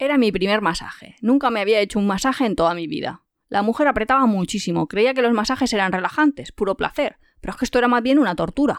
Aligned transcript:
Era 0.00 0.16
mi 0.16 0.32
primer 0.32 0.62
masaje. 0.62 1.16
Nunca 1.20 1.50
me 1.50 1.60
había 1.60 1.78
hecho 1.78 1.98
un 1.98 2.06
masaje 2.06 2.46
en 2.46 2.56
toda 2.56 2.72
mi 2.72 2.86
vida. 2.86 3.22
La 3.50 3.60
mujer 3.60 3.86
apretaba 3.86 4.24
muchísimo, 4.24 4.88
creía 4.88 5.12
que 5.12 5.20
los 5.20 5.34
masajes 5.34 5.70
eran 5.74 5.92
relajantes, 5.92 6.52
puro 6.52 6.74
placer, 6.74 7.18
pero 7.42 7.52
es 7.52 7.58
que 7.58 7.66
esto 7.66 7.76
era 7.76 7.86
más 7.86 8.02
bien 8.02 8.18
una 8.18 8.34
tortura. 8.34 8.78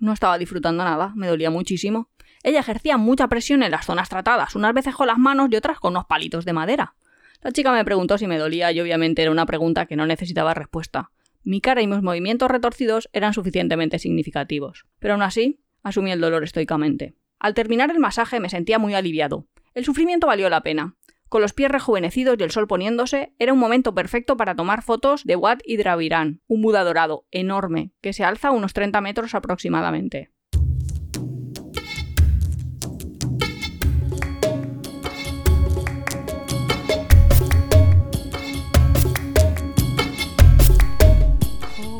no 0.00 0.12
estaba 0.12 0.36
disfrutando 0.36 0.82
nada, 0.82 1.12
me 1.14 1.28
dolía 1.28 1.50
muchísimo. 1.50 2.10
Ella 2.42 2.58
ejercía 2.58 2.96
mucha 2.96 3.28
presión 3.28 3.62
en 3.62 3.70
las 3.70 3.86
zonas 3.86 4.08
tratadas, 4.08 4.56
unas 4.56 4.74
veces 4.74 4.96
con 4.96 5.06
las 5.06 5.16
manos 5.16 5.48
y 5.52 5.54
otras 5.54 5.78
con 5.78 5.92
unos 5.92 6.06
palitos 6.06 6.44
de 6.44 6.52
madera. 6.52 6.96
La 7.40 7.52
chica 7.52 7.70
me 7.70 7.84
preguntó 7.84 8.18
si 8.18 8.26
me 8.26 8.38
dolía 8.38 8.72
y 8.72 8.80
obviamente 8.80 9.22
era 9.22 9.30
una 9.30 9.46
pregunta 9.46 9.86
que 9.86 9.94
no 9.94 10.06
necesitaba 10.06 10.54
respuesta. 10.54 11.12
Mi 11.44 11.60
cara 11.60 11.82
y 11.82 11.86
mis 11.86 12.02
movimientos 12.02 12.50
retorcidos 12.50 13.08
eran 13.12 13.32
suficientemente 13.32 14.00
significativos, 14.00 14.86
pero 14.98 15.14
aún 15.14 15.22
así 15.22 15.60
asumí 15.84 16.10
el 16.10 16.20
dolor 16.20 16.42
estoicamente. 16.42 17.14
Al 17.38 17.54
terminar 17.54 17.92
el 17.92 18.00
masaje 18.00 18.40
me 18.40 18.48
sentía 18.48 18.80
muy 18.80 18.94
aliviado. 18.94 19.46
El 19.76 19.84
sufrimiento 19.84 20.26
valió 20.26 20.48
la 20.48 20.62
pena. 20.62 20.96
Con 21.28 21.42
los 21.42 21.52
pies 21.52 21.70
rejuvenecidos 21.70 22.36
y 22.38 22.42
el 22.42 22.50
sol 22.50 22.66
poniéndose, 22.66 23.34
era 23.38 23.52
un 23.52 23.58
momento 23.58 23.94
perfecto 23.94 24.38
para 24.38 24.54
tomar 24.54 24.80
fotos 24.80 25.22
de 25.24 25.36
Wat 25.36 25.58
Hidravirán, 25.66 26.40
un 26.46 26.62
Buda 26.62 26.82
dorado 26.82 27.26
enorme, 27.30 27.92
que 28.00 28.14
se 28.14 28.24
alza 28.24 28.48
a 28.48 28.52
unos 28.52 28.72
30 28.72 29.02
metros 29.02 29.34
aproximadamente. 29.34 30.30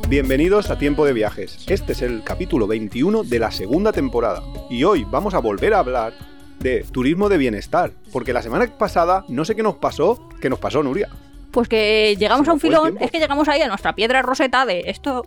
Bienvenidos 0.08 0.70
a 0.70 0.78
Tiempo 0.78 1.05
de 1.05 1.12
Viajes. 1.12 1.66
Este 1.69 1.92
es 1.92 2.00
el 2.00 2.22
capítulo 2.24 2.66
21 2.66 3.24
de 3.24 3.38
la 3.38 3.50
segunda 3.50 3.92
temporada. 3.92 4.42
Y 4.70 4.84
hoy 4.84 5.05
vamos 5.05 5.34
a 5.34 5.41
volver 5.41 5.74
a 5.74 5.80
hablar 5.80 6.14
de 6.60 6.84
turismo 6.91 7.28
de 7.28 7.38
bienestar. 7.38 7.92
Porque 8.12 8.33
la 8.33 8.42
semana 8.42 8.66
pasada, 8.78 9.24
no 9.28 9.45
sé 9.45 9.55
qué 9.55 9.62
nos 9.62 9.77
pasó, 9.77 10.28
¿qué 10.41 10.51
nos 10.51 10.59
pasó, 10.59 10.83
Nuria? 10.83 11.09
Pues 11.50 11.69
que 11.69 12.17
llegamos 12.19 12.47
a 12.48 12.53
un 12.53 12.61
filón, 12.61 12.98
es 13.00 13.11
que 13.11 13.19
llegamos 13.19 13.48
ahí 13.48 13.62
a 13.62 13.69
nuestra 13.69 13.94
piedra 13.94 14.22
roseta 14.22 14.67
de 14.67 14.84
esto. 14.86 15.27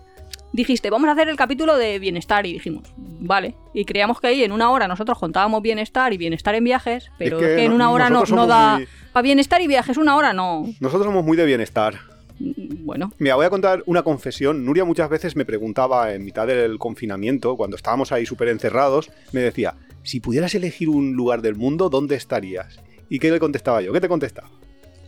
Dijiste, 0.51 0.89
vamos 0.89 1.09
a 1.09 1.13
hacer 1.13 1.29
el 1.29 1.35
capítulo 1.35 1.77
de 1.77 1.99
bienestar 1.99 2.45
y 2.45 2.53
dijimos, 2.53 2.83
vale. 2.97 3.55
Y 3.73 3.85
creíamos 3.85 4.19
que 4.19 4.27
ahí 4.27 4.43
en 4.43 4.51
una 4.51 4.71
hora 4.71 4.87
nosotros 4.87 5.17
contábamos 5.17 5.61
bienestar 5.61 6.11
y 6.13 6.17
bienestar 6.17 6.55
en 6.55 6.63
viajes, 6.63 7.11
pero 7.17 7.39
es 7.39 7.55
que, 7.55 7.65
en 7.65 7.71
una 7.71 7.91
hora 7.91 8.09
no, 8.09 8.23
no 8.23 8.47
da... 8.47 8.79
Para 9.11 9.23
bienestar 9.23 9.61
y 9.61 9.67
viajes, 9.67 9.97
una 9.97 10.15
hora 10.15 10.33
no. 10.33 10.65
Nosotros 10.79 11.05
somos 11.05 11.23
muy 11.23 11.35
de 11.35 11.45
bienestar. 11.45 11.95
Bueno. 12.39 13.11
Mira, 13.17 13.35
voy 13.35 13.45
a 13.45 13.49
contar 13.49 13.83
una 13.85 14.03
confesión. 14.03 14.65
Nuria 14.65 14.85
muchas 14.85 15.09
veces 15.09 15.35
me 15.35 15.45
preguntaba 15.45 16.13
en 16.13 16.23
mitad 16.23 16.47
del 16.47 16.79
confinamiento, 16.79 17.55
cuando 17.55 17.75
estábamos 17.75 18.11
ahí 18.11 18.25
súper 18.25 18.47
encerrados, 18.47 19.11
me 19.31 19.41
decía, 19.41 19.75
si 20.03 20.19
pudieras 20.19 20.55
elegir 20.55 20.89
un 20.89 21.13
lugar 21.13 21.41
del 21.41 21.55
mundo, 21.55 21.89
¿dónde 21.89 22.15
estarías? 22.15 22.79
¿Y 23.09 23.19
qué 23.19 23.31
le 23.31 23.39
contestaba 23.39 23.81
yo? 23.81 23.91
¿Qué 23.93 24.01
te 24.01 24.07
contestaba? 24.07 24.49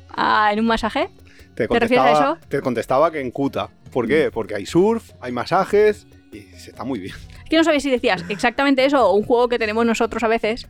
Ah, 0.09 0.49
¿en 0.51 0.59
un 0.59 0.67
masaje? 0.67 1.09
Te, 1.55 1.67
contestaba, 1.67 1.79
refieres 1.79 2.05
a 2.05 2.33
eso? 2.33 2.47
Te 2.47 2.61
contestaba 2.61 3.11
que 3.11 3.19
en 3.19 3.31
Kuta. 3.31 3.69
¿Por 3.91 4.07
qué? 4.07 4.29
Mm. 4.29 4.31
Porque 4.31 4.55
hay 4.55 4.65
surf, 4.65 5.11
hay 5.21 5.31
masajes 5.31 6.07
y 6.31 6.41
se 6.57 6.71
está 6.71 6.83
muy 6.83 6.99
bien. 6.99 7.15
Es 7.43 7.49
que 7.49 7.57
no 7.57 7.63
sabía 7.63 7.79
si 7.79 7.91
decías 7.91 8.23
exactamente 8.29 8.85
eso 8.85 9.05
o 9.05 9.13
un 9.13 9.23
juego 9.23 9.49
que 9.49 9.59
tenemos 9.59 9.85
nosotros 9.85 10.23
a 10.23 10.27
veces, 10.27 10.67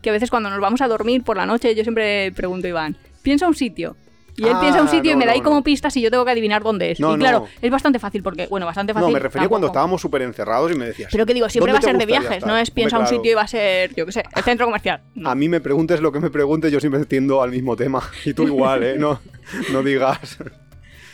que 0.00 0.10
a 0.10 0.12
veces 0.12 0.30
cuando 0.30 0.50
nos 0.50 0.60
vamos 0.60 0.80
a 0.80 0.88
dormir 0.88 1.22
por 1.22 1.36
la 1.36 1.46
noche, 1.46 1.74
yo 1.74 1.82
siempre 1.82 2.32
pregunto 2.32 2.66
a 2.66 2.70
Iván, 2.70 2.96
piensa 3.22 3.46
un 3.46 3.54
sitio 3.54 3.96
y 4.36 4.46
él 4.46 4.56
piensa 4.60 4.80
un 4.80 4.88
ah, 4.88 4.90
sitio 4.90 5.12
y 5.12 5.16
me 5.16 5.26
da 5.26 5.32
ahí 5.32 5.40
como 5.40 5.62
pistas 5.62 5.96
y 5.96 6.00
yo 6.00 6.10
tengo 6.10 6.24
que 6.24 6.30
adivinar 6.30 6.62
dónde 6.62 6.92
es. 6.92 7.00
y 7.00 7.02
claro, 7.02 7.46
es 7.60 7.70
bastante 7.70 7.98
fácil 7.98 8.22
porque, 8.22 8.46
bueno, 8.46 8.66
bastante 8.66 8.94
fácil. 8.94 9.08
No, 9.08 9.12
me 9.12 9.18
refería 9.18 9.48
cuando 9.48 9.66
estábamos 9.66 10.00
súper 10.00 10.22
encerrados 10.22 10.72
y 10.72 10.74
me 10.74 10.86
decías. 10.86 11.10
Pero 11.12 11.26
que 11.26 11.34
digo, 11.34 11.48
siempre 11.48 11.72
va 11.72 11.78
a 11.78 11.82
ser 11.82 11.98
de 11.98 12.06
viajes, 12.06 12.44
no 12.46 12.56
es 12.56 12.70
piensa 12.70 12.98
un 12.98 13.06
sitio 13.06 13.32
y 13.32 13.34
va 13.34 13.42
a 13.42 13.48
ser, 13.48 13.94
yo 13.94 14.06
qué 14.06 14.12
sé, 14.12 14.24
el 14.34 14.42
centro 14.42 14.66
comercial. 14.66 15.02
A 15.24 15.34
mí 15.34 15.48
me 15.48 15.60
preguntes 15.60 16.00
lo 16.00 16.12
que 16.12 16.20
me 16.20 16.30
preguntes, 16.30 16.72
yo 16.72 16.80
siempre 16.80 17.00
entiendo 17.00 17.42
al 17.42 17.50
mismo 17.50 17.76
tema. 17.76 18.02
Y 18.24 18.34
tú 18.34 18.44
igual, 18.44 18.84
¿eh? 18.84 18.96
No, 18.98 19.20
no 19.72 19.82
digas. 19.82 20.38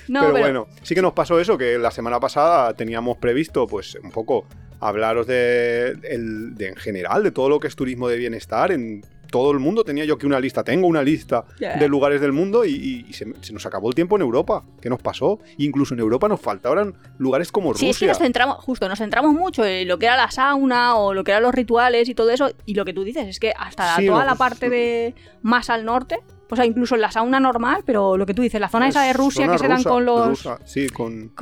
pero, 0.06 0.30
bueno, 0.30 0.66
sí 0.83 0.94
que 0.94 1.02
nos 1.02 1.12
pasó 1.12 1.41
eso, 1.41 1.56
que 1.56 1.78
la 1.78 1.91
semana 1.91 2.20
pasada 2.20 2.74
teníamos 2.74 3.17
previsto, 3.17 3.67
pues, 3.67 3.96
un 4.02 4.11
poco 4.11 4.46
hablaros 4.80 5.27
de, 5.27 5.95
de 5.95 6.68
en 6.68 6.77
general, 6.77 7.23
de 7.23 7.30
todo 7.30 7.48
lo 7.48 7.58
que 7.58 7.67
es 7.67 7.77
turismo 7.77 8.08
de 8.08 8.17
bienestar 8.17 8.73
en 8.73 9.02
todo 9.30 9.52
el 9.52 9.58
mundo 9.58 9.84
tenía 9.84 10.05
yo 10.05 10.18
que 10.18 10.27
una 10.27 10.40
lista, 10.40 10.64
tengo 10.64 10.86
una 10.86 11.02
lista 11.02 11.44
de 11.58 11.89
lugares 11.89 12.20
del 12.20 12.33
mundo 12.33 12.64
y, 12.64 13.06
se, 13.12 13.27
nos 13.52 13.66
acabó 13.66 13.89
el 13.89 13.94
tiempo 13.94 14.16
en 14.16 14.22
Europa. 14.22 14.64
¿Qué 14.80 14.89
nos 14.89 15.00
pasó? 15.00 15.39
Incluso 15.58 15.94
en 15.94 16.00
Europa 16.00 16.28
nos 16.28 16.40
faltaban 16.40 16.94
lugares 17.18 17.52
como 17.52 17.72
Rusia. 17.72 17.86
Sí, 17.86 17.90
es 17.90 17.98
que 17.98 18.06
nos 18.06 18.18
centramos, 18.18 18.56
justo, 18.56 18.88
nos 18.88 18.98
centramos 18.98 19.34
mucho 19.34 19.64
en 19.64 19.86
lo 19.88 19.98
que 19.98 20.06
era 20.06 20.17
la 20.17 20.30
sauna 20.30 20.96
o 20.96 21.14
lo 21.14 21.24
que 21.24 21.33
eran 21.33 21.42
los 21.42 21.55
rituales 21.55 22.08
y 22.08 22.14
todo 22.14 22.30
eso. 22.30 22.50
Y 22.67 22.74
lo 22.74 22.84
que 22.84 22.92
tú 22.92 23.05
dices 23.05 23.27
es 23.28 23.38
que 23.38 23.52
hasta 23.56 23.96
toda 24.05 24.24
la 24.24 24.34
parte 24.34 24.70
de 24.70 25.14
más 25.42 25.70
al 25.70 25.84
norte 25.84 26.20
o 26.51 26.57
sea, 26.57 26.64
incluso 26.64 26.95
en 26.95 27.01
la 27.01 27.11
sauna 27.11 27.41
normal, 27.41 27.83
pero 27.85 28.17
lo 28.17 28.27
que 28.27 28.35
tú 28.35 28.42
dices, 28.42 28.61
la 28.61 28.69
zona 28.69 28.89
esa 28.89 29.03
de 29.03 29.13
Rusia 29.13 29.48
que 29.48 29.59
se 29.59 29.69
dan 29.69 29.83
con 29.83 30.05
los. 30.05 30.48
sí, 30.64 30.89
con. 30.89 31.33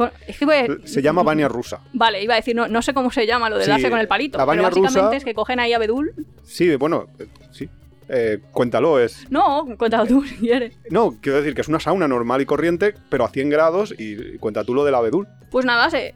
Se 0.85 1.03
llama 1.03 1.23
Bania 1.23 1.49
rusa. 1.49 1.81
Vale, 1.93 2.23
iba 2.23 2.35
a 2.35 2.37
decir, 2.37 2.57
no, 2.57 2.69
no 2.69 2.83
sé 2.83 2.95
cómo 2.95 3.11
se 3.11 3.27
llama 3.27 3.49
lo 3.51 3.59
de 3.59 3.67
darse 3.67 3.91
con 3.91 3.99
el 3.99 4.09
palito. 4.09 4.39
pero 4.47 4.63
básicamente 4.63 5.17
es 5.17 5.25
que 5.25 5.35
cogen 5.35 5.61
ahí 5.61 5.73
abedul. 5.73 6.15
Sí, 6.45 6.75
bueno, 6.77 7.07
sí. 7.51 7.69
Eh, 8.09 8.39
cuéntalo, 8.53 9.01
es. 9.01 9.27
No, 9.31 9.67
cuéntalo 9.77 10.07
tú 10.07 10.25
si 10.25 10.37
quieres. 10.37 10.79
No, 10.91 11.17
quiero 11.21 11.39
decir 11.39 11.55
que 11.55 11.61
es 11.61 11.69
una 11.69 11.81
sauna 11.81 12.07
normal 12.07 12.41
y 12.41 12.47
corriente, 12.47 12.95
pero 13.09 13.25
a 13.25 13.29
100 13.29 13.51
grados 13.51 13.95
y 13.99 14.39
cuenta 14.39 14.65
tú 14.65 14.75
lo 14.75 14.85
del 14.85 14.95
abedul. 14.95 15.27
Pues 15.51 15.65
nada, 15.65 15.91
se. 15.91 16.15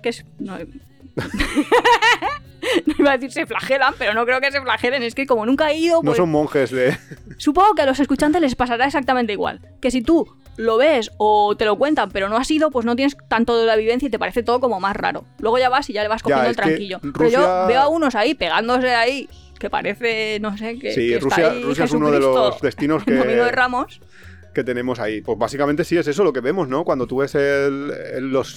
que 0.00 0.08
es. 0.10 0.24
no 0.38 0.56
iba 2.98 3.12
a 3.12 3.18
decir 3.18 3.32
se 3.32 3.46
flagelan, 3.46 3.94
pero 3.98 4.14
no 4.14 4.24
creo 4.24 4.40
que 4.40 4.50
se 4.50 4.60
flagelen. 4.60 5.02
Es 5.02 5.14
que 5.14 5.26
como 5.26 5.46
nunca 5.46 5.70
he 5.70 5.78
ido. 5.78 5.96
No 5.96 6.10
pues 6.10 6.16
son 6.16 6.30
monjes 6.30 6.70
de. 6.70 6.96
Supongo 7.36 7.74
que 7.74 7.82
a 7.82 7.86
los 7.86 8.00
escuchantes 8.00 8.40
les 8.40 8.54
pasará 8.54 8.86
exactamente 8.86 9.32
igual. 9.32 9.60
Que 9.80 9.90
si 9.90 10.02
tú 10.02 10.28
lo 10.56 10.76
ves 10.76 11.10
o 11.18 11.56
te 11.56 11.64
lo 11.64 11.76
cuentan, 11.78 12.10
pero 12.10 12.28
no 12.28 12.36
has 12.36 12.50
ido, 12.50 12.70
pues 12.70 12.84
no 12.84 12.96
tienes 12.96 13.16
tanto 13.28 13.58
de 13.58 13.66
la 13.66 13.76
vivencia 13.76 14.08
y 14.08 14.10
te 14.10 14.18
parece 14.18 14.42
todo 14.42 14.60
como 14.60 14.80
más 14.80 14.96
raro. 14.96 15.24
Luego 15.38 15.58
ya 15.58 15.68
vas 15.68 15.88
y 15.88 15.92
ya 15.92 16.02
le 16.02 16.08
vas 16.08 16.22
cogiendo 16.22 16.48
el 16.48 16.56
tranquillo. 16.56 17.00
Pero 17.16 17.28
yo 17.30 17.66
veo 17.68 17.80
a 17.80 17.88
unos 17.88 18.14
ahí 18.14 18.34
pegándose 18.34 18.94
ahí, 18.94 19.28
que 19.58 19.70
parece, 19.70 20.38
no 20.40 20.56
sé, 20.56 20.78
que. 20.78 20.92
Sí, 20.92 21.16
Rusia, 21.18 21.54
Rusia 21.62 21.84
es 21.84 21.92
uno 21.92 22.10
de 22.10 22.20
los 22.20 22.60
destinos 22.60 23.04
que. 23.04 23.12
de 23.12 23.50
Ramos 23.52 24.00
que 24.54 24.64
tenemos 24.64 24.98
ahí. 25.00 25.20
Pues 25.20 25.38
básicamente 25.38 25.84
sí 25.84 25.96
es 25.96 26.06
eso 26.06 26.24
lo 26.24 26.32
que 26.32 26.40
vemos, 26.40 26.68
¿no? 26.68 26.84
Cuando 26.84 27.06
tú 27.06 27.18
ves 27.18 27.34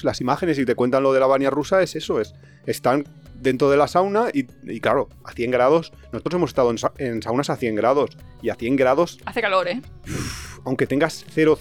las 0.03 0.21
imágenes 0.21 0.59
y 0.59 0.65
te 0.65 0.75
cuentan 0.75 1.03
lo 1.03 1.13
de 1.13 1.19
la 1.19 1.27
Bania 1.27 1.49
rusa, 1.49 1.81
es 1.81 1.95
eso, 1.95 2.19
es 2.19 2.33
están 2.65 3.05
dentro 3.41 3.69
de 3.69 3.77
la 3.77 3.87
sauna 3.87 4.27
y, 4.33 4.79
claro, 4.79 5.09
a 5.23 5.31
100 5.31 5.51
grados, 5.51 5.93
nosotros 6.11 6.35
hemos 6.35 6.51
estado 6.51 6.73
en, 6.97 7.21
saunas 7.23 7.49
a 7.49 7.55
100 7.55 7.75
grados 7.75 8.11
y 8.41 8.49
a 8.49 8.55
100 8.55 8.75
grados... 8.75 9.19
Hace 9.25 9.41
calor, 9.41 9.67
¿eh? 9.67 9.81
aunque 10.63 10.87
tengas 10.87 11.25
000 11.33 11.57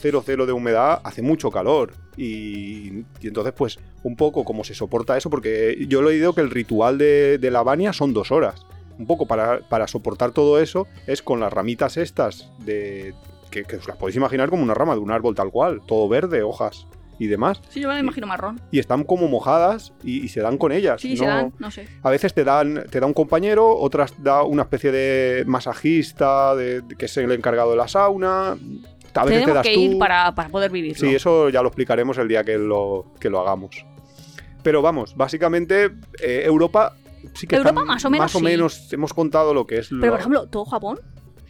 de 0.47 0.53
humedad, 0.53 1.01
hace 1.05 1.23
mucho 1.23 1.51
calor. 1.51 1.95
Y, 2.17 3.05
entonces, 3.23 3.55
pues, 3.57 3.79
un 4.03 4.17
poco 4.17 4.45
como 4.45 4.65
se 4.65 4.75
soporta 4.75 5.17
eso, 5.17 5.31
porque 5.31 5.87
yo 5.89 6.03
lo 6.03 6.11
he 6.11 6.15
oído 6.15 6.35
que 6.35 6.43
el 6.43 6.51
ritual 6.51 6.99
de, 6.99 7.39
la 7.51 7.63
Bania 7.63 7.93
son 7.93 8.13
dos 8.13 8.31
horas. 8.31 8.67
Un 8.99 9.07
poco 9.07 9.27
para, 9.27 9.61
para 9.69 9.87
soportar 9.87 10.33
todo 10.33 10.61
eso 10.61 10.87
es 11.07 11.23
con 11.23 11.41
las 11.41 11.51
ramitas 11.51 11.97
estas 11.97 12.51
de 12.59 13.15
que, 13.51 13.65
os 13.77 13.87
las 13.87 13.97
podéis 13.97 14.17
imaginar 14.17 14.51
como 14.51 14.63
una 14.63 14.75
rama 14.75 14.95
de 14.95 15.01
un 15.01 15.11
árbol 15.11 15.35
tal 15.35 15.51
cual, 15.51 15.83
todo 15.87 16.09
verde, 16.09 16.43
hojas 16.43 16.87
y 17.19 17.27
demás. 17.27 17.61
Sí, 17.69 17.81
yo 17.81 17.89
me 17.89 17.95
la 17.95 18.01
imagino 18.01 18.27
marrón. 18.27 18.61
Y 18.71 18.79
están 18.79 19.05
como 19.05 19.29
mojadas 19.29 19.93
y, 20.03 20.29
se 20.29 20.41
dan 20.41 20.57
con 20.57 20.73
ellas. 20.73 21.01
Sí, 21.01 21.17
se 21.17 21.27
dan, 21.27 21.53
no 21.59 21.71
sé. 21.71 21.87
A 22.03 22.11
veces 22.11 22.33
te 22.33 22.45
dan, 22.45 22.85
te 22.91 22.99
da 22.99 23.07
un 23.07 23.13
compañero, 23.13 23.77
otras 23.77 24.15
da 24.23 24.43
una 24.43 24.63
especie 24.63 24.91
de 24.91 25.45
masajista 25.47 26.55
de, 26.55 26.83
que 26.97 27.05
es 27.05 27.17
el 27.19 27.31
encargado 27.33 27.73
de 27.73 27.77
la 27.77 27.89
sauna. 27.89 28.57
A 29.15 29.25
veces 29.25 29.45
te 29.45 29.53
das 29.53 29.67
que 29.67 29.75
ir 29.75 29.99
para, 29.99 30.35
poder 30.51 30.71
vivir. 30.71 30.97
Sí, 30.97 31.15
eso 31.15 31.51
ya 31.51 31.63
lo 31.63 31.69
explicaremos 31.69 32.17
el 32.19 32.29
día 32.29 32.43
que 32.43 32.57
lo, 32.57 33.13
que 33.21 33.29
lo 33.29 33.41
hagamos. 33.41 33.85
Pero 34.63 34.83
vamos, 34.83 35.17
básicamente 35.17 35.91
eh, 36.23 36.43
Europa 36.45 36.95
sí 37.35 37.47
que 37.47 37.57
Europa 37.57 37.85
más 37.85 38.05
o 38.05 38.11
menos. 38.11 38.25
Más 38.25 38.35
o 38.35 38.41
menos 38.41 38.93
hemos 38.93 39.13
contado 39.13 39.55
lo 39.55 39.67
que 39.67 39.79
es. 39.79 39.89
Pero 39.89 40.13
por 40.13 40.21
ejemplo, 40.21 40.47
todo 40.49 40.65
Japón. 40.65 41.01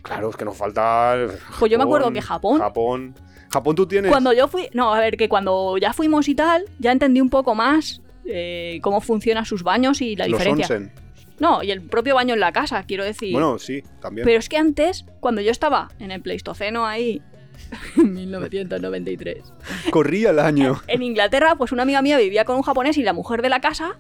Claro, 0.02 0.30
es 0.30 0.36
que 0.36 0.44
nos 0.44 0.56
falta. 0.56 1.16
pues 1.58 1.70
yo 1.70 1.78
me 1.78 1.84
acuerdo 1.84 2.12
que 2.12 2.22
Japón. 2.22 2.58
Japón. 2.58 3.14
Japón 3.50 3.74
tú 3.74 3.86
tienes. 3.86 4.10
Cuando 4.10 4.32
yo 4.32 4.48
fui. 4.48 4.68
No, 4.72 4.94
a 4.94 5.00
ver, 5.00 5.16
que 5.16 5.28
cuando 5.28 5.76
ya 5.78 5.92
fuimos 5.92 6.28
y 6.28 6.34
tal, 6.34 6.64
ya 6.78 6.92
entendí 6.92 7.20
un 7.20 7.30
poco 7.30 7.54
más 7.54 8.00
eh, 8.24 8.78
cómo 8.82 9.00
funcionan 9.00 9.44
sus 9.44 9.62
baños 9.62 10.00
y 10.00 10.16
la 10.16 10.26
Los 10.28 10.38
diferencia. 10.38 10.76
Onsen. 10.76 10.92
No, 11.40 11.62
y 11.62 11.70
el 11.70 11.80
propio 11.82 12.14
baño 12.14 12.34
en 12.34 12.40
la 12.40 12.52
casa, 12.52 12.84
quiero 12.84 13.02
decir. 13.02 13.32
Bueno, 13.32 13.58
sí, 13.58 13.82
también. 14.00 14.26
Pero 14.26 14.38
es 14.38 14.48
que 14.48 14.58
antes, 14.58 15.06
cuando 15.20 15.40
yo 15.40 15.50
estaba 15.50 15.88
en 15.98 16.10
el 16.10 16.20
Pleistoceno 16.20 16.86
ahí, 16.86 17.22
en 17.96 18.12
1993. 18.14 19.52
Corría 19.90 20.30
el 20.30 20.38
año. 20.38 20.80
En 20.86 21.02
Inglaterra, 21.02 21.54
pues 21.56 21.72
una 21.72 21.82
amiga 21.82 22.02
mía 22.02 22.18
vivía 22.18 22.44
con 22.44 22.56
un 22.56 22.62
japonés 22.62 22.98
y 22.98 23.02
la 23.02 23.12
mujer 23.12 23.42
de 23.42 23.48
la 23.48 23.60
casa 23.60 23.96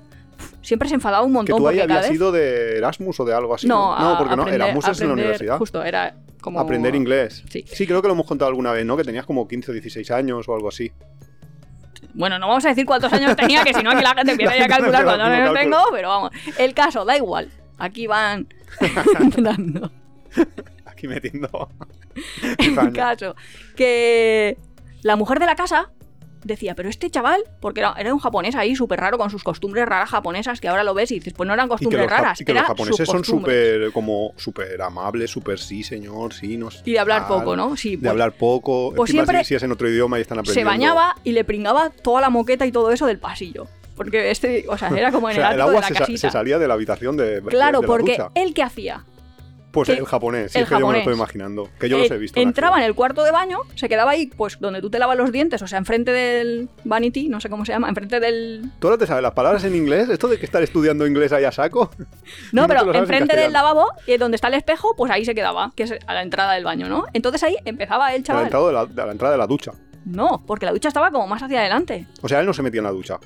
siempre 0.62 0.88
se 0.88 0.94
enfadaba 0.94 1.24
un 1.24 1.32
montón. 1.32 1.56
¿Que 1.56 1.62
tú 1.62 1.68
ahí 1.68 1.80
habías 1.80 2.06
sido 2.06 2.32
de 2.32 2.78
Erasmus 2.78 3.20
o 3.20 3.24
de 3.24 3.34
algo 3.34 3.54
así? 3.54 3.66
No, 3.66 3.98
no, 3.98 4.18
porque 4.18 4.36
no, 4.36 4.46
Erasmus 4.46 4.88
es 4.88 5.00
en 5.00 5.08
la 5.08 5.14
universidad. 5.14 5.58
Justo, 5.58 5.82
era 5.82 6.14
como... 6.40 6.60
Aprender 6.60 6.94
inglés. 6.94 7.42
Sí. 7.48 7.64
sí, 7.66 7.86
creo 7.86 8.02
que 8.02 8.08
lo 8.08 8.14
hemos 8.14 8.26
contado 8.26 8.48
alguna 8.48 8.72
vez, 8.72 8.84
¿no? 8.84 8.96
Que 8.96 9.04
tenías 9.04 9.26
como 9.26 9.46
15 9.46 9.70
o 9.70 9.74
16 9.74 10.10
años 10.10 10.48
o 10.48 10.54
algo 10.54 10.68
así. 10.68 10.92
Bueno, 12.14 12.38
no 12.38 12.48
vamos 12.48 12.64
a 12.64 12.70
decir 12.70 12.86
cuántos 12.86 13.12
años 13.12 13.36
tenía, 13.36 13.62
que 13.64 13.74
si 13.74 13.82
no 13.82 13.90
aquí 13.90 14.02
la 14.02 14.14
gente 14.14 14.32
empieza 14.32 14.64
a 14.64 14.68
calcular 14.68 15.04
cuántos 15.04 15.28
años 15.28 15.54
tengo, 15.54 15.78
pero 15.92 16.08
vamos. 16.08 16.30
El 16.58 16.74
caso, 16.74 17.04
da 17.04 17.16
igual. 17.16 17.50
Aquí 17.78 18.06
van 18.06 18.48
dando. 19.38 19.90
aquí 20.84 21.08
metiendo. 21.08 21.70
en 22.58 22.92
caso, 22.92 23.34
que 23.76 24.58
la 25.02 25.16
mujer 25.16 25.38
de 25.38 25.46
la 25.46 25.54
casa 25.54 25.90
decía, 26.44 26.74
pero 26.74 26.88
este 26.88 27.10
chaval, 27.10 27.42
porque 27.60 27.80
era, 27.80 27.94
era 27.98 28.12
un 28.12 28.20
japonés 28.20 28.54
ahí 28.54 28.74
súper 28.74 29.00
raro 29.00 29.18
con 29.18 29.30
sus 29.30 29.42
costumbres 29.42 29.86
raras 29.86 30.10
japonesas 30.10 30.60
que 30.60 30.68
ahora 30.68 30.84
lo 30.84 30.94
ves 30.94 31.10
y 31.10 31.14
dices, 31.14 31.32
pues 31.34 31.46
no 31.46 31.54
eran 31.54 31.68
costumbres 31.68 32.08
raras. 32.08 32.40
Y 32.40 32.44
que 32.44 32.54
los 32.54 32.62
japoneses 32.64 33.08
son 33.08 33.24
súper 33.24 33.92
como 33.92 34.32
súper 34.36 34.80
amables, 34.82 35.30
súper 35.30 35.58
sí, 35.58 35.82
señor, 35.82 36.32
sí, 36.32 36.56
no 36.56 36.68
Y 36.84 36.92
de 36.92 36.98
hablar 36.98 37.28
poco, 37.28 37.56
¿no? 37.56 37.76
Sí. 37.76 37.90
de 37.90 37.98
pues 37.98 38.10
hablar 38.10 38.32
poco. 38.32 38.92
Pues 38.94 39.10
siempre 39.10 39.44
si, 39.44 39.54
es 39.54 39.62
en 39.62 39.72
otro 39.72 39.88
idioma 39.88 40.18
y 40.18 40.22
están 40.22 40.38
aprendiendo. 40.38 40.70
Se 40.70 40.78
bañaba 40.78 41.16
y 41.24 41.32
le 41.32 41.44
pringaba 41.44 41.90
toda 41.90 42.20
la 42.20 42.30
moqueta 42.30 42.66
y 42.66 42.72
todo 42.72 42.90
eso 42.90 43.06
del 43.06 43.18
pasillo. 43.18 43.68
Porque 43.96 44.30
este, 44.30 44.64
o 44.66 44.78
sea, 44.78 44.88
era 44.88 45.12
como 45.12 45.28
en 45.28 45.36
el, 45.40 45.42
el 45.42 45.60
agua 45.60 45.82
de 45.82 45.94
la 45.94 46.06
se, 46.06 46.16
se, 46.16 46.30
salía 46.30 46.58
de 46.58 46.66
la 46.66 46.74
habitación 46.74 47.16
de. 47.16 47.42
Claro, 47.42 47.82
de, 47.82 47.86
porque 47.86 48.18
él 48.34 48.54
qué 48.54 48.62
hacía. 48.62 49.04
Pues 49.70 49.88
el 49.88 50.04
japonés, 50.04 50.52
si 50.52 50.58
es 50.58 50.68
que 50.68 50.78
yo 50.78 50.86
me 50.86 50.94
lo 50.94 50.98
estoy 50.98 51.14
imaginando. 51.14 51.68
Que 51.78 51.88
yo 51.88 51.98
los 51.98 52.10
he 52.10 52.18
visto. 52.18 52.40
Entraba 52.40 52.78
en 52.78 52.84
el 52.84 52.94
cuarto 52.94 53.22
de 53.22 53.30
baño, 53.30 53.58
se 53.76 53.88
quedaba 53.88 54.10
ahí, 54.10 54.26
pues 54.26 54.58
donde 54.60 54.80
tú 54.80 54.90
te 54.90 54.98
lavas 54.98 55.16
los 55.16 55.30
dientes, 55.30 55.62
o 55.62 55.66
sea, 55.66 55.78
enfrente 55.78 56.12
del 56.12 56.68
vanity, 56.84 57.28
no 57.28 57.40
sé 57.40 57.48
cómo 57.48 57.64
se 57.64 57.72
llama, 57.72 57.88
enfrente 57.88 58.18
del. 58.20 58.70
¿Tú 58.78 58.88
ahora 58.88 58.98
te 58.98 59.06
sabes 59.06 59.22
las 59.22 59.32
palabras 59.32 59.64
en 59.64 59.76
inglés? 59.76 60.08
¿Esto 60.08 60.28
de 60.28 60.38
que 60.38 60.46
estar 60.46 60.62
estudiando 60.62 61.06
inglés 61.06 61.32
ahí 61.32 61.44
a 61.44 61.52
saco? 61.52 61.90
No, 62.52 62.66
pero 62.68 62.92
enfrente 62.94 63.36
del 63.36 63.52
lavabo, 63.52 63.86
y 64.06 64.16
donde 64.16 64.36
está 64.36 64.48
el 64.48 64.54
espejo, 64.54 64.94
pues 64.96 65.10
ahí 65.10 65.24
se 65.24 65.34
quedaba, 65.34 65.72
que 65.76 65.84
es 65.84 65.94
a 66.06 66.14
la 66.14 66.22
entrada 66.22 66.52
del 66.54 66.64
baño, 66.64 66.88
¿no? 66.88 67.04
Entonces 67.12 67.42
ahí 67.42 67.56
empezaba 67.64 68.14
el 68.14 68.22
chaval. 68.22 68.50
A 68.52 69.04
la 69.06 69.12
entrada 69.12 69.32
de 69.32 69.38
la 69.38 69.46
ducha. 69.46 69.72
No, 70.04 70.42
porque 70.46 70.66
la 70.66 70.72
ducha 70.72 70.88
estaba 70.88 71.10
como 71.10 71.26
más 71.26 71.42
hacia 71.42 71.60
adelante. 71.60 72.06
O 72.22 72.28
sea, 72.28 72.40
él 72.40 72.46
no 72.46 72.52
se 72.52 72.62
metía 72.62 72.78
en 72.78 72.84
la 72.84 72.90
ducha. 72.90 73.18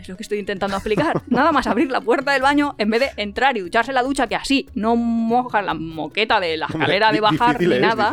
Es 0.00 0.08
lo 0.08 0.16
que 0.16 0.22
estoy 0.22 0.38
intentando 0.38 0.76
explicar. 0.76 1.22
Nada 1.28 1.52
más 1.52 1.66
abrir 1.66 1.90
la 1.90 2.00
puerta 2.00 2.32
del 2.32 2.42
baño 2.42 2.74
en 2.78 2.90
vez 2.90 3.00
de 3.00 3.22
entrar 3.22 3.56
y 3.56 3.60
ducharse 3.60 3.92
la 3.92 4.02
ducha, 4.02 4.26
que 4.26 4.36
así 4.36 4.68
no 4.74 4.96
moja 4.96 5.62
la 5.62 5.74
moqueta 5.74 6.40
de 6.40 6.56
la 6.56 6.66
escalera 6.66 7.12
de 7.12 7.20
bajar 7.20 7.60
ni 7.60 7.78
nada. 7.78 8.12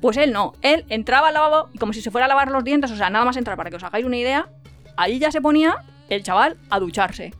Pues 0.00 0.16
él 0.16 0.32
no. 0.32 0.52
Él 0.62 0.84
entraba 0.88 1.28
al 1.28 1.34
lavabo 1.34 1.70
como 1.78 1.92
si 1.92 2.02
se 2.02 2.10
fuera 2.10 2.26
a 2.26 2.28
lavar 2.28 2.50
los 2.50 2.64
dientes, 2.64 2.90
o 2.90 2.96
sea, 2.96 3.10
nada 3.10 3.24
más 3.24 3.36
entrar 3.36 3.56
para 3.56 3.70
que 3.70 3.76
os 3.76 3.82
hagáis 3.84 4.04
una 4.04 4.16
idea, 4.16 4.48
ahí 4.96 5.18
ya 5.18 5.30
se 5.30 5.40
ponía 5.40 5.76
el 6.08 6.22
chaval 6.22 6.58
a 6.68 6.78
ducharse. 6.78 7.32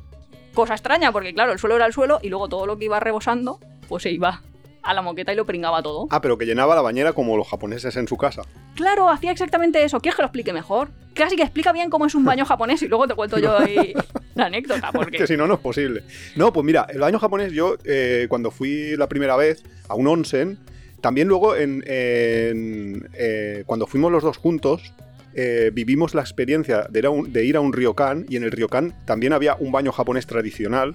Cosa 0.54 0.74
extraña, 0.74 1.12
porque 1.12 1.34
claro, 1.34 1.52
el 1.52 1.58
suelo 1.58 1.76
era 1.76 1.86
el 1.86 1.92
suelo 1.92 2.20
y 2.22 2.28
luego 2.28 2.48
todo 2.48 2.64
lo 2.64 2.78
que 2.78 2.86
iba 2.86 3.00
rebosando, 3.00 3.58
pues 3.88 4.04
se 4.04 4.12
iba 4.12 4.42
a 4.84 4.94
la 4.94 5.02
moqueta 5.02 5.32
y 5.32 5.36
lo 5.36 5.44
pringaba 5.46 5.82
todo. 5.82 6.06
Ah, 6.10 6.20
pero 6.20 6.38
que 6.38 6.44
llenaba 6.46 6.74
la 6.74 6.82
bañera 6.82 7.12
como 7.12 7.36
los 7.36 7.48
japoneses 7.48 7.96
en 7.96 8.06
su 8.06 8.16
casa. 8.16 8.42
Claro, 8.74 9.08
hacía 9.08 9.30
exactamente 9.30 9.82
eso. 9.82 10.00
¿Quieres 10.00 10.16
que 10.16 10.22
lo 10.22 10.26
explique 10.26 10.52
mejor? 10.52 10.90
Casi 11.14 11.36
que 11.36 11.42
explica 11.42 11.72
bien 11.72 11.90
cómo 11.90 12.06
es 12.06 12.14
un 12.14 12.24
baño 12.26 12.44
japonés 12.44 12.82
y 12.82 12.88
luego 12.88 13.08
te 13.08 13.14
cuento 13.14 13.38
yo 13.38 13.58
ahí 13.58 13.94
la 14.34 14.46
anécdota. 14.46 14.92
Porque... 14.92 15.18
que 15.18 15.26
si 15.26 15.36
no, 15.36 15.46
no 15.46 15.54
es 15.54 15.60
posible. 15.60 16.04
No, 16.36 16.52
pues 16.52 16.64
mira, 16.64 16.86
el 16.88 17.00
baño 17.00 17.18
japonés 17.18 17.52
yo 17.52 17.76
eh, 17.84 18.26
cuando 18.28 18.50
fui 18.50 18.96
la 18.96 19.08
primera 19.08 19.36
vez 19.36 19.64
a 19.88 19.94
un 19.94 20.06
onsen, 20.06 20.58
también 21.00 21.28
luego 21.28 21.56
en, 21.56 21.82
eh, 21.86 23.64
cuando 23.66 23.86
fuimos 23.86 24.12
los 24.12 24.22
dos 24.22 24.36
juntos, 24.38 24.92
eh, 25.34 25.70
vivimos 25.72 26.14
la 26.14 26.20
experiencia 26.20 26.86
de 26.90 26.98
ir, 27.00 27.06
a 27.06 27.10
un, 27.10 27.32
de 27.32 27.44
ir, 27.44 27.56
a 27.56 27.60
un, 27.60 27.72
ryokan 27.72 28.24
y 28.28 28.36
en 28.36 28.44
el 28.44 28.52
ryokan 28.52 28.94
también 29.04 29.32
había 29.32 29.56
un 29.56 29.72
baño 29.72 29.92
japonés 29.92 30.26
tradicional 30.26 30.92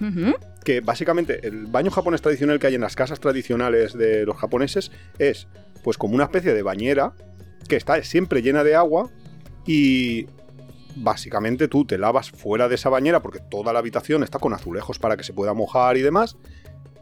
que 0.64 0.80
básicamente 0.80 1.46
el 1.46 1.66
baño 1.66 1.90
japonés 1.90 2.22
tradicional 2.22 2.58
que 2.58 2.68
hay 2.68 2.74
en 2.74 2.80
las 2.80 2.96
casas 2.96 3.20
tradicionales 3.20 3.92
de 3.92 4.24
los 4.24 4.36
japoneses 4.36 4.90
es 5.18 5.46
pues 5.82 5.98
como 5.98 6.14
una 6.14 6.24
especie 6.24 6.54
de 6.54 6.62
bañera 6.62 7.12
que 7.68 7.76
está 7.76 8.02
siempre 8.02 8.42
llena 8.42 8.64
de 8.64 8.74
agua 8.74 9.10
y 9.66 10.26
básicamente 10.96 11.68
tú 11.68 11.84
te 11.84 11.98
lavas 11.98 12.30
fuera 12.30 12.68
de 12.68 12.74
esa 12.74 12.88
bañera 12.88 13.20
porque 13.20 13.40
toda 13.40 13.72
la 13.72 13.78
habitación 13.78 14.22
está 14.22 14.38
con 14.38 14.54
azulejos 14.54 14.98
para 14.98 15.16
que 15.16 15.24
se 15.24 15.32
pueda 15.32 15.54
mojar 15.54 15.96
y 15.96 16.02
demás 16.02 16.36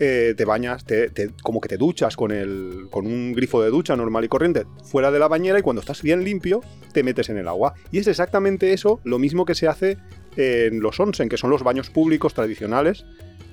eh, 0.00 0.34
te 0.36 0.44
bañas, 0.44 0.84
te, 0.84 1.10
como 1.42 1.60
que 1.60 1.68
te 1.68 1.76
duchas 1.76 2.16
con, 2.16 2.30
el, 2.30 2.86
con 2.90 3.06
un 3.06 3.32
grifo 3.32 3.62
de 3.62 3.70
ducha 3.70 3.96
normal 3.96 4.24
y 4.24 4.28
corriente 4.28 4.64
fuera 4.84 5.10
de 5.10 5.18
la 5.18 5.28
bañera 5.28 5.58
y 5.58 5.62
cuando 5.62 5.80
estás 5.80 6.02
bien 6.02 6.22
limpio 6.22 6.60
te 6.92 7.02
metes 7.02 7.28
en 7.30 7.38
el 7.38 7.48
agua. 7.48 7.74
Y 7.90 7.98
es 7.98 8.06
exactamente 8.06 8.72
eso, 8.72 9.00
lo 9.04 9.18
mismo 9.18 9.44
que 9.44 9.54
se 9.54 9.66
hace 9.68 9.98
en 10.36 10.80
los 10.80 11.00
onsen, 11.00 11.28
que 11.28 11.36
son 11.36 11.50
los 11.50 11.64
baños 11.64 11.90
públicos 11.90 12.32
tradicionales, 12.32 13.04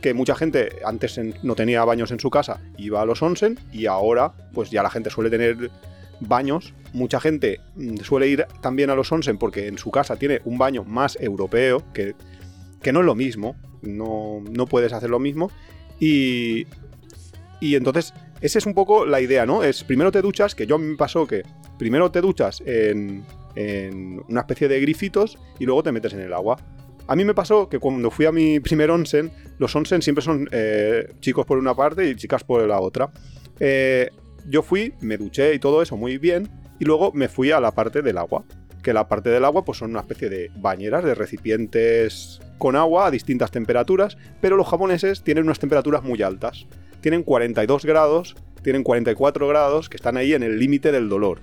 que 0.01 0.13
mucha 0.13 0.35
gente 0.35 0.69
antes 0.85 1.19
no 1.41 1.55
tenía 1.55 1.83
baños 1.83 2.11
en 2.11 2.19
su 2.19 2.29
casa, 2.29 2.61
iba 2.77 3.01
a 3.01 3.05
los 3.05 3.23
onsen 3.23 3.57
y 3.73 3.87
ahora 3.87 4.33
pues 4.53 4.69
ya 4.69 4.83
la 4.83 4.91
gente 4.91 5.09
suele 5.09 5.31
tener 5.31 5.71
baños. 6.19 6.73
Mucha 6.93 7.19
gente 7.19 7.59
mm, 7.75 7.97
suele 7.97 8.27
ir 8.27 8.45
también 8.61 8.89
a 8.89 8.95
los 8.95 9.11
onsen 9.11 9.37
porque 9.37 9.67
en 9.67 9.77
su 9.77 9.91
casa 9.91 10.15
tiene 10.15 10.41
un 10.45 10.57
baño 10.57 10.83
más 10.83 11.17
europeo, 11.19 11.83
que, 11.93 12.13
que 12.81 12.93
no 12.93 12.99
es 12.99 13.05
lo 13.05 13.15
mismo, 13.15 13.55
no, 13.81 14.43
no 14.49 14.67
puedes 14.67 14.93
hacer 14.93 15.09
lo 15.09 15.19
mismo. 15.19 15.49
Y, 15.99 16.67
y 17.61 17.75
entonces, 17.75 18.13
esa 18.41 18.59
es 18.59 18.65
un 18.65 18.73
poco 18.73 19.05
la 19.05 19.21
idea, 19.21 19.45
¿no? 19.45 19.63
Es 19.63 19.83
primero 19.83 20.11
te 20.11 20.21
duchas, 20.21 20.55
que 20.55 20.67
yo 20.67 20.77
me 20.77 20.95
pasó 20.95 21.25
que 21.25 21.43
primero 21.77 22.11
te 22.11 22.21
duchas 22.21 22.61
en, 22.65 23.23
en 23.55 24.21
una 24.27 24.41
especie 24.41 24.67
de 24.67 24.79
grifitos 24.79 25.37
y 25.59 25.65
luego 25.65 25.83
te 25.83 25.91
metes 25.91 26.13
en 26.13 26.21
el 26.21 26.33
agua. 26.33 26.57
A 27.07 27.15
mí 27.15 27.23
me 27.23 27.33
pasó 27.33 27.69
que 27.69 27.79
cuando 27.79 28.09
fui 28.11 28.25
a 28.25 28.31
mi 28.31 28.59
primer 28.61 28.91
onsen, 28.91 29.31
los 29.57 29.75
onsen 29.75 30.01
siempre 30.01 30.23
son 30.23 30.47
eh, 30.51 31.13
chicos 31.19 31.45
por 31.45 31.57
una 31.57 31.73
parte 31.73 32.09
y 32.09 32.15
chicas 32.15 32.43
por 32.43 32.65
la 32.67 32.79
otra. 32.79 33.11
Eh, 33.59 34.09
yo 34.47 34.61
fui, 34.61 34.93
me 35.01 35.17
duché 35.17 35.53
y 35.53 35.59
todo 35.59 35.81
eso 35.81 35.97
muy 35.97 36.17
bien, 36.17 36.49
y 36.79 36.85
luego 36.85 37.11
me 37.13 37.27
fui 37.27 37.51
a 37.51 37.59
la 37.59 37.71
parte 37.71 38.01
del 38.01 38.17
agua. 38.17 38.43
Que 38.85 38.93
la 38.93 39.07
parte 39.07 39.31
del 39.31 39.43
agua 39.45 39.65
pues 39.65 39.79
son 39.79 39.89
una 39.89 40.01
especie 40.01 40.29
de 40.29 40.51
bañeras, 40.57 41.03
de 41.03 41.15
recipientes 41.15 42.39
con 42.59 42.75
agua 42.75 43.07
a 43.07 43.11
distintas 43.11 43.49
temperaturas, 43.49 44.15
pero 44.41 44.57
los 44.57 44.67
japoneses 44.67 45.23
tienen 45.23 45.45
unas 45.45 45.57
temperaturas 45.57 46.03
muy 46.03 46.21
altas. 46.21 46.67
Tienen 47.01 47.23
42 47.23 47.83
grados, 47.83 48.35
tienen 48.61 48.83
44 48.83 49.47
grados, 49.47 49.89
que 49.89 49.97
están 49.97 50.17
ahí 50.17 50.35
en 50.35 50.43
el 50.43 50.59
límite 50.59 50.91
del 50.91 51.09
dolor. 51.09 51.39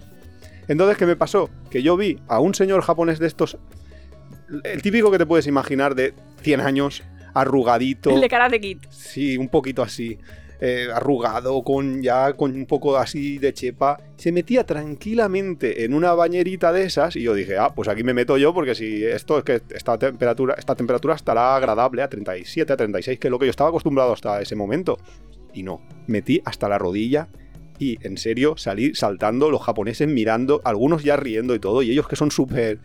Entonces, 0.68 0.96
¿qué 0.96 1.04
me 1.04 1.16
pasó? 1.16 1.50
Que 1.68 1.82
yo 1.82 1.96
vi 1.96 2.20
a 2.28 2.38
un 2.38 2.54
señor 2.54 2.80
japonés 2.82 3.18
de 3.18 3.26
estos, 3.26 3.58
el 4.62 4.80
típico 4.80 5.10
que 5.10 5.18
te 5.18 5.26
puedes 5.26 5.48
imaginar 5.48 5.96
de 5.96 6.14
100 6.42 6.60
años, 6.60 7.02
arrugadito. 7.34 8.10
El 8.10 8.20
de 8.20 8.28
Karate 8.28 8.60
Kid. 8.60 8.78
Sí, 8.90 9.36
un 9.36 9.48
poquito 9.48 9.82
así. 9.82 10.16
Eh, 10.64 10.86
arrugado, 10.94 11.64
con 11.64 12.02
ya 12.02 12.34
con 12.34 12.54
un 12.54 12.66
poco 12.66 12.96
así 12.96 13.38
de 13.38 13.52
chepa, 13.52 14.00
se 14.16 14.30
metía 14.30 14.64
tranquilamente 14.64 15.84
en 15.84 15.92
una 15.92 16.14
bañerita 16.14 16.72
de 16.72 16.84
esas 16.84 17.16
y 17.16 17.22
yo 17.22 17.34
dije, 17.34 17.58
ah, 17.58 17.74
pues 17.74 17.88
aquí 17.88 18.04
me 18.04 18.14
meto 18.14 18.38
yo 18.38 18.54
porque 18.54 18.76
si 18.76 19.04
esto 19.04 19.38
es 19.38 19.42
que 19.42 19.60
esta 19.74 19.98
temperatura, 19.98 20.54
esta 20.56 20.76
temperatura 20.76 21.16
estará 21.16 21.56
agradable 21.56 22.02
a 22.02 22.08
37, 22.08 22.72
a 22.72 22.76
36, 22.76 23.18
que 23.18 23.26
es 23.26 23.32
lo 23.32 23.40
que 23.40 23.46
yo 23.46 23.50
estaba 23.50 23.70
acostumbrado 23.70 24.12
hasta 24.12 24.40
ese 24.40 24.54
momento. 24.54 24.98
Y 25.52 25.64
no, 25.64 25.82
metí 26.06 26.40
hasta 26.44 26.68
la 26.68 26.78
rodilla 26.78 27.26
y 27.80 27.98
en 28.06 28.16
serio 28.16 28.54
salí 28.56 28.94
saltando, 28.94 29.50
los 29.50 29.62
japoneses 29.62 30.06
mirando, 30.06 30.60
algunos 30.62 31.02
ya 31.02 31.16
riendo 31.16 31.56
y 31.56 31.58
todo, 31.58 31.82
y 31.82 31.90
ellos 31.90 32.06
que 32.06 32.14
son 32.14 32.30
súper 32.30 32.78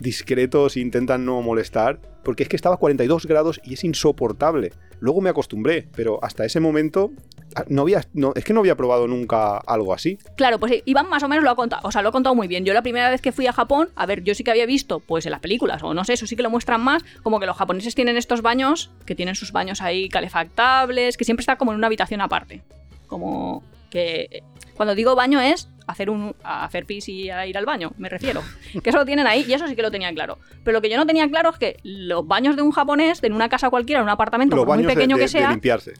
discretos 0.00 0.76
e 0.76 0.80
intentan 0.80 1.24
no 1.24 1.40
molestar, 1.42 2.00
porque 2.24 2.42
es 2.42 2.48
que 2.48 2.56
estaba 2.56 2.76
a 2.76 2.78
42 2.78 3.26
grados 3.26 3.60
y 3.64 3.74
es 3.74 3.84
insoportable. 3.84 4.72
Luego 5.00 5.20
me 5.20 5.30
acostumbré, 5.30 5.88
pero 5.94 6.22
hasta 6.22 6.44
ese 6.44 6.60
momento 6.60 7.10
ah, 7.54 7.64
no 7.68 7.82
había, 7.82 8.02
no, 8.12 8.32
es 8.34 8.44
que 8.44 8.52
no 8.52 8.60
había 8.60 8.76
probado 8.76 9.06
nunca 9.06 9.56
algo 9.56 9.94
así. 9.94 10.18
Claro, 10.36 10.58
pues 10.58 10.82
Iván 10.84 11.08
más 11.08 11.22
o 11.22 11.28
menos 11.28 11.42
lo 11.42 11.50
ha 11.50 11.56
contado, 11.56 11.86
o 11.86 11.92
sea, 11.92 12.02
lo 12.02 12.10
ha 12.10 12.12
contado 12.12 12.34
muy 12.34 12.48
bien. 12.48 12.64
Yo 12.64 12.74
la 12.74 12.82
primera 12.82 13.08
vez 13.10 13.22
que 13.22 13.32
fui 13.32 13.46
a 13.46 13.52
Japón, 13.52 13.90
a 13.96 14.06
ver, 14.06 14.22
yo 14.22 14.34
sí 14.34 14.44
que 14.44 14.50
había 14.50 14.66
visto, 14.66 15.00
pues 15.00 15.24
en 15.24 15.32
las 15.32 15.40
películas, 15.40 15.82
o 15.82 15.94
no 15.94 16.04
sé, 16.04 16.14
eso 16.14 16.26
sí 16.26 16.36
que 16.36 16.42
lo 16.42 16.50
muestran 16.50 16.82
más, 16.82 17.02
como 17.22 17.40
que 17.40 17.46
los 17.46 17.56
japoneses 17.56 17.94
tienen 17.94 18.16
estos 18.16 18.42
baños, 18.42 18.90
que 19.06 19.14
tienen 19.14 19.34
sus 19.34 19.52
baños 19.52 19.80
ahí 19.80 20.08
calefactables, 20.08 21.16
que 21.16 21.24
siempre 21.24 21.42
está 21.42 21.56
como 21.56 21.72
en 21.72 21.78
una 21.78 21.86
habitación 21.86 22.20
aparte. 22.20 22.62
Como 23.06 23.62
que 23.90 24.42
cuando 24.76 24.94
digo 24.94 25.14
baño 25.14 25.40
es 25.40 25.68
hacer 25.90 26.10
un 26.10 26.34
hacer 26.42 26.86
pis 26.86 27.08
y 27.08 27.30
ir 27.30 27.32
al 27.32 27.66
baño, 27.66 27.92
me 27.98 28.08
refiero. 28.08 28.42
Que 28.82 28.90
eso 28.90 28.98
lo 28.98 29.04
tienen 29.04 29.26
ahí 29.26 29.44
y 29.46 29.52
eso 29.52 29.66
sí 29.66 29.76
que 29.76 29.82
lo 29.82 29.90
tenía 29.90 30.12
claro. 30.12 30.38
Pero 30.64 30.76
lo 30.76 30.82
que 30.82 30.90
yo 30.90 30.96
no 30.96 31.06
tenía 31.06 31.28
claro 31.28 31.50
es 31.50 31.58
que 31.58 31.76
los 31.82 32.26
baños 32.26 32.56
de 32.56 32.62
un 32.62 32.72
japonés, 32.72 33.22
en 33.22 33.32
una 33.32 33.48
casa 33.48 33.70
cualquiera, 33.70 34.00
en 34.00 34.04
un 34.04 34.10
apartamento, 34.10 34.64
muy 34.64 34.84
pequeño 34.84 35.16
que 35.16 35.28
sea. 35.28 35.48
De 35.48 35.54
limpiarse, 35.54 35.94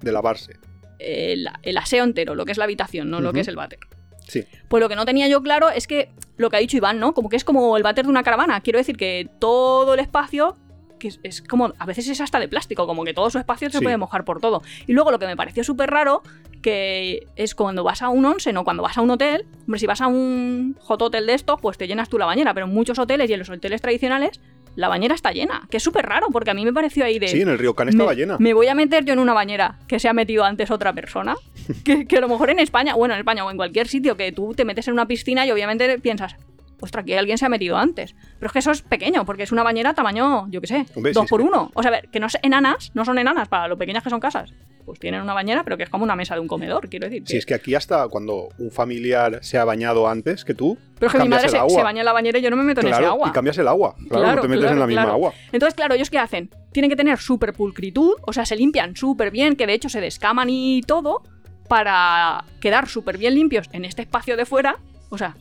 de 0.00 0.12
lavarse. 0.12 0.56
El, 0.98 1.48
aseo 1.76 2.04
entero, 2.04 2.34
lo 2.34 2.44
que 2.44 2.52
es 2.52 2.58
la 2.58 2.64
habitación, 2.64 3.10
no 3.10 3.20
lo 3.20 3.32
que 3.32 3.40
es 3.40 3.48
el 3.48 3.56
váter. 3.56 3.80
Sí. 4.26 4.44
Pues 4.68 4.80
lo 4.80 4.88
que 4.88 4.96
no 4.96 5.04
tenía 5.04 5.28
yo 5.28 5.42
claro 5.42 5.68
es 5.68 5.86
que 5.86 6.10
lo 6.38 6.48
que 6.48 6.56
ha 6.56 6.60
dicho 6.60 6.78
Iván, 6.78 6.98
¿no? 6.98 7.12
Como 7.12 7.28
que 7.28 7.36
es 7.36 7.44
como 7.44 7.76
el 7.76 7.82
váter 7.82 8.06
de 8.06 8.10
una 8.10 8.22
caravana. 8.22 8.60
Quiero 8.62 8.78
decir 8.78 8.96
que 8.96 9.28
todo 9.38 9.92
el 9.94 10.00
espacio 10.00 10.56
que 10.98 11.12
es, 11.22 11.42
como, 11.42 11.72
a 11.78 11.86
veces 11.86 12.08
es 12.08 12.20
hasta 12.20 12.38
de 12.38 12.48
plástico, 12.48 12.86
como 12.86 13.04
que 13.04 13.12
todo 13.12 13.28
su 13.30 13.38
espacio 13.38 13.70
se 13.70 13.80
puede 13.80 13.96
mojar 13.96 14.24
por 14.24 14.40
todo. 14.40 14.62
Y 14.86 14.92
luego 14.92 15.10
lo 15.10 15.18
que 15.18 15.26
me 15.26 15.36
pareció 15.36 15.64
súper 15.64 15.90
raro, 15.90 16.22
que 16.64 17.26
es 17.36 17.54
cuando 17.54 17.84
vas 17.84 18.00
a 18.00 18.08
un 18.08 18.24
onsen 18.24 18.56
o 18.56 18.64
cuando 18.64 18.82
vas 18.82 18.96
a 18.96 19.02
un 19.02 19.10
hotel, 19.10 19.44
hombre, 19.66 19.78
si 19.78 19.86
vas 19.86 20.00
a 20.00 20.06
un 20.06 20.74
hot 20.80 21.02
hotel 21.02 21.26
de 21.26 21.34
estos, 21.34 21.60
pues 21.60 21.76
te 21.76 21.86
llenas 21.86 22.08
tú 22.08 22.16
la 22.16 22.24
bañera, 22.24 22.54
pero 22.54 22.64
en 22.64 22.72
muchos 22.72 22.98
hoteles 22.98 23.28
y 23.28 23.34
en 23.34 23.40
los 23.40 23.50
hoteles 23.50 23.82
tradicionales 23.82 24.40
la 24.74 24.88
bañera 24.88 25.14
está 25.14 25.30
llena, 25.30 25.68
que 25.70 25.76
es 25.76 25.82
súper 25.82 26.06
raro, 26.06 26.28
porque 26.32 26.52
a 26.52 26.54
mí 26.54 26.64
me 26.64 26.72
pareció 26.72 27.04
ahí 27.04 27.18
de... 27.18 27.28
Sí, 27.28 27.42
en 27.42 27.50
el 27.50 27.58
río 27.58 27.74
Can 27.74 27.90
estaba 27.90 28.14
llena. 28.14 28.38
Me 28.38 28.54
voy 28.54 28.68
a 28.68 28.74
meter 28.74 29.04
yo 29.04 29.12
en 29.12 29.18
una 29.18 29.34
bañera 29.34 29.78
que 29.86 29.98
se 29.98 30.08
ha 30.08 30.14
metido 30.14 30.42
antes 30.42 30.70
otra 30.70 30.94
persona, 30.94 31.36
que, 31.84 32.06
que, 32.06 32.16
a 32.16 32.20
lo 32.22 32.28
mejor 32.30 32.48
en 32.48 32.58
España, 32.58 32.94
bueno, 32.94 33.12
en 33.12 33.20
España 33.20 33.44
o 33.44 33.50
en 33.50 33.58
cualquier 33.58 33.86
sitio 33.86 34.16
que 34.16 34.32
tú 34.32 34.54
te 34.54 34.64
metes 34.64 34.88
en 34.88 34.94
una 34.94 35.06
piscina 35.06 35.44
y 35.44 35.50
obviamente 35.50 35.98
piensas, 35.98 36.36
ostras, 36.80 37.02
aquí 37.02 37.14
alguien 37.14 37.38
se 37.38 37.46
ha 37.46 37.48
metido 37.48 37.76
antes. 37.76 38.14
Pero 38.38 38.46
es 38.48 38.52
que 38.52 38.58
eso 38.58 38.70
es 38.70 38.82
pequeño, 38.82 39.24
porque 39.24 39.42
es 39.42 39.52
una 39.52 39.62
bañera 39.62 39.94
tamaño, 39.94 40.46
yo 40.50 40.60
qué 40.60 40.66
sé, 40.66 40.86
Hombre, 40.94 41.12
dos 41.12 41.24
es 41.24 41.30
por 41.30 41.40
uno. 41.40 41.70
O 41.74 41.82
sea, 41.82 41.90
a 41.90 41.92
ver, 41.92 42.08
que 42.08 42.20
no 42.20 42.26
es 42.26 42.38
enanas, 42.42 42.90
no 42.94 43.04
son 43.04 43.18
enanas 43.18 43.48
para 43.48 43.68
lo 43.68 43.78
pequeñas 43.78 44.02
que 44.02 44.10
son 44.10 44.20
casas. 44.20 44.52
Pues 44.84 44.98
tienen 44.98 45.22
una 45.22 45.32
bañera, 45.32 45.64
pero 45.64 45.78
que 45.78 45.84
es 45.84 45.88
como 45.88 46.04
una 46.04 46.14
mesa 46.14 46.34
de 46.34 46.40
un 46.40 46.48
comedor, 46.48 46.90
quiero 46.90 47.08
decir. 47.08 47.22
Si 47.26 47.38
es 47.38 47.46
que 47.46 47.54
aquí 47.54 47.74
hasta 47.74 48.06
cuando 48.08 48.48
un 48.58 48.70
familiar 48.70 49.38
se 49.42 49.56
ha 49.56 49.64
bañado 49.64 50.06
antes 50.08 50.44
que 50.44 50.52
tú, 50.52 50.76
Pero 50.98 51.06
es 51.06 51.12
que 51.12 51.22
mi 51.22 51.28
madre 51.28 51.48
se, 51.48 51.58
baña 51.58 52.00
en 52.00 52.04
la 52.04 52.12
bañera 52.12 52.38
y 52.38 52.42
yo 52.42 52.50
no 52.50 52.56
me 52.56 52.64
meto 52.64 52.82
en 52.82 52.88
ese 52.88 53.04
agua. 53.04 53.28
y 53.28 53.32
cambias 53.32 53.56
el 53.56 53.68
agua. 53.68 53.94
Claro, 54.10 54.36
no 54.36 54.42
te 54.42 54.48
metes 54.48 54.60
claro, 54.64 54.74
en 54.74 54.80
la 54.80 54.86
misma 54.86 55.02
agua. 55.04 55.32
Entonces, 55.52 55.74
claro, 55.74 55.94
¿ellos 55.94 56.10
qué 56.10 56.18
hacen? 56.18 56.50
Tienen 56.72 56.90
que 56.90 56.96
tener 56.96 57.18
súper 57.18 57.54
pulcritud, 57.54 58.16
o 58.26 58.32
sea, 58.32 58.44
se 58.44 58.56
limpian 58.56 58.94
súper 58.94 59.30
bien, 59.30 59.56
que 59.56 59.66
de 59.66 59.72
hecho 59.72 59.88
se 59.88 60.02
descaman 60.02 60.50
y 60.50 60.82
todo, 60.82 61.22
para 61.68 62.44
quedar 62.60 62.88
súper 62.88 63.16
bien 63.16 63.34
limpios 63.34 63.70
en 63.72 63.84
este 63.84 64.02
espacio 64.02 64.36
de 64.36 64.44
fuera, 64.44 64.78
o 65.08 65.16
sea, 65.16 65.36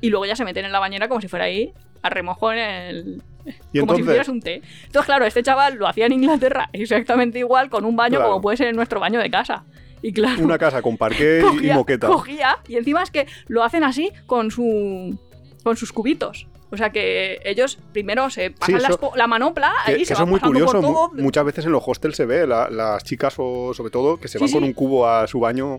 y 0.00 0.10
luego 0.10 0.26
ya 0.26 0.36
se 0.36 0.44
meten 0.44 0.64
en 0.64 0.72
la 0.72 0.78
bañera 0.78 1.08
como 1.08 1.20
si 1.20 1.28
fuera 1.28 1.46
ahí 1.46 1.72
a 2.02 2.10
remojo 2.10 2.52
en 2.52 2.58
el... 2.58 3.22
Y 3.72 3.80
como 3.80 3.94
si 3.96 4.02
hicieras 4.02 4.28
un 4.28 4.40
té. 4.40 4.60
Entonces, 4.86 5.06
claro, 5.06 5.24
este 5.24 5.42
chaval 5.42 5.76
lo 5.76 5.86
hacía 5.88 6.06
en 6.06 6.12
Inglaterra 6.12 6.68
exactamente 6.72 7.38
igual, 7.38 7.70
con 7.70 7.84
un 7.84 7.96
baño 7.96 8.16
Claro. 8.18 8.30
como 8.30 8.42
puede 8.42 8.56
ser 8.56 8.68
en 8.68 8.76
nuestro 8.76 9.00
baño 9.00 9.18
de 9.20 9.30
casa. 9.30 9.64
Y 10.02 10.12
claro, 10.12 10.42
una 10.42 10.58
casa 10.58 10.80
con 10.82 10.96
parqué 10.96 11.42
y- 11.62 11.66
moqueta. 11.72 12.06
cogía, 12.06 12.58
y 12.68 12.76
encima 12.76 13.02
es 13.02 13.10
que 13.10 13.26
lo 13.48 13.64
hacen 13.64 13.82
así 13.84 14.12
con 14.26 14.50
su 14.50 15.18
con 15.64 15.76
sus 15.76 15.92
cubitos. 15.92 16.46
O 16.70 16.76
sea 16.76 16.90
que 16.90 17.40
ellos 17.44 17.78
primero 17.92 18.28
se 18.30 18.50
pasan 18.52 18.76
eso- 18.76 19.12
la, 19.16 19.26
manopla 19.26 19.72
Que, 19.86 19.92
ahí 19.92 19.98
que 20.00 20.04
se 20.04 20.12
eso 20.12 20.22
van 20.26 20.34
es 20.34 20.42
muy 20.42 20.50
curioso. 20.50 20.82
mu- 20.82 21.22
Muchas 21.22 21.44
veces 21.46 21.64
en 21.64 21.72
los 21.72 21.82
hostels 21.84 22.14
se 22.16 22.26
ve 22.26 22.46
la- 22.46 22.68
las 22.70 23.02
chicas, 23.02 23.34
o 23.38 23.72
sobre 23.74 23.90
todo, 23.90 24.18
que 24.18 24.28
se 24.28 24.38
Sí, 24.38 24.44
van 24.44 24.52
con 24.52 24.62
un 24.64 24.72
cubo 24.74 25.08
a 25.08 25.26
su 25.26 25.40
baño 25.40 25.78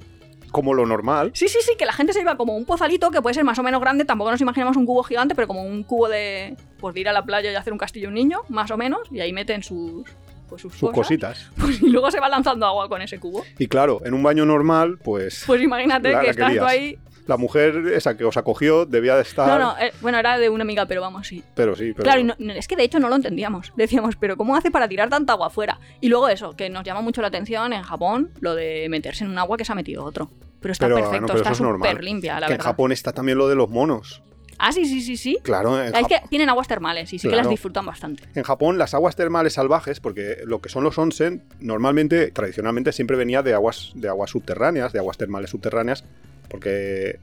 como 0.51 0.73
lo 0.73 0.85
normal. 0.85 1.31
Sí, 1.33 1.47
sí, 1.47 1.59
sí, 1.61 1.73
que 1.77 1.85
la 1.85 1.93
gente 1.93 2.13
se 2.13 2.19
lleva 2.19 2.37
como 2.37 2.55
un 2.55 2.65
pozalito 2.65 3.11
que 3.11 3.21
puede 3.21 3.33
ser 3.33 3.43
más 3.43 3.59
o 3.59 3.63
menos 3.63 3.81
grande, 3.81 4.05
tampoco 4.05 4.31
nos 4.31 4.41
imaginamos 4.41 4.77
un 4.77 4.85
cubo 4.85 5.03
gigante, 5.03 5.35
pero 5.35 5.47
como 5.47 5.63
un 5.63 5.83
cubo 5.83 6.07
de 6.09 6.55
pues 6.79 6.93
de 6.95 7.01
ir 7.01 7.09
a 7.09 7.13
la 7.13 7.23
playa 7.23 7.51
y 7.51 7.55
hacer 7.55 7.73
un 7.73 7.79
castillo 7.79 8.07
un 8.07 8.13
niño, 8.15 8.41
más 8.49 8.71
o 8.71 8.77
menos, 8.77 9.01
y 9.11 9.19
ahí 9.19 9.33
meten 9.33 9.63
sus 9.63 10.03
pues 10.49 10.63
sus, 10.63 10.73
Sus 10.73 10.91
cositas. 10.91 11.49
pues, 11.57 11.81
y 11.81 11.89
luego 11.89 12.09
se 12.09 12.19
va 12.19 12.27
lanzando 12.27 12.65
agua 12.65 12.89
con 12.89 13.01
ese 13.01 13.19
cubo. 13.19 13.43
Y 13.57 13.67
claro, 13.67 14.01
en 14.03 14.13
un 14.13 14.23
baño 14.23 14.45
normal, 14.45 14.97
pues 14.97 15.43
Pues 15.45 15.61
imagínate 15.61 16.11
que 16.19 16.29
estás 16.31 16.55
tú 16.55 16.65
ahí. 16.65 16.97
La 17.29 17.37
mujer 17.37 17.77
esa 17.93 18.17
que 18.17 18.25
os 18.25 18.35
acogió 18.35 18.85
debía 18.85 19.15
de 19.15 19.21
estar. 19.21 19.47
No, 19.47 19.57
no, 19.57 19.77
eh, 19.79 19.93
bueno, 20.01 20.17
era 20.17 20.37
de 20.37 20.49
una 20.49 20.63
amiga, 20.63 20.85
pero 20.87 20.99
vamos, 20.99 21.27
sí. 21.27 21.43
Pero 21.55 21.75
sí, 21.75 21.93
pero. 21.93 22.03
Claro, 22.03 22.19
y 22.19 22.23
no- 22.25 22.35
no- 22.39 22.53
es 22.53 22.67
que 22.67 22.75
de 22.75 22.83
hecho 22.83 22.99
no 22.99 23.07
lo 23.07 23.15
entendíamos. 23.15 23.71
Decíamos, 23.77 24.15
pero 24.17 24.35
¿cómo 24.35 24.55
hace 24.55 24.71
para 24.71 24.87
tirar 24.89 25.09
tanta 25.09 25.33
agua 25.33 25.47
afuera? 25.47 25.79
Y 26.01 26.09
luego 26.09 26.27
eso, 26.27 26.55
que 26.55 26.69
nos 26.69 26.83
llama 26.83 27.01
mucho 27.01 27.21
la 27.21 27.27
atención 27.29 27.71
en 27.71 27.83
Japón, 27.83 28.31
lo 28.41 28.55
de 28.55 28.87
meterse 28.89 29.23
en 29.23 29.29
un 29.29 29.37
agua 29.37 29.55
que 29.55 29.63
se 29.63 29.71
ha 29.71 29.75
metido 29.75 30.03
otro. 30.03 30.29
Pero 30.59 30.71
está 30.73 30.87
Pero, 30.87 30.95
perfecto, 30.97 31.27
pero 31.27 31.37
está 31.39 31.51
es 31.51 31.57
súper 31.57 32.03
limpia, 32.03 32.39
la 32.39 32.47
que 32.47 32.53
en. 32.53 32.59
Japón 32.59 32.91
está 32.91 33.13
también 33.13 33.37
lo 33.37 33.47
de 33.47 33.55
los 33.55 33.69
monos. 33.69 34.21
Ah, 34.61 34.73
sí, 34.73 34.83
sí, 34.85 34.99
sí, 35.01 35.15
sí. 35.15 35.37
Claro, 35.41 35.81
en, 35.81 35.95
Es 35.95 36.05
que 36.07 36.19
tienen 36.29 36.49
aguas 36.49 36.67
termales 36.67 37.13
y 37.13 37.17
sí 37.19 37.29
que 37.29 37.35
las 37.37 37.47
disfrutan 37.47 37.85
bastante. 37.85 38.23
en 38.35 38.43
Japón 38.43 38.77
las 38.77 38.93
aguas 38.93 39.15
termales 39.15 39.53
salvajes, 39.53 40.01
porque 40.01 40.39
lo 40.43 40.59
que 40.59 40.67
son 40.67 40.83
los 40.83 40.97
onsen, 40.97 41.43
normalmente, 41.61 42.31
tradicionalmente, 42.31 42.91
siempre 42.91 43.15
venía 43.15 43.41
de 43.41 43.53
aguas, 43.53 43.91
de 43.95 44.09
aguas 44.09 44.31
subterráneas, 44.31 44.91
de 44.91 44.99
aguas 44.99 45.17
termales 45.17 45.51
subterráneas, 45.51 46.03
porque. 46.49 47.19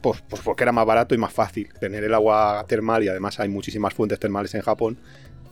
Pues, 0.00 0.20
pues 0.28 0.42
porque 0.42 0.64
era 0.64 0.72
más 0.72 0.84
barato 0.84 1.14
y 1.14 1.18
más 1.18 1.32
fácil 1.32 1.68
tener 1.78 2.02
el 2.02 2.12
agua 2.12 2.64
termal 2.66 3.04
y 3.04 3.08
además 3.08 3.38
hay 3.38 3.48
muchísimas 3.48 3.94
fuentes 3.94 4.18
termales 4.18 4.52
en 4.56 4.62
Japón 4.62 4.98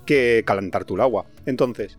que 0.04 0.42
calentar 0.44 0.84
tu 0.84 1.00
agua. 1.00 1.26
Entonces, 1.46 1.96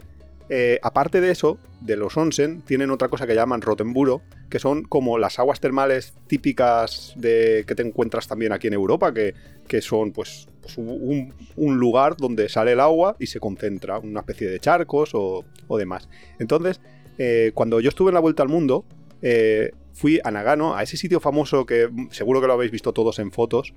eh, 0.50 0.78
aparte 0.84 1.22
de 1.22 1.32
eso, 1.32 1.60
de 1.80 1.96
los 1.96 2.18
onsen, 2.18 2.62
tienen 2.64 2.92
otra 2.92 3.08
cosa 3.08 3.26
que 3.26 3.36
llaman 3.36 3.62
rotemburo, 3.62 4.22
que 4.50 4.60
son 4.60 4.84
como 4.84 5.18
las 5.18 5.40
aguas 5.40 5.62
termales 5.62 6.14
típicas 6.28 7.14
de 7.16 7.64
que 7.66 7.74
te 7.74 7.84
encuentras 7.84 8.28
también 8.28 8.52
aquí 8.52 8.68
en 8.68 8.74
Europa, 8.74 9.14
que, 9.14 9.34
que 9.66 9.82
son 9.82 10.12
pues, 10.12 10.50
pues, 10.62 10.78
un, 10.78 11.34
un 11.56 11.78
lugar 11.78 12.18
donde 12.18 12.50
sale 12.50 12.74
el 12.74 12.82
agua 12.82 13.16
y 13.18 13.28
se 13.28 13.40
concentra, 13.40 14.00
una 14.00 14.20
especie 14.20 14.50
de 14.50 14.60
charcos 14.60 15.12
o, 15.14 15.46
o 15.70 15.78
demás. 15.78 16.10
Entonces, 16.38 16.82
eh, 17.18 17.52
cuando 17.54 17.80
yo 17.80 17.88
estuve 17.88 18.10
en 18.10 18.16
la 18.16 18.20
vuelta 18.20 18.44
al 18.44 18.50
mundo, 18.50 18.84
eh, 19.22 19.72
fui 19.94 20.20
a 20.24 20.32
Nagano, 20.32 20.76
a 20.76 20.84
ese 20.84 20.98
sitio 20.98 21.20
famoso 21.20 21.66
que 21.66 21.90
seguro 22.12 22.42
que 22.42 22.48
lo 22.48 22.54
habéis 22.54 22.72
visto 22.72 22.94
todos 22.94 23.20
en 23.20 23.32
fotos, 23.32 23.74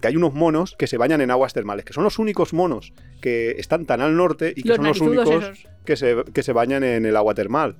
que 0.00 0.08
hay 0.08 0.16
unos 0.16 0.34
monos 0.34 0.74
que 0.78 0.86
se 0.86 0.96
bañan 0.96 1.20
en 1.20 1.30
aguas 1.30 1.52
termales, 1.52 1.84
que 1.84 1.92
son 1.92 2.04
los 2.04 2.18
únicos 2.18 2.52
monos 2.52 2.92
que 3.20 3.52
están 3.58 3.86
tan 3.86 4.00
al 4.00 4.16
norte 4.16 4.52
y 4.54 4.62
que 4.62 4.68
Los 4.70 4.76
son 4.76 4.86
los 4.86 5.00
únicos 5.00 5.68
que 5.84 5.96
se, 5.96 6.16
que 6.32 6.42
se 6.42 6.52
bañan 6.52 6.84
en 6.84 7.06
el 7.06 7.16
agua 7.16 7.34
termal. 7.34 7.76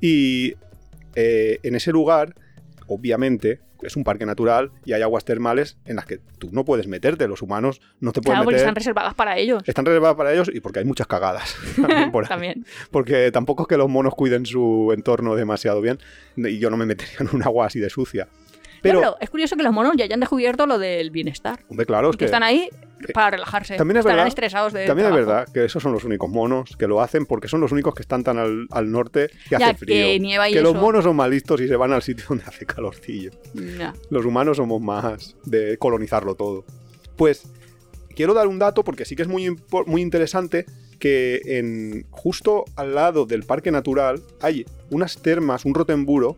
Y 0.00 0.54
eh, 1.14 1.58
en 1.62 1.74
ese 1.76 1.92
lugar, 1.92 2.34
obviamente, 2.86 3.60
es 3.82 3.96
un 3.96 4.04
parque 4.04 4.24
natural 4.26 4.70
y 4.84 4.92
hay 4.92 5.02
aguas 5.02 5.24
termales 5.24 5.76
en 5.84 5.96
las 5.96 6.06
que 6.06 6.18
tú 6.38 6.48
no 6.52 6.64
puedes 6.64 6.86
meterte, 6.86 7.28
los 7.28 7.42
humanos 7.42 7.80
no 8.00 8.12
te 8.12 8.20
pueden 8.20 8.36
Claro, 8.36 8.44
porque 8.44 8.54
meter. 8.56 8.66
están 8.68 8.74
reservadas 8.76 9.14
para 9.14 9.36
ellos. 9.36 9.62
Están 9.66 9.84
reservadas 9.84 10.16
para 10.16 10.32
ellos 10.32 10.50
y 10.52 10.60
porque 10.60 10.78
hay 10.78 10.84
muchas 10.84 11.06
cagadas. 11.06 11.56
también 11.76 12.10
por. 12.10 12.26
También. 12.26 12.64
Porque 12.90 13.30
tampoco 13.30 13.62
es 13.64 13.68
que 13.68 13.76
los 13.76 13.88
monos 13.88 14.14
cuiden 14.14 14.46
su 14.46 14.92
entorno 14.94 15.34
demasiado 15.34 15.80
bien 15.80 15.98
y 16.36 16.58
yo 16.58 16.70
no 16.70 16.76
me 16.76 16.86
metería 16.86 17.16
en 17.20 17.28
un 17.32 17.42
agua 17.42 17.66
así 17.66 17.78
de 17.80 17.90
sucia. 17.90 18.28
Pero, 18.84 19.00
Pero, 19.00 19.16
es 19.20 19.30
curioso 19.30 19.56
que 19.56 19.62
los 19.64 19.72
monos 19.72 19.94
ya 19.96 20.04
hayan 20.04 20.20
descubierto 20.20 20.66
lo 20.66 20.78
del 20.78 21.10
bienestar. 21.10 21.58
hombre, 21.68 21.86
claro, 21.86 22.10
es 22.10 22.16
que 22.16 22.18
que 22.20 22.24
están 22.26 22.42
ahí 22.44 22.68
para 23.12 23.30
relajarse. 23.32 23.76
también 23.76 23.96
es 23.98 24.04
verdad- 24.04 24.26
estresados 24.26 24.72
de 24.72 24.86
también 24.86 25.08
es 25.08 25.14
verdad 25.14 25.46
que 25.52 25.64
esos 25.64 25.82
son 25.82 25.92
los 25.92 26.04
únicos 26.04 26.30
monos 26.30 26.76
que 26.76 26.86
lo 26.86 27.00
hacen 27.02 27.26
porque 27.26 27.48
son 27.48 27.60
los 27.60 27.72
únicos 27.72 27.94
que 27.94 28.02
están 28.02 28.22
tan 28.24 28.38
al, 28.38 28.66
al 28.70 28.90
norte 28.92 29.28
que 29.48 29.56
Ya, 29.58 29.70
hace 29.70 29.78
frío. 29.78 29.94
que 29.94 30.20
nieva 30.20 30.48
y 30.48 30.52
que 30.52 30.60
los 30.62 30.74
monos 30.74 31.02
son 31.04 31.16
más 31.16 31.28
listos 31.28 31.60
y 31.60 31.66
se 31.68 31.76
van 31.76 31.92
al 31.92 32.02
sitio 32.02 32.24
donde 32.28 32.44
hace 32.44 32.64
calorcillo. 32.66 33.30
Ya. 33.54 33.94
Los 34.10 34.24
humanos 34.26 34.58
somos 34.58 34.80
más 34.80 35.34
de 35.44 35.76
colonizarlo 35.78 36.34
todo. 36.34 36.64
Pues 37.16 37.42
quiero 38.14 38.32
dar 38.34 38.46
un 38.46 38.58
dato 38.58 38.84
porque 38.84 39.04
sí 39.06 39.16
que 39.16 39.22
es 39.22 39.28
muy, 39.28 39.54
muy 39.86 40.02
interesante 40.02 40.66
que 40.98 41.40
en 41.58 42.06
justo 42.10 42.64
al 42.76 42.94
lado 42.94 43.26
del 43.26 43.42
parque 43.44 43.70
natural 43.70 44.22
hay 44.40 44.64
unas 44.90 45.20
termas, 45.20 45.64
un 45.64 45.74
rotemburo 45.74 46.36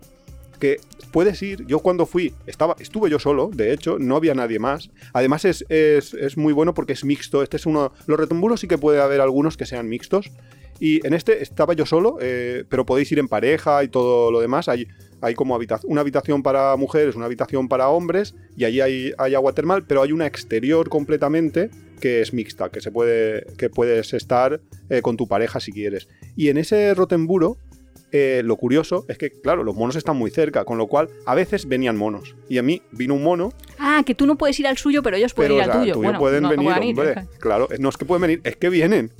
que 0.58 0.78
puedes 1.12 1.42
ir. 1.42 1.64
Yo 1.66 1.78
cuando 1.80 2.06
fui 2.06 2.34
estaba 2.46 2.76
estuve 2.78 3.10
yo 3.10 3.18
solo, 3.18 3.50
de 3.52 3.72
hecho, 3.72 3.98
no 3.98 4.16
había 4.16 4.34
nadie 4.34 4.58
más. 4.58 4.90
Además 5.12 5.44
es, 5.44 5.64
es- 5.68 6.14
es 6.14 6.36
muy 6.36 6.52
bueno 6.52 6.74
porque 6.74 6.92
es 6.94 7.04
mixto. 7.04 7.42
Este 7.42 7.56
es 7.56 7.66
uno. 7.66 7.92
Los 8.06 8.18
retemburos 8.18 8.60
sí 8.60 8.68
que 8.68 8.78
puede 8.78 9.00
haber 9.00 9.20
algunos 9.20 9.56
que 9.56 9.66
sean 9.66 9.88
mixtos. 9.88 10.30
Y 10.78 11.06
en 11.06 11.14
este 11.14 11.42
estaba 11.42 11.72
yo 11.72 11.86
solo, 11.86 12.18
eh, 12.20 12.64
pero 12.68 12.84
podéis 12.84 13.10
ir 13.10 13.18
en 13.18 13.28
pareja 13.28 13.82
y 13.82 13.88
todo 13.88 14.30
lo 14.30 14.40
demás. 14.40 14.68
Hay, 14.68 14.86
hay 15.22 15.34
como 15.34 15.58
una 15.84 16.00
habitación 16.02 16.42
para 16.42 16.76
mujeres, 16.76 17.16
una 17.16 17.24
habitación 17.24 17.66
para 17.68 17.88
hombres, 17.88 18.34
y 18.58 18.64
allí 18.64 18.82
hay, 18.82 19.12
hay 19.16 19.34
agua 19.34 19.54
termal, 19.54 19.86
pero 19.86 20.02
hay 20.02 20.12
una 20.12 20.26
exterior 20.26 20.90
completamente 20.90 21.70
que 21.98 22.20
es 22.20 22.34
mixta, 22.34 22.68
que 22.68 22.82
se 22.82 22.90
puede. 22.90 23.46
que 23.56 23.70
puedes 23.70 24.12
estar 24.12 24.60
eh, 24.90 25.00
con 25.00 25.16
tu 25.16 25.26
pareja 25.26 25.60
si 25.60 25.72
quieres. 25.72 26.08
Y 26.36 26.50
en 26.50 26.58
ese 26.58 26.92
rotemburo. 26.92 27.56
Eh, 28.16 28.42
lo 28.42 28.56
curioso 28.56 29.04
es 29.08 29.18
que, 29.18 29.30
claro, 29.30 29.62
los 29.64 29.74
monos 29.74 29.96
están 29.96 30.16
muy 30.16 30.30
cerca, 30.30 30.64
con 30.64 30.78
lo 30.78 30.86
cual 30.86 31.08
a 31.26 31.34
veces 31.34 31.66
venían 31.68 31.96
monos. 31.96 32.34
Y 32.48 32.58
a 32.58 32.62
mí 32.62 32.82
vino 32.92 33.14
un 33.14 33.22
mono 33.22 33.52
Ah, 33.78 34.02
que 34.06 34.14
tú 34.14 34.26
no 34.26 34.36
puedes 34.36 34.58
ir 34.60 34.66
al 34.66 34.78
suyo, 34.78 35.02
pero 35.02 35.16
ellos 35.16 35.34
pueden 35.34 35.52
pero, 35.52 35.56
ir 35.56 35.60
o 35.60 35.64
al 35.64 35.70
sea, 35.72 35.80
tuyo. 35.80 35.92
tuyos 35.94 36.04
Bueno, 36.04 36.18
pueden 36.18 36.42
no, 36.42 36.48
no 36.50 36.56
venir, 36.56 36.94
pueden 36.94 37.18
hombre. 37.18 37.38
Claro, 37.38 37.68
no 37.78 37.88
es 37.88 37.96
que 37.96 38.04
pueden 38.04 38.22
venir, 38.22 38.40
es 38.44 38.56
que 38.56 38.68
vienen. 38.68 39.10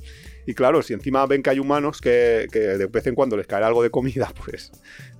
Y 0.45 0.53
claro, 0.53 0.81
si 0.81 0.93
encima 0.93 1.25
ven 1.25 1.43
que 1.43 1.49
hay 1.49 1.59
humanos 1.59 1.99
que, 1.99 2.47
que 2.51 2.59
de 2.59 2.85
vez 2.87 3.05
en 3.07 3.15
cuando 3.15 3.35
les 3.35 3.47
cae 3.47 3.63
algo 3.63 3.83
de 3.83 3.89
comida, 3.89 4.31
pues, 4.45 4.71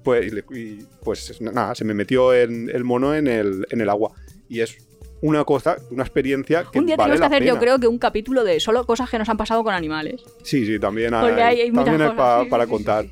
pues, 0.03 0.31
y 0.53 0.79
pues 1.03 1.41
nada, 1.41 1.75
se 1.75 1.83
me 1.83 1.93
metió 1.93 2.33
en- 2.33 2.69
el 2.69 2.83
mono 2.83 3.13
en 3.13 3.27
el, 3.27 3.65
en 3.69 3.81
el 3.81 3.89
agua. 3.89 4.11
Y 4.49 4.61
es 4.61 4.77
una 5.19 5.43
cosa, 5.43 5.77
una 5.89 6.03
experiencia 6.03 6.63
que 6.71 6.79
Un 6.79 6.85
día 6.85 6.95
vale 6.95 7.13
tenemos 7.15 7.29
que 7.29 7.35
hacer, 7.35 7.47
yo 7.47 7.59
creo 7.59 7.79
que 7.79 7.87
un 7.87 7.97
capítulo 7.97 8.43
de 8.43 8.59
solo 8.59 8.85
cosas 8.85 9.09
que 9.09 9.17
nos 9.17 9.27
han 9.27 9.35
pasado 9.35 9.63
con 9.63 9.73
animales. 9.73 10.21
Sí, 10.43 10.65
sí, 10.65 10.79
también 10.79 11.13
hay, 11.13 11.31
hay- 11.33 11.61
hay 11.61 11.71
también 11.71 12.01
hay 12.03 12.07
cosas, 12.09 12.15
pa- 12.15 12.43
sí, 12.43 12.49
para 12.49 12.63
sí, 12.65 12.69
contar. 12.71 13.05
sí. 13.05 13.11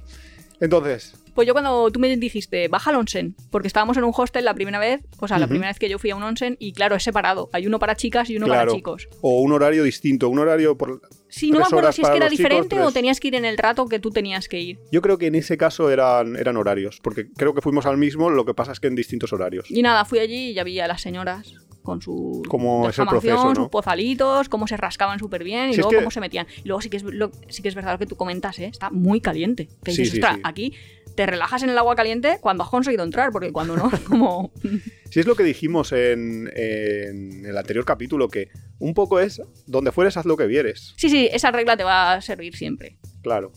Entonces, 0.59 1.13
Pues 1.33 1.45
yo 1.47 1.53
cuando 1.53 1.91
tú 1.91 1.99
me 1.99 2.15
dijiste, 2.15 2.69
baja 2.69 2.91
al 2.91 2.95
onsen, 2.95 3.35
porque 3.51 3.67
estábamos 3.67 3.97
en 3.97 4.05
un 4.05 4.13
hostel 4.15 4.45
la 4.45 4.53
primera 4.53 4.79
vez, 4.79 5.01
o 5.19 5.27
sea, 5.27 5.37
la 5.37 5.47
primera 5.47 5.67
vez 5.69 5.79
que 5.79 5.89
yo 5.89 5.99
fui 5.99 6.09
a 6.11 6.15
un 6.15 6.23
onsen, 6.23 6.55
y 6.59 6.71
claro, 6.71 6.95
es 6.95 7.03
separado. 7.03 7.49
Hay 7.51 7.67
uno 7.67 7.77
para 7.77 7.95
chicas 7.95 8.29
y 8.29 8.37
uno 8.37 8.45
Claro. 8.45 8.67
para 8.71 8.75
chicos. 8.77 9.09
o 9.21 9.41
un 9.41 9.51
horario 9.51 9.83
distinto, 9.83 10.29
un 10.29 10.39
horario 10.39 10.77
por... 10.77 11.01
Sí, 11.27 11.51
no 11.51 11.59
me 11.59 11.65
acuerdo 11.65 11.91
si 11.91 12.01
es 12.03 12.09
que 12.09 12.15
era 12.15 12.27
chicos, 12.29 12.37
diferente 12.37 12.79
o 12.79 12.91
tenías 12.91 13.19
que 13.19 13.27
ir 13.27 13.35
en 13.35 13.43
el 13.43 13.57
rato 13.57 13.85
que 13.87 13.99
tú 13.99 14.11
tenías 14.11 14.47
que 14.47 14.61
ir. 14.61 14.79
Yo 14.93 15.01
creo 15.01 15.17
que 15.17 15.27
en 15.27 15.35
ese 15.35 15.57
caso 15.57 15.91
eran, 15.91 16.37
eran 16.37 16.55
horarios, 16.55 17.01
porque 17.03 17.27
creo 17.35 17.53
que 17.53 17.59
fuimos 17.61 17.85
al 17.85 17.97
mismo, 17.97 18.29
lo 18.29 18.45
que 18.45 18.53
pasa 18.53 18.71
es 18.71 18.79
que 18.79 18.87
en 18.87 18.95
distintos 18.95 19.33
horarios. 19.33 19.69
Y 19.69 19.81
nada, 19.81 20.05
fui 20.05 20.19
allí 20.19 20.51
y 20.51 20.53
ya 20.53 20.63
vi 20.63 20.79
a 20.79 20.87
las 20.87 21.01
señoras 21.01 21.53
con 21.85 22.01
su 22.01 22.43
Cómo 22.49 22.89
es 22.89 22.99
el 22.99 23.07
proceso, 23.07 23.49
¿no? 23.53 23.55
sus 23.55 23.69
pozalitos, 23.69 24.49
cómo 24.49 24.67
se 24.67 24.75
rascaban 24.75 25.19
súper 25.19 25.43
bien 25.45 25.69
y 25.69 25.73
Si 25.73 25.73
es 25.73 25.77
luego 25.77 25.91
que- 25.91 25.95
cómo 25.97 26.11
se 26.11 26.19
metían. 26.19 26.45
Y 26.63 26.67
luego 26.67 26.81
sí 26.81 26.89
que 26.89 26.97
es, 26.97 27.03
lo- 27.03 27.31
sí 27.47 27.61
que 27.61 27.69
es 27.69 27.75
verdad 27.75 27.93
lo 27.93 27.99
que 27.99 28.05
tú 28.07 28.17
comentas, 28.17 28.59
¿eh? 28.59 28.65
está 28.65 28.89
muy 28.89 29.21
caliente. 29.21 29.69
Que 29.83 29.91
Sí, 29.93 30.01
dices, 30.01 30.15
sí, 30.15 30.19
"Ostras, 30.19 30.35
sí. 30.35 30.41
aquí 30.43 30.73
te 31.15 31.25
relajas 31.25 31.63
en 31.63 31.69
el 31.69 31.77
agua 31.77 31.95
caliente 31.95 32.39
cuando 32.41 32.63
has 32.63 32.69
conseguido 32.69 33.05
entrar, 33.05 33.31
porque 33.31 33.53
cuando 33.53 33.77
no, 33.77 33.89
como... 34.09 34.51
Si 35.11 35.19
es 35.21 35.27
lo 35.27 35.35
que 35.35 35.43
dijimos 35.43 35.93
en, 35.93 36.51
en 36.55 37.45
el 37.45 37.57
anterior 37.57 37.85
capítulo, 37.85 38.27
que 38.27 38.49
un 38.79 38.93
poco 38.93 39.21
es 39.21 39.41
donde 39.65 39.93
fueres 39.93 40.17
haz 40.17 40.25
lo 40.25 40.35
que 40.35 40.45
vieres, 40.45 40.93
Sí, 40.97 41.09
sí, 41.09 41.29
esa 41.31 41.51
regla 41.51 41.77
te 41.77 41.85
va 41.85 42.13
a 42.13 42.21
servir 42.21 42.55
siempre. 42.57 42.97
claro. 43.21 43.53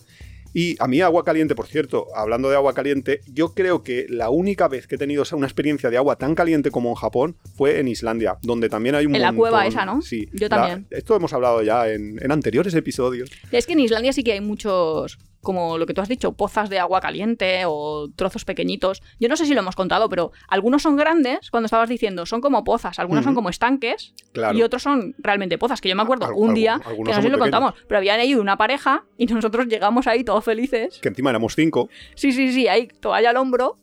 Y 0.59 0.75
a 0.81 0.89
mí 0.89 1.01
agua 1.01 1.25
caliente, 1.25 1.55
por 1.55 1.69
cierto, 1.69 2.09
hablando 2.17 2.51
de 2.51 2.57
agua 2.57 2.75
caliente, 2.75 3.21
yo 3.33 3.55
creo 3.55 3.85
que 3.85 4.07
la 4.09 4.29
única 4.29 4.67
vez 4.67 4.89
que 4.89 4.97
he 4.97 4.99
tenido 4.99 5.23
una 5.31 5.47
experiencia 5.47 5.89
de 5.89 5.97
agua 5.97 6.17
tan 6.17 6.35
caliente 6.35 6.73
como 6.73 6.89
en 6.89 6.97
Japón 6.97 7.37
fue 7.55 7.79
en 7.79 7.87
Islandia, 7.87 8.39
donde 8.43 8.69
también 8.69 8.97
hay 8.97 9.07
un 9.07 9.15
En 9.15 9.23
la 9.23 9.33
cueva 9.33 9.69
esa, 9.69 9.85
¿no? 9.85 10.03
Sí. 10.03 10.29
Yo 10.33 10.49
también. 10.49 10.89
esto 10.91 11.15
hemos 11.15 11.33
hablado 11.33 11.63
ya 11.63 11.89
en, 11.89 12.21
en 12.21 12.33
anteriores 12.33 12.75
episodios. 12.75 13.31
Es 13.53 13.67
que 13.67 13.75
en 13.75 13.79
Islandia 13.79 14.13
sí 14.13 14.25
que 14.25 14.33
hay 14.33 14.41
muchos 14.41 15.21
como 15.43 15.79
lo 15.79 15.87
que 15.87 15.95
tú 15.95 16.01
has 16.01 16.09
dicho, 16.09 16.33
pozas 16.33 16.69
de 16.69 16.79
agua 16.79 17.01
caliente 17.01 17.63
o 17.67 18.09
trozos 18.15 18.45
pequeñitos. 18.45 19.03
Yo 19.21 19.29
no 19.29 19.37
sé 19.37 19.47
si 19.47 19.55
lo 19.55 19.61
hemos 19.61 19.77
contado, 19.77 20.09
pero 20.09 20.33
algunos 20.49 20.83
son 20.83 20.97
grandes, 20.97 21.51
cuando 21.51 21.67
estabas 21.67 21.89
diciendo, 21.89 22.27
son 22.27 22.41
como 22.41 22.65
pozas, 22.65 22.99
algunos 22.99 23.25
son 23.25 23.35
como 23.35 23.49
estanques 23.49 24.15
y 24.55 24.63
otros 24.63 24.83
son 24.83 25.15
realmente 25.19 25.59
pozas, 25.59 25.81
que 25.81 25.89
yo 25.89 25.97
me 25.97 26.03
acuerdo 26.03 26.29
un 26.35 26.55
día, 26.55 26.81
que 26.85 27.03
no 27.03 27.15
sé 27.15 27.23
si 27.23 27.29
lo 27.29 27.39
contamos, 27.39 27.75
pero 27.87 27.99
habían 27.99 28.21
ido 28.21 28.41
una 28.41 28.57
pareja 28.57 29.05
y 29.17 29.27
nosotros 29.27 29.67
llegamos 29.67 30.07
ahí 30.07 30.25
todos 30.25 30.45
felices. 30.45 30.99
Que 31.01 31.09
encima 31.09 31.31
éramos 31.31 31.55
cinco. 31.55 31.89
Sí, 32.15 32.33
sí, 32.33 32.53
sí, 32.53 32.69
ahí 32.69 32.89
toalla 33.01 33.31
al 33.31 33.37
hombro. 33.37 33.77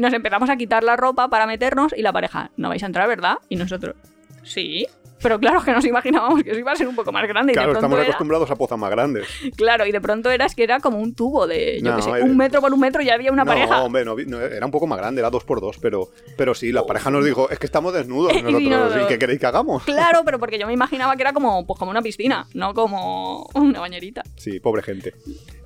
Nos 0.00 0.12
empezamos 0.12 0.50
a 0.50 0.56
quitar 0.56 0.82
la 0.82 0.96
ropa 0.96 1.28
para 1.28 1.46
meternos 1.46 1.92
y 1.96 2.02
la 2.02 2.12
pareja, 2.12 2.50
no 2.56 2.68
vais 2.68 2.82
a 2.82 2.86
entrar, 2.86 3.06
¿verdad? 3.06 3.36
Y 3.48 3.56
nosotros, 3.56 3.96
sí. 4.42 4.86
Pero 5.22 5.38
claro 5.38 5.62
que 5.62 5.72
nos 5.72 5.84
imaginábamos 5.84 6.42
que 6.42 6.50
eso 6.50 6.58
iba 6.58 6.72
a 6.72 6.76
ser 6.76 6.88
un 6.88 6.96
poco 6.96 7.12
más 7.12 7.26
grande. 7.26 7.52
Claro, 7.52 7.70
y 7.70 7.72
de 7.72 7.78
estamos 7.78 8.00
acostumbrados 8.00 8.50
a 8.50 8.56
pozas 8.56 8.78
más 8.78 8.90
grandes. 8.90 9.26
Claro, 9.56 9.86
y 9.86 9.92
de 9.92 10.00
pronto 10.00 10.30
era 10.30 10.42
que 10.48 10.64
era 10.64 10.80
como 10.80 10.98
un 10.98 11.14
tubo 11.14 11.46
de, 11.46 11.80
yo 11.82 11.96
qué 11.96 12.02
sé, 12.02 12.10
un 12.22 12.36
metro 12.36 12.60
por 12.60 12.72
un 12.72 12.80
metro 12.80 13.02
y 13.02 13.06
ya 13.06 13.14
había 13.14 13.32
una 13.32 13.44
pareja. 13.44 13.76
No, 13.76 13.84
hombre, 13.84 14.04
no, 14.04 14.40
era 14.40 14.66
un 14.66 14.72
poco 14.72 14.86
más 14.86 14.98
grande, 14.98 15.20
era 15.20 15.30
dos 15.30 15.44
por 15.44 15.60
dos, 15.60 15.78
pero, 15.80 16.10
pero 16.36 16.54
sí, 16.54 16.72
la 16.72 16.84
pareja 16.84 17.10
nos 17.10 17.24
dijo, 17.24 17.48
es 17.50 17.58
que 17.58 17.66
estamos 17.66 17.94
desnudos 17.94 18.32
nosotros, 18.42 19.04
¿y 19.04 19.06
qué 19.06 19.18
queréis 19.18 19.40
que 19.40 19.46
hagamos? 19.46 19.84
Claro, 19.84 20.22
pero 20.24 20.38
porque 20.38 20.58
yo 20.58 20.66
me 20.66 20.72
imaginaba 20.72 21.16
que 21.16 21.22
era 21.22 21.32
como, 21.32 21.66
pues, 21.66 21.78
como 21.78 21.90
una 21.90 22.02
piscina, 22.02 22.46
no 22.54 22.74
como 22.74 23.48
una 23.54 23.80
bañerita. 23.80 24.22
Sí, 24.36 24.60
pobre 24.60 24.82
gente. 24.82 25.14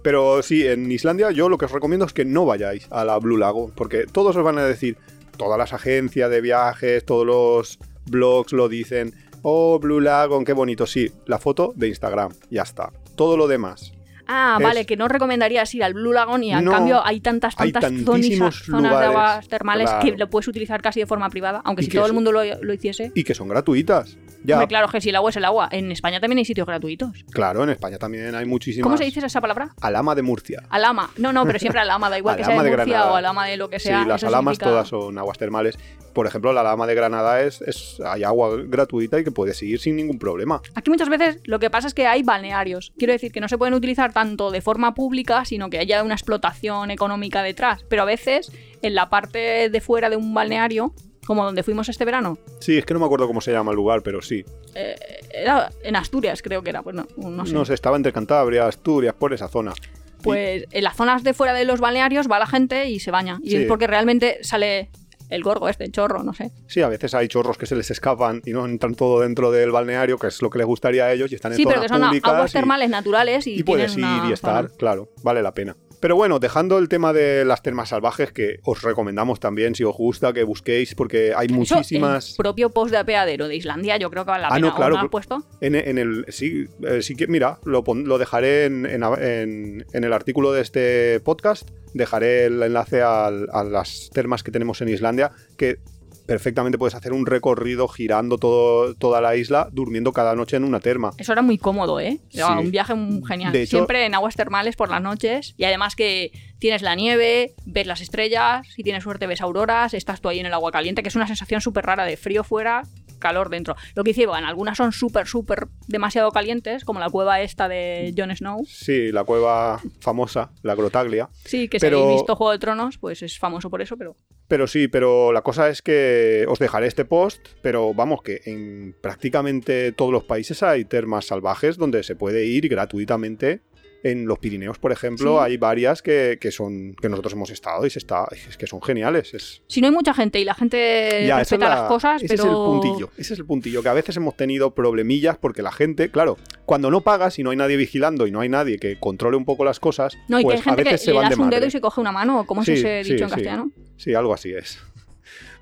Pero 0.02 0.42
sí, 0.42 0.66
en 0.66 0.90
Islandia 0.92 1.30
yo 1.30 1.48
lo 1.48 1.58
que 1.58 1.64
os 1.64 1.72
recomiendo 1.72 2.06
es 2.06 2.12
que 2.12 2.24
no 2.24 2.44
vayáis 2.44 2.86
a 2.90 3.04
la 3.04 3.18
Blue 3.18 3.36
Lago, 3.36 3.72
porque 3.74 4.06
todos 4.06 4.36
os 4.36 4.44
van 4.44 4.58
a 4.58 4.64
decir, 4.64 4.96
todas 5.36 5.58
las 5.58 5.72
agencias 5.72 6.30
de 6.30 6.40
viajes, 6.40 7.04
todos 7.04 7.26
los 7.26 7.78
blogs 8.06 8.52
lo 8.52 8.68
dicen, 8.68 9.12
oh, 9.42 9.78
Blue 9.78 10.00
Lagoon, 10.00 10.44
qué 10.44 10.52
bonito, 10.52 10.86
sí, 10.86 11.10
la 11.26 11.38
foto 11.38 11.72
de 11.76 11.88
Instagram, 11.88 12.32
ya 12.50 12.62
está. 12.62 12.92
Todo 13.14 13.36
lo 13.36 13.48
demás. 13.48 13.92
Ah, 14.26 14.58
vale, 14.60 14.86
que 14.86 14.96
no 14.96 15.08
recomendarías 15.08 15.74
ir 15.74 15.84
al 15.84 15.94
Blue 15.94 16.12
Lagoon 16.12 16.44
y 16.44 16.52
en 16.52 16.66
cambio 16.66 17.04
hay 17.04 17.20
tantas, 17.20 17.56
tantas 17.56 17.92
zonas 18.04 18.64
de 18.68 19.06
aguas 19.06 19.48
termales 19.48 19.90
que 20.02 20.16
lo 20.16 20.28
puedes 20.28 20.48
utilizar 20.48 20.82
casi 20.82 21.00
de 21.00 21.06
forma 21.06 21.30
privada, 21.30 21.62
aunque 21.64 21.82
si 21.82 21.90
todo 21.90 22.06
el 22.06 22.12
mundo 22.12 22.32
lo, 22.32 22.42
lo, 22.42 22.72
hiciese. 22.72 23.12
Y 23.14 23.24
que 23.24 23.34
son 23.34 23.48
gratuitas. 23.48 24.16
Ya. 24.44 24.64
claro 24.66 24.88
que 24.88 25.00
si 25.00 25.08
el 25.08 25.16
agua 25.16 25.30
es 25.30 25.36
el 25.36 25.44
agua. 25.44 25.68
En 25.72 25.90
España 25.90 26.20
también 26.20 26.38
hay 26.38 26.44
sitios 26.44 26.66
gratuitos. 26.66 27.24
Claro, 27.30 27.64
en 27.64 27.70
España 27.70 27.98
también 27.98 28.34
hay 28.34 28.44
muchísimas. 28.44 28.84
¿Cómo 28.84 28.96
se 28.96 29.04
dice 29.04 29.24
esa 29.24 29.40
palabra? 29.40 29.74
Alama 29.80 30.14
de 30.14 30.22
Murcia. 30.22 30.62
Alama. 30.70 31.10
No, 31.16 31.32
no, 31.32 31.44
pero 31.44 31.58
siempre 31.58 31.80
alama, 31.80 32.10
da 32.10 32.18
igual 32.18 32.36
que 32.36 32.44
sea 32.44 32.62
de, 32.62 32.70
Murcia 32.70 33.06
o 33.10 33.16
alama 33.16 33.46
de 33.46 33.56
lo 33.56 33.68
que 33.68 33.80
sea. 33.80 34.02
Sí, 34.02 34.08
las 34.08 34.22
alamas 34.24 34.58
todas 34.58 34.88
son 34.88 35.18
aguas 35.18 35.38
termales. 35.38 35.78
Por 36.12 36.26
ejemplo, 36.26 36.52
la 36.52 36.62
alama 36.62 36.86
de 36.86 36.94
Granada 36.94 37.42
es, 37.42 37.60
es 37.60 38.00
hay 38.04 38.24
agua 38.24 38.56
gratuita 38.66 39.20
y 39.20 39.24
que 39.24 39.32
puedes 39.32 39.62
ir 39.62 39.78
sin 39.80 39.96
ningún 39.96 40.18
problema. 40.18 40.62
Aquí 40.74 40.90
muchas 40.90 41.08
veces 41.08 41.40
lo 41.44 41.58
que 41.58 41.68
pasa 41.68 41.88
es 41.88 41.94
que 41.94 42.06
hay 42.06 42.22
balnearios. 42.22 42.92
Quiero 42.96 43.12
decir 43.12 43.32
que 43.32 43.40
no 43.40 43.48
se 43.48 43.58
pueden 43.58 43.74
utilizar 43.74 44.12
tanto 44.16 44.50
de 44.50 44.62
forma 44.62 44.94
pública, 44.94 45.44
sino 45.44 45.68
que 45.68 45.78
haya 45.78 46.02
una 46.02 46.14
explotación 46.14 46.90
económica 46.90 47.42
detrás. 47.42 47.84
Pero 47.86 48.00
a 48.00 48.04
veces 48.06 48.50
en 48.80 48.94
la 48.94 49.10
parte 49.10 49.68
de 49.68 49.80
fuera 49.82 50.08
de 50.08 50.16
un 50.16 50.32
balneario 50.32 50.94
como 51.26 51.44
donde 51.44 51.62
fuimos 51.62 51.90
este 51.90 52.06
verano. 52.06 52.38
Sí, 52.60 52.78
es 52.78 52.86
que 52.86 52.94
no 52.94 53.00
me 53.00 53.04
acuerdo 53.04 53.26
cómo 53.26 53.42
se 53.42 53.52
llama 53.52 53.72
el 53.72 53.76
lugar, 53.76 54.00
pero 54.02 54.22
sí. 54.22 54.42
Eh, 54.74 54.94
era 55.34 55.70
en 55.82 55.96
Asturias, 55.96 56.40
creo 56.40 56.62
que 56.62 56.70
era, 56.70 56.82
pues 56.82 56.96
no, 56.96 57.06
no 57.18 57.44
sé. 57.44 57.52
No 57.52 57.66
sé, 57.66 57.74
estaba 57.74 57.96
entre 57.96 58.10
Cantabria, 58.10 58.66
Asturias, 58.66 59.14
por 59.14 59.34
esa 59.34 59.48
zona. 59.48 59.74
Pues 60.22 60.64
en 60.70 60.82
las 60.82 60.96
zonas 60.96 61.22
de 61.22 61.34
fuera 61.34 61.52
de 61.52 61.66
los 61.66 61.78
balnearios 61.78 62.26
va 62.30 62.38
la 62.38 62.46
gente 62.46 62.88
y 62.88 63.00
se 63.00 63.10
baña. 63.10 63.38
Y 63.42 63.54
es 63.56 63.66
porque 63.66 63.86
realmente 63.86 64.38
sale 64.40 64.88
el 65.30 65.42
gorgo 65.42 65.68
este, 65.68 65.84
el 65.84 65.92
chorro, 65.92 66.22
no 66.22 66.32
sé. 66.32 66.52
Sí, 66.66 66.82
a 66.82 66.88
veces 66.88 67.14
hay 67.14 67.28
chorros 67.28 67.58
que 67.58 67.66
se 67.66 67.76
les 67.76 67.90
escapan 67.90 68.42
y 68.44 68.52
no 68.52 68.64
entran 68.64 68.94
todo 68.94 69.20
dentro 69.20 69.50
del 69.50 69.70
balneario, 69.70 70.18
que 70.18 70.28
es 70.28 70.42
lo 70.42 70.50
que 70.50 70.58
les 70.58 70.66
gustaría 70.66 71.06
a 71.06 71.12
ellos 71.12 71.30
y 71.32 71.34
están 71.34 71.52
en 71.52 71.58
sí, 71.58 71.64
pero 71.66 71.80
que 71.80 71.88
son 71.88 72.02
aguas 72.02 72.52
termales 72.52 72.90
naturales 72.90 73.46
y, 73.46 73.58
y 73.58 73.62
puedes 73.62 73.96
ir 73.96 74.04
y 74.28 74.32
estar, 74.32 74.70
claro, 74.72 75.08
vale 75.22 75.42
la 75.42 75.52
pena. 75.52 75.76
Pero 76.00 76.16
bueno, 76.16 76.38
dejando 76.38 76.78
el 76.78 76.88
tema 76.88 77.12
de 77.12 77.44
las 77.44 77.62
termas 77.62 77.90
salvajes, 77.90 78.32
que 78.32 78.60
os 78.64 78.82
recomendamos 78.82 79.40
también, 79.40 79.74
si 79.74 79.84
os 79.84 79.96
gusta, 79.96 80.32
que 80.32 80.44
busquéis, 80.44 80.94
porque 80.94 81.32
hay 81.34 81.48
muchísimas. 81.48 82.30
El 82.30 82.36
propio 82.36 82.70
post 82.70 82.90
de 82.90 82.98
apeadero 82.98 83.48
de 83.48 83.56
Islandia, 83.56 83.96
yo 83.96 84.10
creo 84.10 84.24
que 84.24 84.30
vale 84.30 84.42
la 84.42 84.48
ah, 84.48 84.54
pena. 84.54 84.68
No, 84.68 84.74
claro. 84.74 85.02
¿no 85.02 85.10
puesto? 85.10 85.44
En, 85.60 85.74
el, 85.74 86.26
sí, 86.28 86.66
eh, 86.82 87.02
sí 87.02 87.16
que, 87.16 87.26
mira, 87.26 87.58
lo, 87.64 87.82
lo 87.82 88.18
dejaré 88.18 88.66
en, 88.66 88.86
en, 88.86 89.84
el 89.92 90.12
artículo 90.12 90.52
de 90.52 90.62
este 90.62 91.20
podcast. 91.20 91.68
Dejaré 91.94 92.46
el 92.46 92.62
enlace 92.62 93.02
a, 93.02 93.26
a 93.26 93.64
las 93.64 94.10
termas 94.12 94.42
que 94.42 94.50
tenemos 94.50 94.80
en 94.82 94.88
Islandia, 94.88 95.32
que 95.56 95.78
perfectamente 96.26 96.78
puedes 96.78 96.94
hacer 96.94 97.12
un 97.12 97.26
recorrido 97.26 97.88
girando 97.88 98.38
todo, 98.38 98.94
toda 98.94 99.20
la 99.20 99.36
isla, 99.36 99.68
durmiendo 99.72 100.12
cada 100.12 100.34
noche 100.34 100.56
en 100.56 100.64
una 100.64 100.80
terma. 100.80 101.12
Eso 101.18 101.32
era 101.32 101.42
muy 101.42 101.58
cómodo, 101.58 102.00
¿eh? 102.00 102.20
Un 102.58 102.70
viaje 102.70 102.94
genial. 103.26 103.66
Siempre 103.66 104.06
en 104.06 104.14
aguas 104.14 104.34
termales 104.34 104.76
por 104.76 104.90
las 104.90 105.02
noches 105.02 105.54
y 105.56 105.64
además 105.64 105.96
que 105.96 106.32
tienes 106.58 106.82
la 106.82 106.94
nieve, 106.94 107.54
ves 107.64 107.86
las 107.86 108.00
estrellas, 108.00 108.66
si 108.74 108.82
tienes 108.82 109.02
suerte 109.02 109.26
ves 109.26 109.40
auroras, 109.40 109.94
estás 109.94 110.20
tú 110.20 110.28
ahí 110.28 110.40
en 110.40 110.46
el 110.46 110.54
agua 110.54 110.72
caliente, 110.72 111.02
que 111.02 111.08
es 111.08 111.16
una 111.16 111.26
sensación 111.26 111.60
súper 111.60 111.84
rara 111.86 112.04
de 112.04 112.16
frío 112.16 112.44
fuera, 112.44 112.82
calor 113.18 113.48
dentro. 113.48 113.76
Lo 113.94 114.04
que 114.04 114.10
hicieron, 114.10 114.44
algunas 114.44 114.76
son 114.76 114.92
súper, 114.92 115.26
súper 115.26 115.68
demasiado 115.86 116.30
calientes, 116.30 116.84
como 116.84 117.00
la 117.00 117.10
cueva 117.10 117.40
esta 117.40 117.68
de 117.68 118.14
Jon 118.16 118.34
Snow. 118.34 118.64
Sí, 118.66 119.12
la 119.12 119.24
cueva 119.24 119.80
famosa, 120.00 120.50
la 120.62 120.74
Grotaglia. 120.74 121.28
Sí, 121.44 121.68
que 121.68 121.80
si 121.80 121.86
habéis 121.86 122.08
visto 122.08 122.36
Juego 122.36 122.52
de 122.52 122.58
Tronos, 122.58 122.98
pues 122.98 123.22
es 123.22 123.38
famoso 123.38 123.70
por 123.70 123.82
eso, 123.82 123.96
pero... 123.96 124.16
Pero 124.48 124.66
sí, 124.66 124.86
pero 124.86 125.32
la 125.32 125.42
cosa 125.42 125.68
es 125.68 125.82
que 125.82 126.44
os 126.48 126.58
dejaré 126.58 126.86
este 126.86 127.04
post, 127.04 127.48
pero 127.62 127.94
vamos, 127.94 128.22
que 128.22 128.42
en 128.44 128.94
prácticamente 129.00 129.92
todos 129.92 130.12
los 130.12 130.24
países 130.24 130.62
hay 130.62 130.84
termas 130.84 131.26
salvajes 131.26 131.76
donde 131.76 132.02
se 132.04 132.14
puede 132.14 132.44
ir 132.44 132.68
gratuitamente 132.68 133.62
en 134.10 134.26
los 134.26 134.38
Pirineos, 134.38 134.78
por 134.78 134.92
ejemplo, 134.92 135.40
hay 135.40 135.56
varias 135.56 136.02
que, 136.02 136.38
son 136.50 136.94
que 136.94 137.08
nosotros 137.08 137.32
hemos 137.32 137.50
estado 137.50 137.86
y 137.86 137.90
se 137.90 137.98
está, 137.98 138.26
es 138.30 138.56
que 138.56 138.66
son 138.66 138.80
geniales. 138.80 139.34
Es... 139.34 139.62
Si 139.66 139.80
no 139.80 139.88
hay 139.88 139.92
mucha 139.92 140.14
gente 140.14 140.38
y 140.38 140.44
la 140.44 140.54
gente 140.54 141.26
respeta 141.34 141.68
las 141.68 141.88
cosas, 141.88 142.22
ese 142.22 142.34
es 142.34 142.40
el 142.40 142.50
puntillo, 142.50 143.10
ese 143.16 143.34
es 143.34 143.40
el 143.40 143.46
puntillo, 143.46 143.82
que 143.82 143.88
a 143.88 143.94
veces 143.94 144.16
hemos 144.16 144.36
tenido 144.36 144.74
problemillas 144.74 145.38
porque 145.38 145.62
la 145.62 145.72
gente, 145.72 146.10
claro, 146.10 146.38
cuando 146.64 146.90
no 146.90 147.00
pagas 147.00 147.38
y 147.38 147.42
no 147.42 147.50
hay 147.50 147.56
nadie 147.56 147.76
vigilando 147.76 148.26
y 148.26 148.30
no 148.30 148.40
hay 148.40 148.48
nadie 148.48 148.78
que 148.78 148.98
controle 148.98 149.36
un 149.36 149.44
poco 149.44 149.64
las 149.64 149.80
cosas, 149.80 150.16
no, 150.28 150.38
y 150.38 150.44
que 150.44 150.52
hay 150.52 150.62
pues 150.62 150.64
gente 150.64 150.84
que 150.84 151.12
le 151.12 151.20
das 151.20 151.36
un 151.36 151.50
dedo 151.50 151.66
y 151.66 151.70
se 151.70 151.80
coge 151.80 152.00
una 152.00 152.12
mano, 152.12 152.44
¿cómo 152.46 152.62
es 152.62 152.68
ese 152.68 153.02
dicho 153.02 153.24
en 153.24 153.30
castellano? 153.30 153.70
Sí, 153.96 154.14
algo 154.14 154.34
así 154.34 154.52
es. 154.52 154.78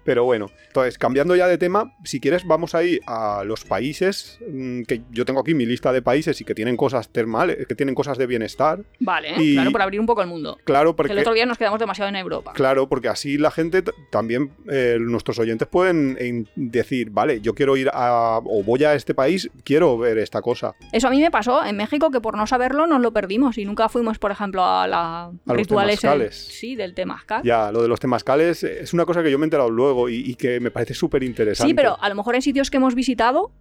Pero 0.04 0.24
bueno, 0.24 0.50
entonces, 0.66 0.98
cambiando 0.98 1.34
ya 1.34 1.46
de 1.46 1.58
tema, 1.58 1.94
si 2.04 2.20
quieres, 2.20 2.46
vamos 2.46 2.74
ahí 2.74 3.00
a 3.06 3.42
los 3.44 3.64
países, 3.64 4.38
mm, 4.48 4.82
que 4.82 5.02
yo 5.10 5.24
tengo 5.24 5.40
aquí 5.40 5.54
mi 5.54 5.66
lista 5.66 5.92
de 5.92 6.02
países 6.02 6.40
y 6.40 6.44
que 6.44 6.54
tienen 6.54 6.76
cosas 6.76 7.08
termales, 7.08 7.66
que 7.66 7.74
tienen 7.74 7.94
cosas 7.94 8.18
de 8.18 8.26
bienestar. 8.26 8.80
Vale, 9.00 9.34
claro, 9.54 9.72
por 9.72 9.82
abrir 9.82 10.00
un 10.00 10.06
poco 10.06 10.22
el 10.22 10.28
mundo. 10.28 10.58
Claro, 10.64 10.94
porque... 10.94 11.12
el 11.12 11.18
otro 11.18 11.32
día 11.32 11.46
nos 11.46 11.58
quedamos 11.58 11.80
demasiado 11.80 12.08
en 12.08 12.16
Europa. 12.16 12.52
Claro, 12.54 12.88
porque 12.88 13.08
así 13.08 13.38
la 13.38 13.50
gente 13.50 13.82
también, 14.10 14.52
eh, 14.70 14.98
nuestros 15.00 15.38
oyentes 15.38 15.68
pueden 15.68 16.48
decir, 16.54 17.10
vale, 17.10 17.40
yo 17.40 17.54
quiero 17.54 17.76
ir 17.76 17.88
a, 17.92 18.40
o 18.44 18.62
voy 18.62 18.84
a 18.84 18.94
este 18.94 19.14
país, 19.14 19.50
quiero 19.64 19.96
ver 19.96 20.18
esta 20.18 20.42
cosa. 20.42 20.74
Eso 20.92 21.08
a 21.08 21.10
mí 21.10 21.20
me 21.20 21.30
pasó 21.30 21.64
en 21.64 21.76
México, 21.76 22.10
que 22.10 22.20
por 22.20 22.36
no 22.36 22.46
saberlo 22.46 22.86
nos 22.86 23.00
lo 23.00 23.12
perdimos 23.12 23.58
y 23.58 23.64
nunca 23.64 23.88
fuimos, 23.88 24.18
por 24.18 24.30
ejemplo, 24.30 24.64
a 24.64 24.86
la 24.86 25.24
a 25.24 25.54
rituales. 25.54 26.00
sí, 26.34 26.76
del 26.76 26.94
temazcal. 26.94 27.42
Ya, 27.42 27.72
lo 27.72 27.82
de 27.82 27.88
los 27.88 28.00
temazcales 28.00 28.64
es 28.64 28.92
una 28.92 29.06
cosa 29.06 29.22
que 29.22 29.30
yo 29.30 29.38
me 29.38 29.44
he 29.44 29.46
enterado 29.46 29.70
luego 29.70 29.93
y, 30.08 30.34
que 30.34 30.60
me 30.60 30.70
parece 30.70 30.94
súper 30.94 31.22
interesante. 31.22 31.68
Sí, 31.68 31.74
pero 31.74 31.96
a 32.00 32.08
lo 32.08 32.14
mejor 32.14 32.34
en 32.34 32.42
sitios 32.42 32.70
que 32.70 32.76
hemos 32.76 32.94
visitado, 32.94 33.52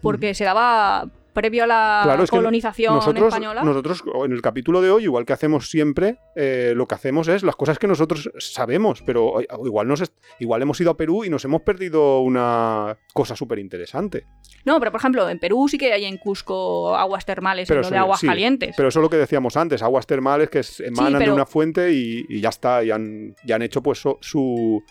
porque 0.00 0.34
se 0.34 0.44
daba 0.44 1.10
previo 1.34 1.64
a 1.64 1.66
la 1.66 2.24
colonización 2.30 2.98
española. 3.16 3.62
Nosotros, 3.62 4.02
en 4.24 4.32
el 4.32 4.40
capítulo 4.40 4.80
de 4.80 4.90
hoy, 4.90 5.02
igual 5.02 5.26
que 5.26 5.34
hacemos 5.34 5.68
siempre, 5.68 6.18
eh, 6.34 6.72
lo 6.74 6.86
que 6.86 6.94
hacemos 6.94 7.28
es 7.28 7.42
las 7.42 7.56
cosas 7.56 7.78
que 7.78 7.86
nosotros 7.86 8.30
sabemos, 8.38 9.02
pero 9.04 9.40
igual, 9.64 9.88
nos 9.88 10.02
igual 10.38 10.62
hemos 10.62 10.80
ido 10.80 10.92
a 10.92 10.96
Perú 10.96 11.24
y 11.24 11.28
nos 11.28 11.44
hemos 11.44 11.60
perdido 11.62 12.20
una 12.20 12.96
cosa 13.12 13.36
súper 13.36 13.58
interesante. 13.58 14.26
No, 14.64 14.78
pero 14.78 14.92
por 14.92 15.00
ejemplo, 15.00 15.28
en 15.28 15.38
Perú 15.38 15.66
sí 15.68 15.76
que 15.76 15.92
hay 15.92 16.06
en 16.06 16.16
Cusco 16.16 16.96
aguas 16.96 17.26
termales, 17.26 17.68
pero 17.68 17.90
de 17.90 17.98
aguas 17.98 18.22
calientes. 18.22 18.74
Pero 18.76 18.88
eso 18.88 19.00
es 19.00 19.02
lo 19.02 19.10
que 19.10 19.16
decíamos 19.16 19.56
antes, 19.56 19.82
aguas 19.82 20.06
termales 20.06 20.48
que 20.48 20.62
emanan 20.84 21.22
de 21.22 21.32
una 21.32 21.46
fuente 21.46 21.92
y, 21.92 22.40
ya 22.40 22.48
está, 22.48 22.82
y 22.82 22.90
han, 22.90 23.34
han 23.52 23.62
hecho 23.62 23.82
pues 23.82 23.98
su 23.98 24.82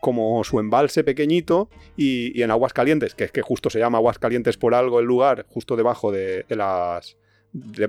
como 0.00 0.42
su 0.44 0.60
embalse 0.60 1.04
pequeñito 1.04 1.68
y, 1.96 2.40
en 2.42 2.50
aguas 2.50 2.72
calientes, 2.72 3.14
que 3.14 3.24
es 3.24 3.32
que 3.32 3.42
justo 3.42 3.70
se 3.70 3.78
llama 3.78 3.98
aguas 3.98 4.18
calientes 4.18 4.56
por 4.56 4.74
algo 4.74 5.00
el 5.00 5.06
lugar, 5.06 5.46
justo 5.48 5.76
debajo 5.76 6.12
de, 6.12 6.44
las... 6.48 7.16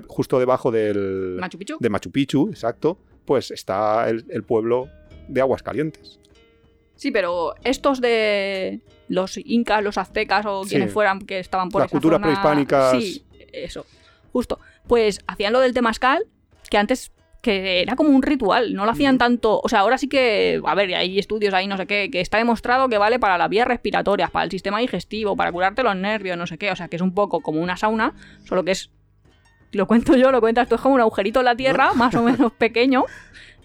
justo 0.06 0.38
debajo 0.38 0.70
del... 0.70 1.36
Machu 1.40 1.58
Picchu. 1.58 1.76
De 1.80 1.90
Machu 1.90 2.10
Picchu, 2.10 2.48
exacto, 2.50 2.98
pues 3.24 3.50
está 3.50 4.08
el, 4.08 4.42
pueblo 4.42 4.88
de 5.28 5.40
aguas 5.40 5.62
calientes. 5.62 6.18
Sí, 6.96 7.10
pero 7.10 7.54
estos 7.62 8.00
de 8.00 8.80
los 9.08 9.36
incas, 9.36 9.84
los 9.84 9.98
aztecas 9.98 10.44
o 10.46 10.62
quienes 10.62 10.92
fueran 10.92 11.20
que 11.20 11.38
estaban 11.38 11.68
por 11.68 11.82
Las 11.82 11.90
culturas 11.90 12.20
prehispánicas. 12.20 12.92
Sí, 12.92 13.24
eso, 13.52 13.86
justo. 14.32 14.58
Pues 14.88 15.20
hacían 15.26 15.52
lo 15.52 15.60
del 15.60 15.74
temazcal, 15.74 16.26
que 16.68 16.78
antes 16.78 17.12
que 17.48 17.80
era 17.80 17.96
como 17.96 18.10
un 18.10 18.20
ritual, 18.20 18.74
no 18.74 18.84
lo 18.84 18.90
hacían 18.90 19.16
tanto, 19.16 19.58
o 19.64 19.68
sea, 19.70 19.78
ahora 19.80 19.96
sí 19.96 20.06
que, 20.06 20.60
a 20.62 20.74
ver, 20.74 20.94
hay 20.94 21.18
estudios 21.18 21.54
ahí, 21.54 21.66
no 21.66 21.78
sé 21.78 21.86
qué, 21.86 22.10
que 22.10 22.20
está 22.20 22.36
demostrado 22.36 22.90
que 22.90 22.98
vale 22.98 23.18
para 23.18 23.38
las 23.38 23.48
vías 23.48 23.66
respiratorias, 23.66 24.30
para 24.30 24.44
el 24.44 24.50
sistema 24.50 24.80
digestivo, 24.80 25.34
para 25.34 25.50
curarte 25.50 25.82
los 25.82 25.96
nervios, 25.96 26.36
no 26.36 26.46
sé 26.46 26.58
qué, 26.58 26.70
o 26.70 26.76
sea, 26.76 26.88
que 26.88 26.96
es 26.96 27.02
un 27.02 27.14
poco 27.14 27.40
como 27.40 27.62
una 27.62 27.78
sauna, 27.78 28.12
solo 28.44 28.64
que 28.64 28.72
es, 28.72 28.90
lo 29.72 29.86
cuento 29.86 30.14
yo, 30.14 30.30
lo 30.30 30.42
cuentas 30.42 30.68
tú, 30.68 30.74
es 30.74 30.80
como 30.82 30.96
un 30.96 31.00
agujerito 31.00 31.38
en 31.38 31.46
la 31.46 31.56
tierra, 31.56 31.94
más 31.94 32.14
o 32.16 32.22
menos 32.24 32.52
pequeño, 32.52 33.06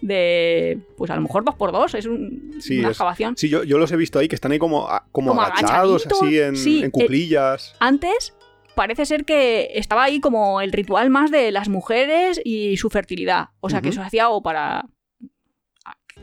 de, 0.00 0.78
pues 0.96 1.10
a 1.10 1.16
lo 1.16 1.20
mejor 1.20 1.44
dos 1.44 1.54
por 1.54 1.70
dos, 1.70 1.94
es 1.94 2.06
un, 2.06 2.58
una 2.78 2.88
excavación. 2.88 3.36
Sí, 3.36 3.50
yo, 3.50 3.64
yo, 3.64 3.76
los 3.76 3.92
he 3.92 3.96
visto 3.96 4.18
ahí, 4.18 4.28
que 4.28 4.34
están 4.34 4.52
ahí 4.52 4.58
como, 4.58 4.88
como, 5.12 5.38
agachados, 5.38 6.06
así, 6.06 6.40
en, 6.40 6.56
en 6.56 6.84
eh, 6.84 6.90
cuclillas. 6.90 7.74
antes 7.80 8.32
parece 8.74 9.06
ser 9.06 9.24
que 9.24 9.70
estaba 9.74 10.04
ahí 10.04 10.20
como 10.20 10.60
el 10.60 10.72
ritual 10.72 11.10
más 11.10 11.30
de 11.30 11.50
las 11.50 11.68
mujeres 11.68 12.40
y 12.44 12.76
su 12.76 12.90
fertilidad. 12.90 13.48
O 13.60 13.70
sea, 13.70 13.80
que 13.80 13.90
eso 13.90 14.02
hacía 14.02 14.28
o 14.30 14.42
para 14.42 14.86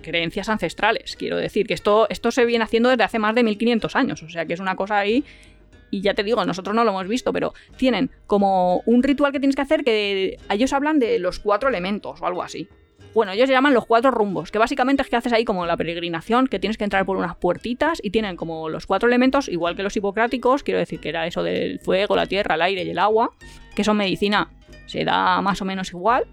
creencias 0.01 0.49
ancestrales, 0.49 1.15
quiero 1.15 1.37
decir, 1.37 1.67
que 1.67 1.73
esto, 1.73 2.07
esto 2.09 2.31
se 2.31 2.45
viene 2.45 2.63
haciendo 2.63 2.89
desde 2.89 3.03
hace 3.03 3.19
más 3.19 3.35
de 3.35 3.43
1500 3.43 3.95
años, 3.95 4.23
o 4.23 4.29
sea, 4.29 4.45
que 4.45 4.53
es 4.53 4.59
una 4.59 4.75
cosa 4.75 4.97
ahí 4.97 5.23
y 5.91 6.01
ya 6.01 6.13
te 6.13 6.23
digo, 6.23 6.43
nosotros 6.45 6.73
no 6.75 6.83
lo 6.83 6.91
hemos 6.91 7.07
visto, 7.07 7.33
pero 7.33 7.53
tienen 7.75 8.09
como 8.25 8.81
un 8.85 9.03
ritual 9.03 9.31
que 9.31 9.39
tienes 9.39 9.55
que 9.55 9.61
hacer 9.61 9.83
que 9.83 10.37
ellos 10.49 10.73
hablan 10.73 10.99
de 10.99 11.19
los 11.19 11.39
cuatro 11.39 11.69
elementos 11.69 12.21
o 12.21 12.25
algo 12.25 12.41
así. 12.41 12.69
Bueno, 13.13 13.33
ellos 13.33 13.47
se 13.47 13.53
llaman 13.53 13.73
los 13.73 13.85
cuatro 13.85 14.09
rumbos, 14.09 14.51
que 14.51 14.59
básicamente 14.59 15.03
es 15.03 15.09
que 15.09 15.17
haces 15.17 15.33
ahí 15.33 15.43
como 15.43 15.65
la 15.65 15.75
peregrinación, 15.75 16.47
que 16.47 16.59
tienes 16.59 16.77
que 16.77 16.85
entrar 16.85 17.05
por 17.05 17.17
unas 17.17 17.35
puertitas 17.35 17.99
y 18.01 18.11
tienen 18.11 18.37
como 18.37 18.69
los 18.69 18.85
cuatro 18.85 19.09
elementos, 19.09 19.49
igual 19.49 19.75
que 19.75 19.83
los 19.83 19.95
hipocráticos, 19.97 20.63
quiero 20.63 20.79
decir 20.79 20.99
que 21.01 21.09
era 21.09 21.27
eso 21.27 21.43
del 21.43 21.79
fuego, 21.79 22.15
la 22.15 22.25
tierra, 22.25 22.55
el 22.55 22.61
aire 22.61 22.83
y 22.83 22.89
el 22.89 22.99
agua, 22.99 23.31
que 23.75 23.83
son 23.83 23.97
medicina, 23.97 24.49
se 24.85 25.03
da 25.03 25.41
más 25.41 25.61
o 25.61 25.65
menos 25.65 25.89
igual, 25.89 26.25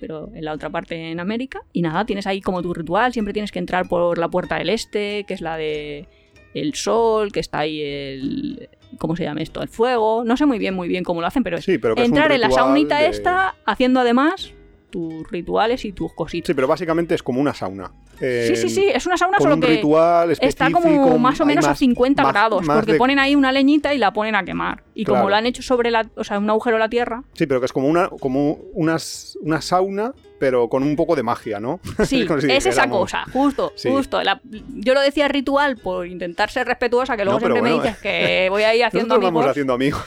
pero 0.00 0.30
en 0.34 0.44
la 0.44 0.52
otra 0.52 0.70
parte 0.70 1.10
en 1.10 1.18
América. 1.18 1.62
Y 1.72 1.82
nada, 1.82 2.04
tienes 2.04 2.26
ahí 2.26 2.40
como 2.40 2.62
tu 2.62 2.74
ritual, 2.74 3.12
siempre 3.12 3.32
tienes 3.32 3.50
que 3.50 3.58
entrar 3.58 3.88
por 3.88 4.18
la 4.18 4.28
puerta 4.28 4.56
del 4.56 4.68
este, 4.68 5.24
que 5.26 5.34
es 5.34 5.40
la 5.40 5.56
de 5.56 6.08
el 6.54 6.74
sol, 6.74 7.32
que 7.32 7.40
está 7.40 7.60
ahí 7.60 7.80
el... 7.82 8.68
¿Cómo 8.98 9.16
se 9.16 9.24
llama 9.24 9.42
esto? 9.42 9.62
El 9.62 9.68
fuego. 9.68 10.24
No 10.24 10.36
sé 10.36 10.46
muy 10.46 10.58
bien, 10.58 10.74
muy 10.74 10.88
bien 10.88 11.04
cómo 11.04 11.20
lo 11.20 11.26
hacen, 11.26 11.42
pero, 11.42 11.60
sí, 11.60 11.76
pero 11.76 11.96
entrar 11.98 12.32
en 12.32 12.40
la 12.40 12.50
saunita 12.50 13.04
esta, 13.04 13.54
haciendo 13.66 14.00
además 14.00 14.54
tus 14.90 15.30
rituales 15.30 15.84
y 15.84 15.92
tus 15.92 16.12
cositas. 16.12 16.46
Sí, 16.46 16.54
pero 16.54 16.66
básicamente 16.66 17.14
es 17.14 17.22
como 17.22 17.40
una 17.40 17.54
sauna. 17.54 17.90
sí, 18.18 18.56
sí, 18.56 18.68
sí, 18.68 18.86
es 18.92 19.06
una 19.06 19.16
sauna 19.16 19.38
solo 19.38 19.54
un 19.54 19.60
que 19.60 19.68
ritual 19.68 20.36
está 20.40 20.70
como 20.70 21.18
más 21.18 21.40
o 21.40 21.46
menos 21.46 21.66
a 21.66 21.74
50 21.74 22.24
grados, 22.32 22.66
porque 22.66 22.94
ponen 22.94 23.18
ahí 23.18 23.34
una 23.34 23.52
leñita 23.52 23.94
y 23.94 23.98
la 23.98 24.12
ponen 24.12 24.34
a 24.34 24.44
quemar. 24.44 24.82
Y 24.94 25.04
como 25.04 25.28
lo 25.28 25.36
han 25.36 25.46
hecho 25.46 25.62
sobre 25.62 25.90
la, 25.90 26.08
o 26.16 26.24
sea, 26.24 26.38
un 26.38 26.48
agujero 26.50 26.76
en 26.76 26.80
la 26.80 26.88
tierra. 26.88 27.22
Sí, 27.34 27.46
pero 27.46 27.60
que 27.60 27.66
es 27.66 27.72
como 27.72 27.88
una, 27.88 28.08
como 28.08 28.58
unas, 28.74 29.38
una 29.42 29.60
sauna 29.60 30.12
pero 30.38 30.68
con 30.68 30.82
un 30.82 30.96
poco 30.96 31.16
de 31.16 31.22
magia, 31.22 31.60
¿no? 31.60 31.80
Sí, 32.04 32.26
es 32.48 32.66
esa 32.66 32.88
cosa, 32.88 33.24
justo, 33.32 33.72
justo. 33.82 34.20
yo 34.74 34.94
lo 34.94 35.00
decía 35.00 35.28
ritual 35.28 35.76
por 35.76 36.06
intentar 36.06 36.50
ser 36.50 36.66
respetuosa, 36.66 37.16
que 37.16 37.24
luego 37.24 37.40
siempre 37.40 37.62
me 37.62 37.72
dices 37.72 37.98
que 37.98 38.48
voy 38.50 38.62
a 38.62 38.74
ir 38.76 38.84
haciendo 38.84 39.14
amigos. 39.14 39.32
vamos 39.32 39.50
haciendo 39.50 39.72
amigos. 39.72 40.02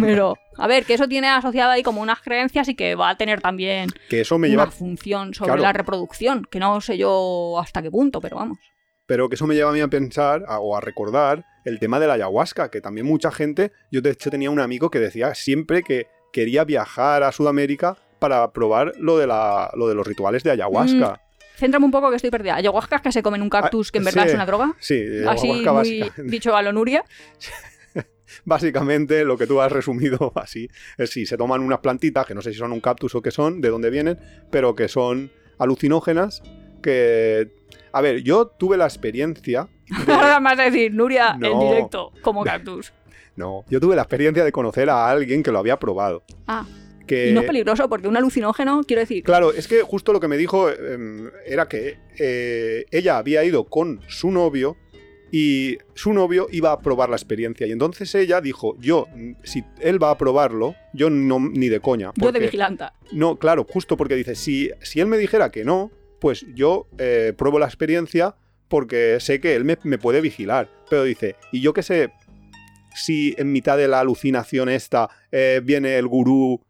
pero, 0.00 0.34
a 0.56 0.66
ver, 0.66 0.84
que 0.84 0.94
eso 0.94 1.08
tiene 1.08 1.28
asociado 1.28 1.70
ahí 1.70 1.82
como 1.82 2.00
unas 2.00 2.20
creencias 2.20 2.68
y 2.68 2.74
que 2.74 2.94
va 2.94 3.10
a 3.10 3.16
tener 3.16 3.40
también 3.40 3.90
que 4.08 4.22
eso 4.22 4.38
me 4.38 4.48
lleva... 4.48 4.64
una 4.64 4.72
función 4.72 5.34
sobre 5.34 5.60
la 5.60 5.72
reproducción, 5.72 6.46
que 6.50 6.58
no 6.58 6.80
sé 6.80 6.98
yo 6.98 7.58
hasta 7.60 7.82
qué 7.82 7.90
punto, 7.90 8.20
pero 8.20 8.36
vamos. 8.36 8.58
Pero 9.06 9.28
que 9.28 9.36
eso 9.36 9.46
me 9.46 9.54
lleva 9.54 9.70
a 9.70 9.72
mí 9.72 9.80
a 9.80 9.88
pensar 9.88 10.44
o 10.48 10.76
a 10.76 10.80
recordar 10.80 11.44
el 11.64 11.78
tema 11.78 12.00
de 12.00 12.08
la 12.08 12.14
ayahuasca, 12.14 12.70
que 12.70 12.80
también 12.80 13.06
mucha 13.06 13.30
gente, 13.30 13.72
yo 13.92 14.00
de 14.00 14.10
hecho 14.10 14.30
tenía 14.30 14.50
un 14.50 14.58
amigo 14.58 14.90
que 14.90 14.98
decía 14.98 15.34
siempre 15.34 15.82
que 15.82 16.06
quería 16.32 16.64
viajar 16.64 17.22
a 17.22 17.32
Sudamérica 17.32 17.96
para 18.18 18.52
probar 18.52 18.92
lo 18.98 19.18
de, 19.18 19.26
la, 19.26 19.70
lo 19.74 19.88
de 19.88 19.94
los 19.94 20.06
rituales 20.06 20.42
de 20.42 20.50
ayahuasca. 20.50 21.12
Mm, 21.12 21.58
céntrame 21.58 21.84
un 21.86 21.90
poco 21.90 22.10
que 22.10 22.16
estoy 22.16 22.30
perdida. 22.30 22.56
¿Ayahuasca 22.56 22.96
es 22.96 23.02
que 23.02 23.12
se 23.12 23.22
comen 23.22 23.42
un 23.42 23.50
cactus 23.50 23.90
que 23.90 23.98
en 23.98 24.04
verdad 24.04 24.26
es 24.26 24.34
una 24.34 24.46
droga? 24.46 24.74
Sí, 24.78 25.02
así 25.26 25.64
muy 25.64 26.10
dicho 26.24 26.54
a 26.56 26.62
lo 26.62 26.72
Nuria. 26.72 27.04
Básicamente 28.44 29.24
lo 29.24 29.36
que 29.36 29.46
tú 29.46 29.60
has 29.60 29.72
resumido 29.72 30.32
así 30.36 30.68
es 30.98 31.10
si 31.10 31.26
se 31.26 31.36
toman 31.36 31.60
unas 31.62 31.78
plantitas, 31.78 32.26
que 32.26 32.34
no 32.34 32.42
sé 32.42 32.52
si 32.52 32.58
son 32.58 32.72
un 32.72 32.80
cactus 32.80 33.14
o 33.14 33.22
qué 33.22 33.30
son, 33.30 33.60
de 33.60 33.70
dónde 33.70 33.90
vienen, 33.90 34.18
pero 34.50 34.74
que 34.74 34.88
son 34.88 35.30
alucinógenas, 35.58 36.42
que... 36.82 37.50
A 37.92 38.02
ver, 38.02 38.22
yo 38.22 38.48
tuve 38.48 38.76
la 38.76 38.84
experiencia... 38.84 39.68
Ahora 40.08 40.40
más 40.40 40.58
decir, 40.58 40.92
Nuria 40.92 41.38
en 41.40 41.58
directo, 41.58 42.12
como 42.20 42.44
cactus. 42.44 42.92
No, 43.36 43.64
yo 43.68 43.80
tuve 43.80 43.96
la 43.96 44.02
experiencia 44.02 44.44
de 44.44 44.52
conocer 44.52 44.90
a 44.90 45.08
alguien 45.08 45.42
que 45.42 45.52
lo 45.52 45.58
había 45.58 45.78
probado. 45.78 46.22
Ah. 46.46 46.66
Y 47.08 47.32
no 47.32 47.40
es 47.40 47.46
peligroso, 47.46 47.88
porque 47.88 48.08
un 48.08 48.16
alucinógeno, 48.16 48.82
quiero 48.86 49.00
decir... 49.00 49.22
Claro, 49.22 49.52
es 49.52 49.68
que 49.68 49.82
justo 49.82 50.12
lo 50.12 50.20
que 50.20 50.28
me 50.28 50.36
dijo 50.36 50.70
em, 50.70 51.30
era 51.44 51.68
que 51.68 51.98
eh, 52.18 52.86
ella 52.90 53.18
había 53.18 53.44
ido 53.44 53.64
con 53.64 54.00
su 54.08 54.30
novio 54.30 54.76
y 55.30 55.78
su 55.94 56.12
novio 56.12 56.46
iba 56.50 56.72
a 56.72 56.80
probar 56.80 57.08
la 57.08 57.16
experiencia. 57.16 57.66
Y 57.66 57.72
entonces 57.72 58.14
ella 58.14 58.40
dijo, 58.40 58.76
yo, 58.78 59.06
si 59.42 59.64
él 59.80 60.02
va 60.02 60.10
a 60.10 60.18
probarlo, 60.18 60.74
yo 60.92 61.10
no, 61.10 61.40
ni 61.40 61.68
de 61.68 61.80
coña. 61.80 62.12
yo 62.16 62.32
de 62.32 62.40
vigilanta. 62.40 62.94
No, 63.12 63.36
claro, 63.36 63.66
justo 63.68 63.96
porque 63.96 64.14
dice, 64.14 64.34
si, 64.34 64.70
si 64.82 65.00
él 65.00 65.06
me 65.06 65.18
dijera 65.18 65.50
que 65.50 65.64
no, 65.64 65.90
pues 66.20 66.46
yo 66.54 66.86
eh, 66.98 67.32
pruebo 67.36 67.58
la 67.58 67.66
experiencia 67.66 68.34
porque 68.68 69.18
sé 69.20 69.40
que 69.40 69.54
él 69.54 69.64
me, 69.64 69.78
me 69.82 69.98
puede 69.98 70.20
vigilar. 70.20 70.70
Pero 70.88 71.04
dice, 71.04 71.36
y 71.52 71.60
yo 71.60 71.72
qué 71.72 71.82
sé, 71.82 72.10
si 72.96 73.34
en 73.36 73.52
mitad 73.52 73.76
de 73.76 73.88
la 73.88 74.00
alucinación 74.00 74.68
esta 74.68 75.10
eh, 75.30 75.60
viene 75.62 75.98
el 75.98 76.06
gurú 76.06 76.60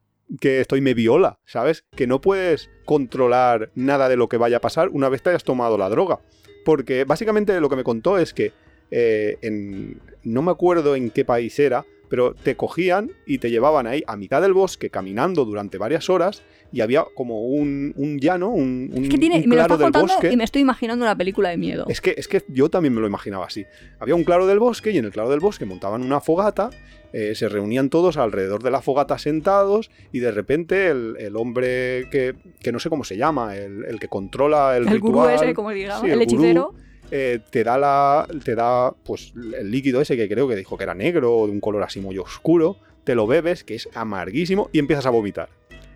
que 0.41 0.61
estoy 0.61 0.81
me 0.81 0.95
viola, 0.95 1.39
¿sabes? 1.45 1.85
Que 1.95 2.07
no 2.07 2.21
puedes 2.21 2.71
controlar 2.85 3.71
nada 3.75 4.09
de 4.09 4.17
lo 4.17 4.29
que 4.29 4.37
vaya 4.37 4.59
a 4.59 4.61
pasar 4.61 4.89
una 4.91 5.09
vez 5.09 5.23
te 5.23 5.31
hayas 5.31 5.45
tomado 5.45 5.79
la 5.79 5.89
droga. 5.89 6.21
Porque 6.65 7.05
básicamente 7.05 7.59
lo 7.61 7.69
que 7.69 7.77
me 7.77 7.85
contó 7.85 8.19
es 8.19 8.35
que 8.35 8.53
eh, 8.91 9.39
en, 9.43 10.01
no 10.25 10.43
me 10.43 10.51
acuerdo 10.51 10.97
en 10.97 11.11
qué 11.11 11.25
país 11.25 11.59
era, 11.59 11.85
pero 12.09 12.35
te 12.35 12.57
cogían 12.57 13.11
y 13.27 13.39
te 13.39 13.51
llevaban 13.51 13.87
ahí 13.87 14.03
a 14.07 14.17
mitad 14.17 14.43
del 14.43 14.53
bosque 14.53 14.91
caminando 14.91 15.45
durante 15.45 15.79
varias 15.79 16.09
horas 16.11 16.43
y 16.73 16.81
había 16.81 17.05
como 17.15 17.43
un, 17.43 17.95
llano, 18.21 18.49
un, 18.49 18.91
un, 18.93 19.05
es 19.05 19.11
que 19.11 19.19
tiene, 19.19 19.47
me 19.47 19.57
lo 19.57 19.63
estás 19.63 19.79
contando 19.79 20.13
y 20.31 20.37
me 20.37 20.45
estoy 20.45 20.63
imaginando 20.63 21.05
una 21.05 21.17
película 21.17 21.51
de 21.51 21.57
miedo. 21.57 21.87
Es 21.89 22.01
que, 22.01 22.15
es 22.17 22.29
que 22.29 22.45
yo 22.49 22.69
también 22.69 22.95
me 22.95 23.01
lo 23.01 23.07
imaginaba 23.07 23.47
así. 23.47 23.65
Había 23.99 24.15
un 24.15 24.25
claro 24.25 24.47
del 24.47 24.59
bosque 24.59 24.91
y 24.91 24.99
en 24.99 25.05
el 25.05 25.13
claro 25.13 25.31
del 25.31 25.41
bosque 25.41 25.65
montaban 25.65 26.03
una 26.03 26.21
fogata, 26.21 26.71
eh, 27.13 27.35
se 27.35 27.49
reunían 27.49 27.89
todos 27.89 28.17
alrededor 28.17 28.63
de 28.63 28.71
la 28.71 28.83
fogata 28.83 29.19
sentados 29.19 29.91
y 30.13 30.19
de 30.19 30.33
repente 30.33 30.89
el, 30.89 31.37
hombre 31.37 32.09
que, 32.11 32.35
que, 32.61 32.73
no 32.73 32.79
sé 32.79 32.91
cómo 32.91 33.05
se 33.05 33.17
llama, 33.17 33.57
el, 33.57 33.99
que 34.01 34.09
controla 34.09 34.77
el, 34.77 34.89
el 34.89 34.95
ritual... 34.95 35.35
ese, 35.35 35.55
como 35.55 35.71
digamos, 35.71 36.09
el, 36.09 36.21
hechicero... 36.21 36.75
Eh, 37.11 37.41
te 37.51 37.63
da 37.63 37.79
la 37.79 38.27
te 38.43 38.57
da 38.57 38.93
pues 39.05 39.33
el 39.37 39.71
líquido 39.71 40.01
ese 40.01 40.17
que 40.17 40.29
creo 40.29 40.49
que 40.49 40.57
dijo 40.57 40.77
que 40.77 40.85
era 40.85 40.95
negro 40.95 41.37
o 41.37 41.47
de 41.47 41.53
un 41.53 41.61
color 41.61 41.83
así 41.83 42.01
muy 42.01 42.19
oscuro, 42.19 42.77
te 43.05 43.15
lo 43.15 43.27
bebes, 43.27 43.63
que 43.63 43.77
es 43.77 43.89
amarguísimo 43.95 44.69
y 44.73 44.81
empiezas 44.81 45.07
a 45.07 45.11
vomitar. 45.11 45.49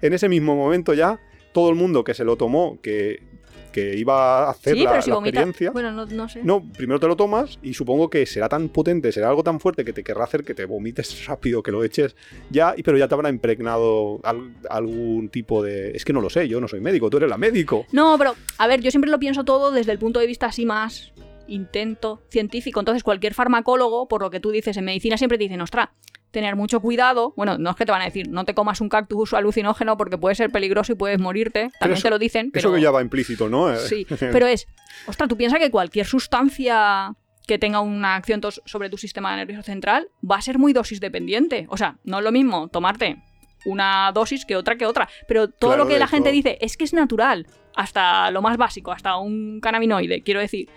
En 0.03 0.13
ese 0.13 0.29
mismo 0.29 0.55
momento 0.55 0.95
ya 0.95 1.21
todo 1.53 1.71
el 1.71 1.75
mundo 1.75 2.05
que 2.05 2.15
se 2.15 2.25
lo 2.25 2.37
tomó, 2.37 2.79
que 2.81 3.23
que 3.71 3.97
iba 3.97 4.47
a 4.47 4.51
hacer 4.51 4.77
la, 4.77 4.97
experiencia. 4.97 5.71
Bueno, 5.71 5.93
no, 6.07 6.29
sé. 6.29 6.41
No, 6.43 6.63
primero 6.63 7.01
te 7.01 7.07
lo 7.07 7.17
tomas 7.17 7.59
y 7.63 7.75
supongo 7.75 8.11
que 8.11 8.27
será 8.27 8.49
tan 8.49 8.69
potente, 8.69 9.13
será 9.13 9.29
algo 9.29 9.43
tan 9.43 9.61
fuerte 9.61 9.85
que 9.85 9.93
te 9.93 10.03
querrá 10.03 10.25
hacer 10.25 10.45
que 10.45 10.55
te 10.55 10.65
vomites 10.65 11.27
rápido, 11.27 11.63
que 11.63 11.71
lo 11.71 11.85
eches 11.85 12.17
ya, 12.51 12.75
pero 12.85 12.99
ya 12.99 13.09
te 13.09 13.15
habrá 13.15 13.29
impregnado 13.29 14.21
algún 14.69 15.29
tipo 15.29 15.63
de... 15.63 15.91
Es 15.93 16.05
que 16.05 16.13
no 16.13 16.21
lo 16.21 16.31
sé, 16.31 16.49
yo 16.49 16.61
no 16.61 16.69
soy 16.69 16.81
médico, 16.81 17.11
tú 17.11 17.17
eres 17.17 17.31
la 17.31 17.39
médico. 17.39 17.87
No, 17.93 18.17
pero 18.19 18.35
a 18.59 18.67
ver, 18.67 18.81
yo 18.81 18.91
siempre 18.91 19.11
lo 19.11 19.19
pienso 19.19 19.45
todo 19.45 19.71
desde 19.71 19.93
el 19.93 19.99
punto 19.99 20.21
de 20.21 20.27
vista 20.27 20.47
así 20.47 20.67
más 20.67 21.13
intento 21.51 22.23
científico. 22.31 22.81
Entonces, 22.81 23.03
cualquier 23.03 23.35
farmacólogo, 23.35 24.09
por 24.09 24.23
lo 24.23 24.31
que 24.31 24.41
tú 24.41 24.51
dices 24.51 24.77
en 24.77 24.85
medicina, 24.85 25.19
siempre 25.19 25.39
te 25.39 25.45
dicen, 25.45 25.61
ostras, 25.61 25.91
tener 26.31 26.57
mucho 26.57 26.81
cuidado. 26.81 27.35
Bueno, 27.37 27.59
no 27.59 27.71
es 27.71 27.77
que 27.77 27.85
te 27.85 27.93
van 27.93 28.03
a 28.03 28.07
decir, 28.07 28.29
no 28.29 28.45
te 28.45 28.55
comas 28.55 28.81
un 28.81 28.89
cactus 28.89 29.35
alucinógeno 29.35 29.97
porque 29.97 30.19
puede 30.19 30.35
ser 30.35 30.51
peligroso 30.51 30.93
y 30.93 30.95
puedes 30.95 31.19
morirte. 31.19 31.71
También 31.79 32.01
te 32.01 32.11
lo 32.11 32.19
dicen. 32.19 32.51
Eso 32.55 32.73
que 32.73 32.81
ya 32.81 32.91
va 32.91 33.03
implícito, 33.03 33.49
¿no? 33.49 33.75
Sí, 33.77 34.07
pero 34.19 34.47
es, 34.47 34.67
ostras, 35.07 35.29
tú 35.29 35.37
piensas 35.37 35.59
que 35.59 35.71
cualquier 35.71 36.07
sustancia 36.07 37.15
que 37.47 37.59
tenga 37.59 37.81
una 37.81 38.15
acción 38.15 38.41
sobre 38.65 38.91
tu 38.91 38.97
sistema 38.97 39.35
nervioso 39.35 39.63
central 39.63 40.09
va 40.29 40.37
a 40.37 40.43
ser 40.43 40.59
muy 40.59 40.73
dosis 40.73 41.01
dependiente. 41.01 41.67
O 41.69 41.77
sea, 41.77 41.99
no 42.05 42.19
es 42.19 42.25
lo 42.25 42.31
mismo 42.31 42.69
tomarte 42.69 43.23
una 43.65 44.11
dosis 44.13 44.47
que 44.47 44.57
otra 44.57 44.77
que 44.77 44.87
otra. 44.87 45.09
Pero 45.27 45.49
todo 45.49 45.77
lo 45.77 45.87
que 45.87 45.99
la 45.99 46.07
gente 46.07 46.31
dice 46.31 46.59
es 46.61 46.77
que 46.77 46.85
es 46.85 46.93
natural. 46.93 47.47
Hasta 47.75 48.31
lo 48.31 48.43
más 48.43 48.57
básico, 48.57 48.93
hasta 48.93 49.17
un 49.17 49.61
cannabinoide. 49.61 50.23
Quiero 50.23 50.41
decir, 50.41 50.69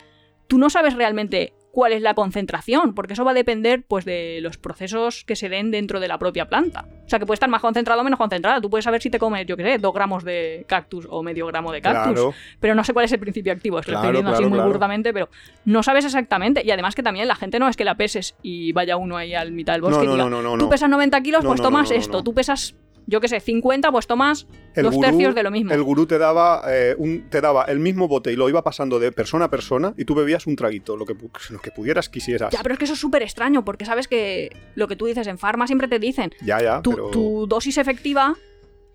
tú 0.48 0.58
no 0.58 0.70
sabes 0.70 0.96
realmente 0.96 1.54
cuál 1.74 1.92
es 1.92 2.04
la 2.04 2.14
concentración, 2.14 2.94
porque 2.94 3.14
eso 3.14 3.26
va 3.26 3.32
a 3.32 3.34
depender 3.34 3.84
pues 3.88 4.06
de 4.06 4.38
los 4.42 4.60
procesos 4.60 5.24
que 5.26 5.36
se 5.36 5.50
den 5.50 5.72
dentro 5.72 6.00
de 6.00 6.08
la 6.08 6.20
propia 6.20 6.48
planta. 6.48 6.86
O 7.04 7.10
sea, 7.10 7.18
que 7.18 7.26
puede 7.26 7.34
estar 7.34 7.50
más 7.50 7.62
concentrado 7.62 8.02
o 8.02 8.04
menos 8.04 8.20
concentrada. 8.20 8.62
Tú 8.62 8.70
puedes 8.70 8.86
saber 8.86 9.02
si 9.02 9.10
te 9.10 9.18
comes, 9.18 9.48
yo 9.48 9.58
qué 9.58 9.64
sé, 9.64 9.78
dos 9.80 9.92
gramos 9.92 10.24
de 10.24 10.66
cactus 10.68 11.08
o 11.10 11.24
medio 11.24 11.48
gramo 11.48 11.72
de 11.72 11.82
cactus, 11.82 12.36
pero 12.60 12.76
no 12.76 12.84
sé 12.84 12.94
cuál 12.94 13.06
es 13.06 13.12
el 13.12 13.20
principio 13.20 13.52
activo. 13.52 13.80
Es 13.80 13.88
que 13.88 13.92
lo 13.92 13.98
estoy 13.98 14.12
viendo 14.12 14.32
así 14.32 14.46
muy 14.46 14.60
burdamente, 14.60 15.12
pero 15.14 15.30
no 15.66 15.82
sabes 15.82 16.06
exactamente. 16.06 16.62
Y 16.64 16.70
además 16.70 16.94
que 16.94 17.02
también 17.02 17.28
la 17.28 17.36
gente 17.36 17.58
no 17.58 17.68
es 17.68 17.76
que 17.76 17.86
la 17.86 17.96
peses 17.96 18.36
y 18.44 18.72
vaya 18.72 18.96
uno 18.96 19.18
ahí 19.18 19.34
al 19.34 19.52
mitad 19.52 19.74
del 19.74 19.82
bosque 19.82 20.06
y 20.06 20.10
diga, 20.10 20.30
tú 20.60 20.70
pesas 20.70 20.92
90 20.92 21.22
kilos, 21.22 21.44
pues 21.44 21.60
tomas 21.60 21.90
esto. 21.90 22.24
Tú 22.24 22.36
pesas 22.36 22.76
yo 23.08 23.22
qué 23.22 23.28
sé, 23.28 23.40
50, 23.40 23.92
pues 23.92 24.08
tomas 24.08 24.48
dos 24.76 25.00
tercios 25.00 25.36
de 25.36 25.44
lo 25.44 25.52
mismo. 25.52 25.74
El 25.74 25.84
gurú 25.84 26.06
te 26.06 26.18
daba, 26.18 26.64
eh, 26.68 26.96
un, 26.98 27.30
te 27.30 27.42
daba 27.42 27.66
el 27.66 27.80
mismo 27.80 28.08
bote 28.08 28.32
y 28.32 28.36
lo 28.36 28.50
iba 28.50 28.64
pasando 28.64 29.00
de 29.00 29.12
persona 29.12 29.46
a 29.46 29.50
persona 29.50 29.94
y 29.98 30.06
tú 30.06 30.16
bebías 30.16 30.48
un 30.48 30.56
traguito, 30.56 30.98
lo 30.98 31.06
que, 31.06 31.16
lo 31.50 31.60
que 31.60 31.72
pudieras 31.72 32.10
quisieras. 32.10 32.52
Ya, 32.52 32.62
pero 32.64 32.74
es 32.74 32.80
que 32.80 32.86
eso 32.86 32.94
es 32.94 33.00
súper 33.00 33.24
extraño 33.24 33.66
porque 33.66 33.86
sabes 33.86 34.08
que 34.08 34.56
lo 34.76 34.88
que 34.88 34.96
tú 34.96 35.06
dices 35.06 35.28
en 35.28 35.38
farma 35.38 35.68
siempre 35.68 35.88
te 35.88 36.00
dicen. 36.00 36.32
Ya, 36.44 36.62
ya. 36.62 36.82
Tu, 36.82 37.12
tu 37.12 37.48
dosis 37.48 37.78
efectiva 37.78 38.36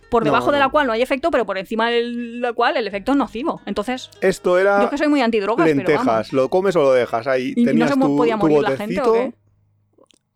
por 0.09 0.25
debajo 0.25 0.53
de 0.53 0.59
la 0.59 0.69
cual 0.69 0.87
no 0.87 0.93
hay 0.93 1.03
efecto, 1.03 1.31
pero 1.31 1.47
por 1.47 1.59
encima 1.59 1.91
de 1.91 2.03
la 2.03 2.53
cual 2.53 2.77
el 2.77 2.87
efecto 2.87 3.13
es 3.13 3.19
nocivo. 3.19 3.61
Entonces, 3.67 4.11
esto 4.21 4.59
era 4.59 4.83
yo 4.83 4.91
que 4.91 4.99
soy 4.99 5.09
muy 5.09 5.21
antidrogas, 5.21 5.67
lentejas, 5.67 6.33
lo 6.33 6.49
comes 6.49 6.77
o 6.77 6.83
lo 6.83 6.93
dejas 6.93 7.27
ahí. 7.27 7.53
¿Y 7.57 7.65
Tenías 7.65 7.97
no 7.97 8.07
se 8.07 8.17
podía 8.17 8.37
morir 8.37 8.61
la 8.63 8.77
gente 8.77 9.01
¿o 9.01 9.13
qué? 9.13 9.35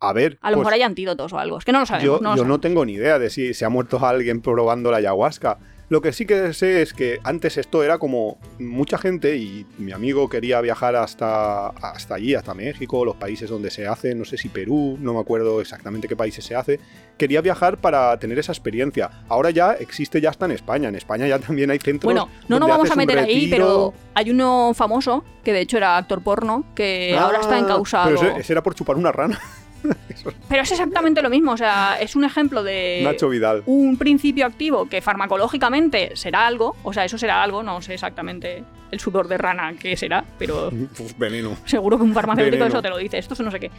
A 0.03 0.11
ver. 0.11 0.37
A 0.41 0.51
lo 0.51 0.57
mejor 0.57 0.71
pues 0.71 0.75
hay 0.75 0.81
antídotos 0.81 1.31
o 1.31 1.39
algo. 1.39 1.57
Es 1.57 1.65
que 1.65 1.71
no 1.71 1.79
lo 1.79 1.85
sabemos. 1.85 2.19
Yo 2.19 2.35
no, 2.35 2.35
no 2.35 2.59
tengo 2.59 2.85
ni 2.85 2.93
idea 2.93 3.19
de 3.19 3.29
si 3.29 3.53
se 3.53 3.63
ha 3.63 3.69
muerto 3.69 4.05
alguien 4.05 4.41
probando 4.41 4.91
la 4.91 4.97
ayahuasca. 4.97 5.57
Lo 5.89 6.01
que 6.01 6.11
sí 6.11 6.25
que 6.25 6.53
sé 6.53 6.81
es 6.81 6.93
que 6.93 7.19
antes 7.23 7.57
esto 7.57 7.83
era 7.83 7.99
como 7.99 8.37
mucha 8.57 8.97
gente 8.97 9.37
y 9.37 9.65
mi 9.77 9.91
amigo 9.91 10.27
quería 10.27 10.59
viajar 10.59 10.95
hasta, 10.95 11.67
hasta 11.67 12.15
allí, 12.15 12.33
hasta 12.33 12.53
México, 12.53 13.05
los 13.05 13.15
países 13.15 13.49
donde 13.49 13.69
se 13.69 13.85
hace, 13.85 14.15
no 14.15 14.25
sé 14.25 14.37
si 14.37 14.49
Perú, 14.49 14.97
no 14.99 15.13
me 15.13 15.19
acuerdo 15.19 15.61
exactamente 15.61 16.07
qué 16.07 16.15
países 16.15 16.45
se 16.45 16.55
hace, 16.55 16.79
quería 17.17 17.41
viajar 17.41 17.77
para 17.77 18.17
tener 18.17 18.39
esa 18.39 18.53
experiencia. 18.53 19.11
Ahora 19.29 19.51
ya 19.51 19.73
existe, 19.73 20.19
ya 20.19 20.31
está 20.31 20.45
en 20.45 20.53
España, 20.53 20.89
en 20.89 20.95
España 20.95 21.27
ya 21.27 21.37
también 21.37 21.69
hay 21.69 21.79
centros... 21.79 22.11
Bueno, 22.11 22.27
no 22.47 22.59
nos 22.59 22.69
vamos 22.69 22.89
a 22.89 22.95
meter 22.95 23.19
ahí, 23.19 23.47
pero 23.49 23.93
hay 24.15 24.31
uno 24.31 24.71
famoso, 24.73 25.23
que 25.43 25.53
de 25.53 25.61
hecho 25.61 25.77
era 25.77 25.97
actor 25.97 26.23
porno, 26.23 26.65
que 26.73 27.15
ahora 27.15 27.39
está 27.39 27.59
encausado. 27.59 28.15
Ah, 28.15 28.19
pero 28.19 28.37
ese 28.37 28.53
era 28.53 28.63
por 28.63 28.73
chupar 28.73 28.95
una 28.95 29.11
rana. 29.11 29.39
Pero 30.49 30.63
es 30.63 30.71
exactamente 30.71 31.21
lo 31.21 31.29
mismo, 31.29 31.51
o 31.51 31.57
sea, 31.57 31.97
es 31.99 32.15
un 32.15 32.23
ejemplo 32.23 32.63
de 32.63 33.01
Nacho 33.03 33.29
Vidal. 33.29 33.63
un 33.65 33.97
principio 33.97 34.45
activo 34.45 34.87
que 34.87 35.01
farmacológicamente 35.01 36.15
será 36.15 36.47
algo, 36.47 36.75
o 36.83 36.93
sea, 36.93 37.05
eso 37.05 37.17
será 37.17 37.43
algo, 37.43 37.63
no 37.63 37.81
sé 37.81 37.93
exactamente 37.93 38.63
el 38.91 38.99
sudor 38.99 39.27
de 39.27 39.37
rana 39.37 39.73
qué 39.79 39.97
será, 39.97 40.23
pero 40.37 40.71
veneno. 41.17 41.57
Seguro 41.65 41.97
que 41.97 42.03
un 42.03 42.13
farmacéutico 42.13 42.65
eso 42.65 42.81
te 42.81 42.89
lo 42.89 42.97
dice, 42.97 43.17
esto 43.17 43.33
es 43.33 43.39
no 43.39 43.51
sé 43.51 43.59
qué. 43.59 43.71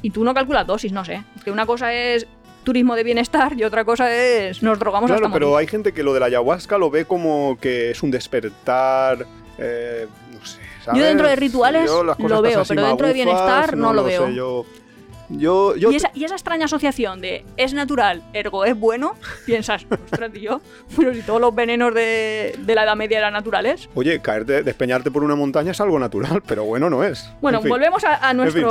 Y 0.00 0.10
tú 0.10 0.24
no 0.24 0.32
calculas 0.32 0.66
dosis, 0.66 0.92
no 0.92 1.04
sé, 1.04 1.22
que 1.44 1.50
una 1.50 1.66
cosa 1.66 1.92
es 1.92 2.26
turismo 2.62 2.94
de 2.94 3.02
bienestar 3.02 3.54
y 3.58 3.64
otra 3.64 3.84
cosa 3.84 4.14
es 4.14 4.62
nos 4.62 4.78
drogamos 4.78 5.10
claro, 5.10 5.30
pero 5.32 5.56
hay 5.56 5.66
gente 5.66 5.92
que 5.92 6.04
lo 6.04 6.14
de 6.14 6.20
la 6.20 6.26
ayahuasca 6.26 6.78
lo 6.78 6.90
ve 6.90 7.04
como 7.04 7.58
que 7.60 7.90
es 7.90 8.02
un 8.02 8.10
despertar, 8.10 9.26
eh, 9.58 10.06
no 10.32 10.46
sé. 10.46 10.60
Yo 10.94 11.04
dentro 11.04 11.28
de 11.28 11.36
rituales 11.36 11.90
lo 11.90 12.42
veo, 12.42 12.62
pero 12.66 12.86
dentro 12.86 13.06
de 13.06 13.12
bienestar 13.12 13.76
no, 13.76 13.92
lo, 13.92 14.04
veo. 14.04 14.28
yo 14.30 14.66
yo, 15.38 15.74
¿Y, 15.76 15.96
esa, 15.96 16.34
extraña 16.34 16.66
asociación 16.66 17.20
de 17.20 17.44
es 17.56 17.74
natural, 17.74 18.22
ergo 18.32 18.64
es 18.64 18.78
bueno, 18.78 19.14
piensas, 19.46 19.86
ostras, 20.04 20.32
tío, 20.32 20.60
pero 20.96 21.14
si 21.14 21.22
todos 21.22 21.40
los 21.40 21.54
venenos 21.54 21.94
de, 21.94 22.58
la 22.66 22.84
Edad 22.84 22.96
Media 22.96 23.18
eran 23.18 23.32
naturales. 23.32 23.88
Oye, 23.94 24.20
caerte, 24.20 24.62
despeñarte 24.62 25.10
por 25.10 25.24
una 25.24 25.34
montaña 25.34 25.72
es 25.72 25.80
algo 25.80 25.98
natural, 25.98 26.42
pero 26.46 26.64
bueno 26.64 26.90
no 26.90 27.04
es. 27.04 27.30
Bueno, 27.40 27.60
volvemos 27.60 28.02
a, 28.04 28.32
nuestro, 28.34 28.70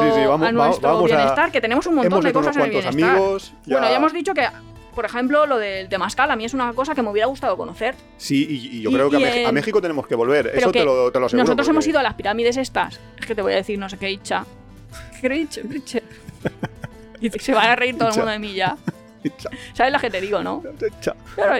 bienestar, 1.04 1.52
que 1.52 1.62
tenemos 1.62 1.86
un 1.88 1.96
montón 1.96 2.24
de 2.24 2.34
cosas 2.34 2.56
en 2.58 2.64
el 2.64 2.70
bienestar. 2.70 3.18
Bueno, 3.66 3.90
ya 3.90 3.96
hemos 3.96 4.14
dicho 4.14 4.34
que 4.34 4.48
por 4.94 5.06
ejemplo, 5.06 5.46
lo 5.46 5.58
del 5.58 5.88
temazcal, 5.88 6.30
a 6.32 6.36
mí 6.36 6.44
es 6.44 6.54
una 6.54 6.74
cosa 6.74 6.94
que 6.94 7.02
me 7.02 7.10
hubiera 7.10 7.28
gustado 7.28 7.56
conocer. 7.56 7.96
Sí, 8.18 8.46
y, 8.50 8.82
yo 8.82 8.92
creo 8.92 9.10
que 9.10 9.46
a, 9.46 9.52
México 9.54 9.82
tenemos 9.82 10.06
que 10.06 10.16
volver, 10.16 10.52
eso 10.54 10.70
te 10.70 10.84
lo, 10.84 11.10
te 11.12 11.20
lo 11.20 11.28
aseguro. 11.28 11.44
Nosotros 11.46 11.68
hemos 11.70 11.88
ido 11.88 12.00
a 12.00 12.04
las 12.04 12.16
pirámides 12.16 12.58
estas, 12.58 13.00
es 13.18 13.26
que 13.26 13.34
te 13.34 13.42
voy 13.42 13.54
a 13.54 13.56
decir 13.56 13.80
no 13.80 13.88
sé 13.88 13.98
qué 13.98 14.08
dicha. 14.08 14.46
Y 17.20 17.30
se 17.30 17.54
van 17.54 17.70
a 17.70 17.76
reír 17.76 17.98
todo 17.98 18.10
el 18.10 18.16
mundo 18.16 18.32
de 18.32 18.40
mí 18.40 18.54
ya. 18.54 18.78
¿Sabes 19.74 19.94
lo 19.94 20.00
que 20.00 20.10
te 20.10 20.20
digo, 20.20 20.42
no? 20.42 20.64
Claro, 21.36 21.56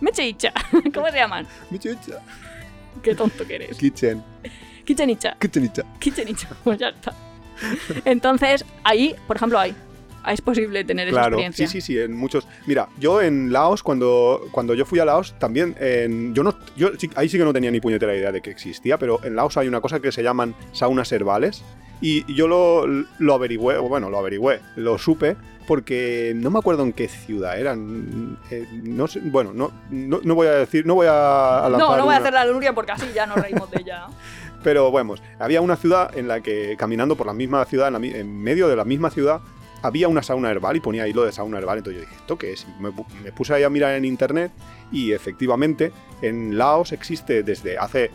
Meche 0.00 0.26
Icha. 0.26 0.52
¿Cómo 0.94 1.10
se 1.10 1.16
llaman? 1.16 1.46
Meche 1.70 1.92
Icha. 1.92 2.20
Qué 3.02 3.14
tonto 3.14 3.46
que 3.46 3.56
eres. 3.56 3.78
Kitchen. 3.78 4.22
Kitchen 4.84 5.10
Icha. 5.10 5.36
Kitchen 5.38 5.64
Icha. 5.64 5.82
Kitchen 5.98 6.28
Icha. 6.28 6.48
Pues 6.64 6.78
ya 6.78 6.88
está. 6.88 7.14
Entonces, 8.04 8.64
ahí, 8.84 9.14
por 9.26 9.36
ejemplo, 9.36 9.58
hay. 9.58 9.74
Es 10.28 10.40
posible 10.40 10.84
tener 10.84 11.08
esa 11.08 11.20
experiencia. 11.20 11.66
Sí, 11.66 11.80
sí, 11.80 11.94
sí, 11.94 11.98
en 11.98 12.12
muchos. 12.12 12.46
Mira, 12.66 12.88
yo 12.98 13.22
en 13.22 13.52
Laos, 13.52 13.82
cuando, 13.82 14.46
cuando 14.52 14.74
yo 14.74 14.84
fui 14.84 14.98
a 14.98 15.04
Laos, 15.04 15.34
también, 15.38 15.74
en, 15.80 16.34
yo 16.34 16.42
no, 16.42 16.54
yo 16.76 16.90
ahí 17.16 17.28
sí 17.28 17.38
que 17.38 17.44
no 17.44 17.52
tenía 17.52 17.70
ni 17.70 17.80
puñetera 17.80 18.14
idea 18.14 18.32
de 18.32 18.40
que 18.40 18.50
existía, 18.50 18.98
pero 18.98 19.22
en 19.24 19.36
Laos 19.36 19.56
hay 19.56 19.68
una 19.68 19.80
cosa 19.80 20.00
que 20.00 20.12
se 20.12 20.22
llaman 20.22 20.54
saunas 20.72 21.10
herbales, 21.12 21.62
y 22.00 22.32
yo 22.32 22.48
lo, 22.48 22.86
lo 22.86 23.34
averigüé, 23.34 23.78
bueno, 23.78 24.08
lo 24.08 24.18
averigüé, 24.18 24.60
lo 24.76 24.96
supe, 24.96 25.36
porque 25.66 26.32
no 26.34 26.50
me 26.50 26.58
acuerdo 26.58 26.82
en 26.82 26.92
qué 26.92 27.08
ciudad 27.08 27.58
eran. 27.58 28.38
Eh, 28.50 28.66
no 28.82 29.06
sé, 29.06 29.20
bueno, 29.22 29.52
no, 29.52 29.70
no, 29.90 30.34
voy 30.34 30.46
a 30.46 30.52
decir, 30.52 30.86
no 30.86 30.94
voy 30.94 31.06
a, 31.08 31.68
No, 31.70 31.96
no 31.96 32.04
voy 32.04 32.14
a 32.14 32.18
hacer 32.18 32.32
la 32.32 32.44
luria 32.44 32.72
porque 32.72 32.92
así 32.92 33.06
ya 33.14 33.26
nos 33.26 33.36
reímos 33.36 33.70
de 33.70 33.80
ella. 33.80 34.06
Pero 34.62 34.90
bueno, 34.90 35.14
había 35.38 35.60
una 35.60 35.76
ciudad 35.76 36.16
en 36.18 36.28
la 36.28 36.40
que 36.40 36.76
caminando 36.78 37.16
por 37.16 37.26
la 37.26 37.34
misma 37.34 37.64
ciudad, 37.66 37.94
en, 37.94 38.42
medio 38.42 38.68
de 38.68 38.76
la 38.76 38.84
misma 38.84 39.10
ciudad, 39.10 39.40
había 39.82 40.08
una 40.08 40.22
sauna 40.22 40.50
herbal 40.50 40.76
y 40.76 40.80
ponía 40.80 41.04
ahí 41.04 41.12
lo 41.12 41.24
de 41.24 41.32
sauna 41.32 41.58
herbal. 41.58 41.78
Entonces 41.78 42.02
yo 42.02 42.08
dije, 42.08 42.20
¿esto 42.20 42.38
qué 42.38 42.52
es? 42.52 42.66
Me, 42.78 42.92
puse 43.32 43.54
ahí 43.54 43.62
a 43.62 43.70
mirar 43.70 43.94
en 43.94 44.04
internet 44.04 44.52
y 44.92 45.12
efectivamente 45.12 45.92
en 46.22 46.58
Laos 46.58 46.92
existe 46.92 47.42
desde 47.42 47.78
hace 47.78 48.10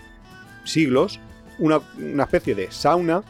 siglos 0.64 1.20
una, 1.58 1.80
una 1.98 2.24
especie 2.24 2.56
de 2.56 2.72
sauna 2.72 3.24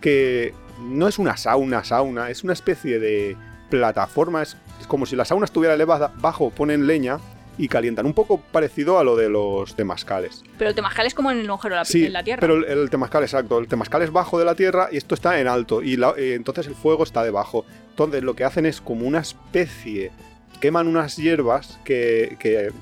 que 0.00 0.54
no 0.80 1.08
es 1.08 1.18
una 1.18 1.36
sauna, 1.36 1.84
sauna, 1.84 2.30
es 2.30 2.44
una 2.44 2.52
especie 2.52 2.98
de 2.98 3.36
plataforma, 3.68 4.42
es, 4.42 4.56
como 4.86 5.06
si 5.06 5.16
la 5.16 5.24
sauna 5.24 5.44
estuviera 5.44 5.74
elevada, 5.74 6.12
bajo 6.18 6.50
ponen 6.50 6.86
leña 6.86 7.18
y 7.58 7.68
calientan, 7.68 8.06
un 8.06 8.14
poco 8.14 8.40
parecido 8.40 8.98
a 8.98 9.04
lo 9.04 9.16
de 9.16 9.28
los 9.28 9.74
temazcales. 9.74 10.44
Pero 10.56 10.70
el 10.70 10.76
temazcal 10.76 11.06
es 11.06 11.14
como 11.14 11.30
en 11.30 11.40
el 11.40 11.48
agujero 11.48 11.74
de 11.74 12.08
la 12.10 12.22
tierra. 12.22 12.40
pero 12.40 12.56
el, 12.56 12.64
el, 12.64 12.88
temazcal, 12.88 13.22
exacto, 13.24 13.58
el 13.58 13.66
temazcal 13.66 14.02
es 14.02 14.12
bajo 14.12 14.38
de 14.38 14.44
la 14.44 14.54
tierra 14.54 14.88
y 14.92 14.96
esto 14.96 15.14
está 15.14 15.40
en 15.40 15.48
alto, 15.48 15.82
y 15.82 15.94
eh, 15.94 16.34
entonces 16.34 16.68
el 16.68 16.74
fuego 16.74 17.02
está 17.02 17.22
debajo. 17.22 17.66
Entonces 17.90 18.22
lo 18.22 18.34
que 18.34 18.44
hacen 18.44 18.64
es 18.64 18.80
como 18.80 19.06
una 19.06 19.18
especie 19.18 20.12
queman 20.60 20.88
unas 20.88 21.16
hierbas 21.16 21.78
que, 21.84 22.36
que, 22.38 22.72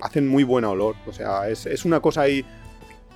hacen 0.00 0.28
muy 0.28 0.42
buen 0.42 0.64
olor. 0.64 0.96
O 1.06 1.12
sea, 1.12 1.48
es, 1.48 1.66
es 1.66 1.84
una 1.84 2.00
cosa 2.00 2.22
ahí 2.22 2.44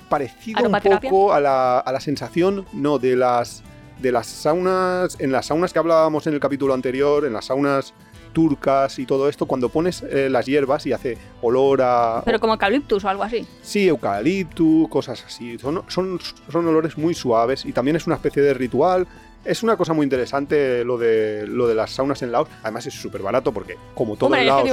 parecido 0.09 0.69
un 0.69 1.01
poco 1.01 1.33
a 1.33 1.41
la, 1.41 1.79
a 1.79 1.93
la 1.93 2.01
sensación, 2.01 2.67
no, 2.73 2.99
de 2.99 3.17
las 3.17 3.63
de 4.01 4.13
las 4.13 4.27
saunas, 4.27 5.17
en 5.21 5.33
las 5.33 5.47
saunas 5.47 5.73
que 5.73 5.79
hablábamos 5.79 6.27
en 6.27 6.35
el 6.35 6.41
capítulo 6.41 6.75
anterior, 6.75 7.25
en 7.25 7.33
las 7.33 7.47
saunas 7.47 7.95
turcas 8.35 8.99
y 8.99 9.07
todo 9.07 9.31
esto, 9.31 9.47
cuando 9.47 9.71
pones 9.71 10.03
eh, 10.03 10.29
las 10.29 10.45
hierbas 10.45 10.85
y 10.85 10.93
hace 10.93 11.17
olor 11.41 11.81
a... 11.83 12.23
Pero 12.27 12.39
como 12.39 12.53
eucaliptus 12.53 13.03
o 13.05 13.09
algo 13.09 13.23
así. 13.23 13.47
Sí, 13.63 13.89
eucaliptus, 13.89 14.89
cosas 14.91 15.25
así. 15.27 15.59
Son, 15.59 15.83
son, 15.89 16.21
son 16.53 16.67
olores 16.67 16.99
muy 16.99 17.15
suaves 17.15 17.65
y 17.65 17.73
también 17.73 17.97
es 17.97 18.07
una 18.07 18.17
especie 18.17 18.43
de 18.43 18.53
ritual 18.53 19.07
es 19.45 19.63
una 19.63 19.77
cosa 19.77 19.93
muy 19.93 20.05
interesante 20.05 20.85
lo 20.85 20.99
de, 20.99 21.47
lo 21.47 21.67
de 21.67 21.75
las 21.75 21.91
saunas 21.91 22.23
en 22.23 22.33
Laos. 22.33 22.49
Además 22.63 22.87
es 22.87 22.95
súper 22.95 23.23
barato 23.23 23.53
porque, 23.53 23.77
como 23.95 24.17
todo 24.17 24.35
en 24.35 24.47
Laos, 24.47 24.69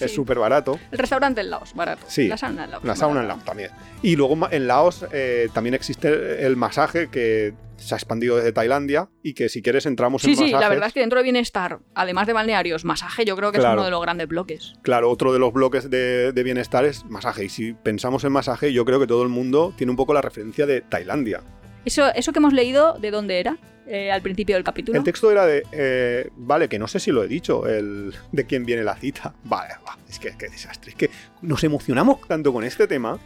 es 0.00 0.14
súper 0.14 0.38
barato. 0.38 0.78
El 0.90 0.98
restaurante 0.98 1.40
en 1.40 1.50
Laos, 1.50 1.74
barato. 1.74 2.04
Sí. 2.08 2.28
La 2.28 2.36
sauna 2.36 2.64
en 2.64 2.70
Laos. 2.70 2.84
La 2.84 2.96
sauna 2.96 3.20
en 3.20 3.28
Laos 3.28 3.44
también. 3.44 3.70
Y 4.02 4.16
luego 4.16 4.36
en 4.50 4.66
Laos 4.66 5.06
eh, 5.12 5.48
también 5.52 5.74
existe 5.74 6.44
el 6.46 6.56
masaje 6.56 7.08
que 7.08 7.54
se 7.76 7.94
ha 7.94 7.98
expandido 7.98 8.36
desde 8.36 8.52
Tailandia 8.52 9.10
y 9.22 9.34
que 9.34 9.48
si 9.48 9.60
quieres 9.60 9.84
entramos 9.86 10.24
en 10.24 10.30
masajes. 10.30 10.48
Sí, 10.48 10.54
sí, 10.54 10.60
la 10.60 10.68
verdad 10.68 10.88
es 10.88 10.94
que 10.94 11.00
dentro 11.00 11.18
de 11.18 11.24
bienestar, 11.24 11.80
además 11.94 12.26
de 12.26 12.32
balnearios, 12.32 12.84
masaje 12.84 13.24
yo 13.24 13.36
creo 13.36 13.52
que 13.52 13.58
es 13.58 13.64
uno 13.64 13.84
de 13.84 13.90
los 13.90 14.00
grandes 14.00 14.28
bloques. 14.28 14.74
Claro, 14.82 15.10
otro 15.10 15.32
de 15.32 15.38
los 15.38 15.52
bloques 15.52 15.90
de, 15.90 16.32
de 16.32 16.42
bienestar 16.42 16.84
es 16.84 17.04
masaje. 17.04 17.44
Y 17.44 17.48
si 17.48 17.74
pensamos 17.74 18.24
en 18.24 18.32
masaje, 18.32 18.72
yo 18.72 18.84
creo 18.84 18.98
que 18.98 19.06
todo 19.06 19.22
el 19.22 19.28
mundo 19.28 19.74
tiene 19.76 19.90
un 19.90 19.96
poco 19.96 20.14
la 20.14 20.22
referencia 20.22 20.66
de 20.66 20.80
Tailandia. 20.80 21.42
Eso, 21.86 22.12
eso 22.14 22.32
que 22.32 22.40
hemos 22.40 22.52
leído, 22.52 22.98
¿de 22.98 23.10
dónde 23.10 23.38
era? 23.38 23.56
Eh, 23.86 24.10
al 24.10 24.20
principio 24.20 24.56
del 24.56 24.64
capítulo. 24.64 24.98
El 24.98 25.04
texto 25.04 25.30
era 25.30 25.46
de. 25.46 25.62
Eh, 25.70 26.28
vale, 26.36 26.68
que 26.68 26.78
no 26.78 26.88
sé 26.88 26.98
si 26.98 27.12
lo 27.12 27.22
he 27.22 27.28
dicho, 27.28 27.68
el 27.68 28.12
de 28.32 28.44
quién 28.44 28.66
viene 28.66 28.82
la 28.82 28.96
cita. 28.96 29.32
Vale, 29.44 29.74
es 30.08 30.18
que 30.18 30.34
qué 30.36 30.48
desastre. 30.48 30.90
Es 30.90 30.96
que 30.96 31.10
nos 31.42 31.62
emocionamos 31.62 32.20
tanto 32.26 32.52
con 32.52 32.64
este 32.64 32.88
tema. 32.88 33.20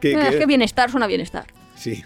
Que, 0.00 0.12
Es 0.12 0.36
que 0.36 0.46
bienestar 0.46 0.90
suena 0.92 1.08
bienestar. 1.08 1.46
Sí. 1.74 2.04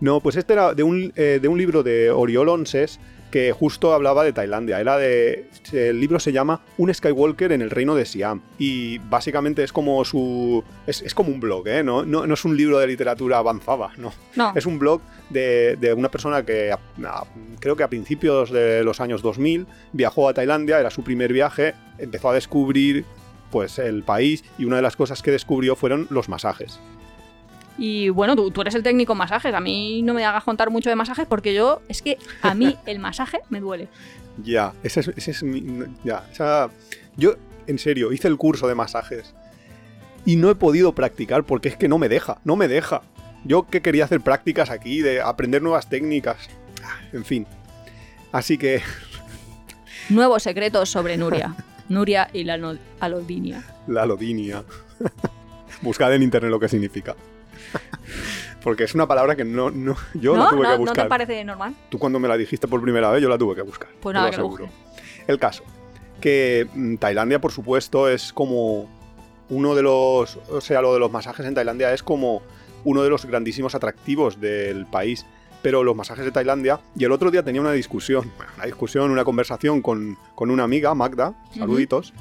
No, 0.00 0.20
pues 0.20 0.36
este 0.36 0.52
era 0.52 0.74
de 0.74 0.82
un, 0.82 1.14
eh, 1.16 1.38
de 1.40 1.48
un 1.48 1.56
libro 1.56 1.82
de 1.82 2.10
Oriol 2.10 2.50
Onses 2.50 3.00
que 3.30 3.52
justo 3.52 3.94
hablaba 3.94 4.24
de 4.24 4.32
Tailandia. 4.32 4.80
Era 4.80 4.96
de. 4.96 5.48
El 5.72 6.00
libro 6.00 6.18
se 6.18 6.32
llama 6.32 6.62
Un 6.78 6.92
Skywalker 6.92 7.52
en 7.52 7.62
el 7.62 7.70
reino 7.70 7.94
de 7.94 8.04
Siam. 8.04 8.42
Y 8.58 8.98
básicamente 8.98 9.62
es 9.62 9.72
como 9.72 10.04
su. 10.04 10.64
Es, 10.86 11.14
como 11.14 11.30
un 11.30 11.40
blog, 11.40 11.66
¿eh? 11.68 11.82
No, 11.82 12.04
no, 12.04 12.32
es 12.32 12.44
un 12.44 12.56
libro 12.56 12.78
de 12.78 12.86
literatura 12.86 13.38
avanzada, 13.38 13.90
no. 13.96 14.12
no. 14.36 14.52
Es 14.54 14.66
un 14.66 14.78
blog 14.78 15.00
de, 15.28 15.76
de 15.76 15.92
una 15.92 16.10
persona 16.10 16.44
que 16.44 16.74
creo 17.60 17.76
que 17.76 17.82
a 17.82 17.88
principios 17.88 18.50
de 18.50 18.82
los 18.84 19.00
años 19.00 19.22
2000 19.22 19.66
viajó 19.92 20.28
a 20.28 20.34
Tailandia, 20.34 20.80
era 20.80 20.90
su 20.90 21.02
primer 21.02 21.32
viaje, 21.32 21.74
empezó 21.98 22.30
a 22.30 22.34
descubrir 22.34 23.04
pues 23.50 23.78
el 23.78 24.02
país 24.02 24.44
y 24.58 24.64
una 24.64 24.76
de 24.76 24.82
las 24.82 24.96
cosas 24.96 25.22
que 25.22 25.30
descubrió 25.30 25.76
fueron 25.76 26.06
los 26.10 26.28
masajes. 26.28 26.80
Y 27.80 28.10
bueno, 28.10 28.36
tú, 28.36 28.52
tú, 28.52 28.60
eres 28.60 28.76
el 28.76 28.84
técnico 28.84 29.12
en 29.14 29.18
masajes. 29.18 29.52
A 29.52 29.60
mí 29.60 30.02
no 30.02 30.14
me 30.14 30.24
hagas 30.24 30.44
contar 30.44 30.70
mucho 30.70 30.90
de 30.90 30.96
masajes 30.96 31.26
porque 31.26 31.52
yo, 31.54 31.82
es 31.88 32.02
que 32.02 32.18
a 32.42 32.54
mí 32.54 32.76
el 32.86 33.00
masaje 33.00 33.40
me 33.48 33.58
duele. 33.58 33.88
Ya, 34.44 34.74
ese 34.84 35.00
es, 35.00 35.08
ese 35.08 35.30
es 35.32 35.42
mi. 35.42 35.64
Ya, 36.04 36.24
o 36.30 36.34
sea, 36.34 36.68
yo 37.16 37.34
en 37.70 37.78
serio, 37.78 38.12
hice 38.12 38.28
el 38.28 38.36
curso 38.36 38.68
de 38.68 38.74
masajes 38.74 39.34
y 40.26 40.36
no 40.36 40.50
he 40.50 40.54
podido 40.54 40.94
practicar 40.94 41.44
porque 41.44 41.68
es 41.68 41.76
que 41.76 41.88
no 41.88 41.98
me 41.98 42.08
deja, 42.08 42.38
no 42.44 42.56
me 42.56 42.68
deja. 42.68 43.02
Yo 43.44 43.66
que 43.66 43.80
quería 43.80 44.04
hacer 44.04 44.20
prácticas 44.20 44.70
aquí, 44.70 45.00
de 45.00 45.22
aprender 45.22 45.62
nuevas 45.62 45.88
técnicas, 45.88 46.50
en 47.12 47.24
fin. 47.24 47.46
Así 48.32 48.58
que... 48.58 48.82
Nuevos 50.10 50.42
secretos 50.42 50.90
sobre 50.90 51.16
Nuria. 51.16 51.54
Nuria 51.88 52.28
y 52.32 52.44
la 52.44 52.58
alodinia. 53.00 53.64
La 53.86 54.02
alodinia. 54.02 54.64
Buscad 55.80 56.14
en 56.14 56.22
internet 56.22 56.50
lo 56.50 56.60
que 56.60 56.68
significa. 56.68 57.16
Porque 58.62 58.84
es 58.84 58.94
una 58.94 59.08
palabra 59.08 59.36
que 59.36 59.44
no, 59.44 59.70
no 59.70 59.96
yo 60.14 60.36
la 60.36 60.50
tuve 60.50 60.68
que 60.68 60.76
buscar. 60.76 60.96
¿No 60.96 61.02
te 61.04 61.08
parece 61.08 61.44
normal? 61.44 61.74
Tú 61.88 61.98
cuando 61.98 62.18
me 62.18 62.28
la 62.28 62.36
dijiste 62.36 62.68
por 62.68 62.82
primera 62.82 63.10
vez, 63.10 63.22
yo 63.22 63.28
la 63.28 63.38
tuve 63.38 63.54
que 63.54 63.62
buscar. 63.62 63.88
Pues 64.00 64.14
nada, 64.14 64.30
que 64.30 64.36
seguro. 64.36 64.68
El 65.26 65.38
caso, 65.38 65.64
que 66.20 66.68
mm, 66.74 66.96
Tailandia, 66.96 67.40
por 67.40 67.52
supuesto, 67.52 68.08
es 68.08 68.32
como 68.32 68.88
uno 69.48 69.74
de 69.74 69.82
los, 69.82 70.36
o 70.48 70.60
sea, 70.60 70.82
lo 70.82 70.92
de 70.92 71.00
los 71.00 71.10
masajes 71.10 71.46
en 71.46 71.54
Tailandia 71.54 71.92
es 71.92 72.02
como 72.02 72.42
uno 72.84 73.02
de 73.02 73.10
los 73.10 73.24
grandísimos 73.24 73.74
atractivos 73.74 74.40
del 74.40 74.86
país. 74.86 75.26
Pero 75.62 75.84
los 75.84 75.94
masajes 75.94 76.24
de 76.24 76.30
Tailandia, 76.30 76.80
y 76.96 77.04
el 77.04 77.12
otro 77.12 77.30
día 77.30 77.42
tenía 77.42 77.60
una 77.60 77.72
discusión, 77.72 78.32
una 78.56 78.64
discusión, 78.64 79.10
una 79.10 79.24
conversación 79.24 79.82
con, 79.82 80.16
una 80.36 80.64
amiga, 80.64 80.94
Magda, 80.94 81.34
saluditos, 81.54 82.14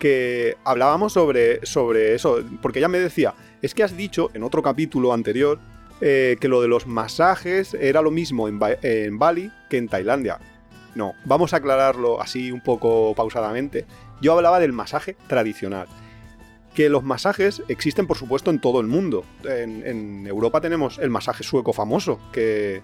que 0.00 0.56
hablábamos 0.64 1.12
sobre, 1.12 1.64
sobre 1.64 2.14
eso, 2.14 2.40
porque 2.60 2.80
ella 2.80 2.88
me 2.88 2.98
decía, 2.98 3.34
es 3.62 3.74
que 3.74 3.82
has 3.82 3.96
dicho 3.96 4.30
en 4.34 4.42
otro 4.42 4.62
capítulo 4.62 5.12
anterior 5.12 5.58
eh, 6.00 6.36
que 6.40 6.48
lo 6.48 6.60
de 6.60 6.68
los 6.68 6.86
masajes 6.86 7.74
era 7.74 8.02
lo 8.02 8.10
mismo 8.10 8.48
en, 8.48 8.60
en 8.82 9.18
Bali 9.18 9.50
que 9.70 9.78
en 9.78 9.88
Tailandia. 9.88 10.38
No, 10.94 11.14
vamos 11.24 11.54
a 11.54 11.56
aclararlo 11.56 12.20
así 12.20 12.52
un 12.52 12.60
poco 12.60 13.14
pausadamente. 13.14 13.86
Yo 14.20 14.34
hablaba 14.34 14.60
del 14.60 14.72
masaje 14.72 15.16
tradicional 15.26 15.86
que 16.74 16.88
los 16.88 17.02
masajes 17.02 17.62
existen, 17.68 18.06
por 18.06 18.16
supuesto, 18.16 18.50
en 18.50 18.60
todo 18.60 18.80
el 18.80 18.86
mundo. 18.86 19.24
En, 19.44 20.26
Europa 20.26 20.60
tenemos 20.60 20.98
el 20.98 21.10
masaje 21.10 21.44
sueco 21.44 21.72
famoso, 21.72 22.18
que, 22.32 22.82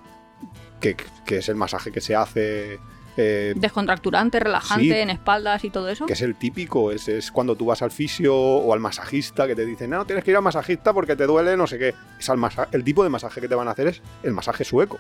que, 0.81 0.97
es 1.29 1.49
el 1.49 1.57
masaje 1.57 1.91
que 1.91 2.01
se 2.01 2.15
hace... 2.15 2.79
Eh, 3.19 3.53
Descontracturante, 3.57 4.41
relajante, 4.41 5.03
en 5.03 5.11
espaldas 5.11 5.65
y 5.65 5.71
todo 5.71 5.89
eso. 5.89 6.07
Que 6.07 6.13
es 6.13 6.23
el 6.23 6.37
típico, 6.37 6.93
es, 6.93 7.09
es, 7.09 7.31
cuando 7.31 7.57
tú 7.57 7.67
vas 7.67 7.83
al 7.83 7.91
fisio 7.91 8.35
o 8.37 8.73
al 8.73 8.81
masajista 8.81 9.47
que 9.47 9.55
te 9.55 9.67
dicen, 9.67 9.91
no, 9.91 10.05
tienes 10.05 10.25
que 10.25 10.31
ir 10.31 10.37
al 10.37 10.43
masajista 10.43 10.93
porque 10.93 11.17
te 11.17 11.27
duele, 11.27 11.57
no 11.57 11.67
sé 11.67 11.79
qué. 11.79 11.95
Es 12.19 12.31
al 12.31 12.39
el 12.73 12.85
tipo 12.85 13.03
de 13.03 13.11
masaje 13.11 13.41
que 13.41 13.49
te 13.49 13.55
van 13.55 13.69
a 13.69 13.73
hacer 13.73 13.89
es 13.89 14.03
el 14.23 14.33
masaje 14.33 14.65
sueco. 14.65 14.99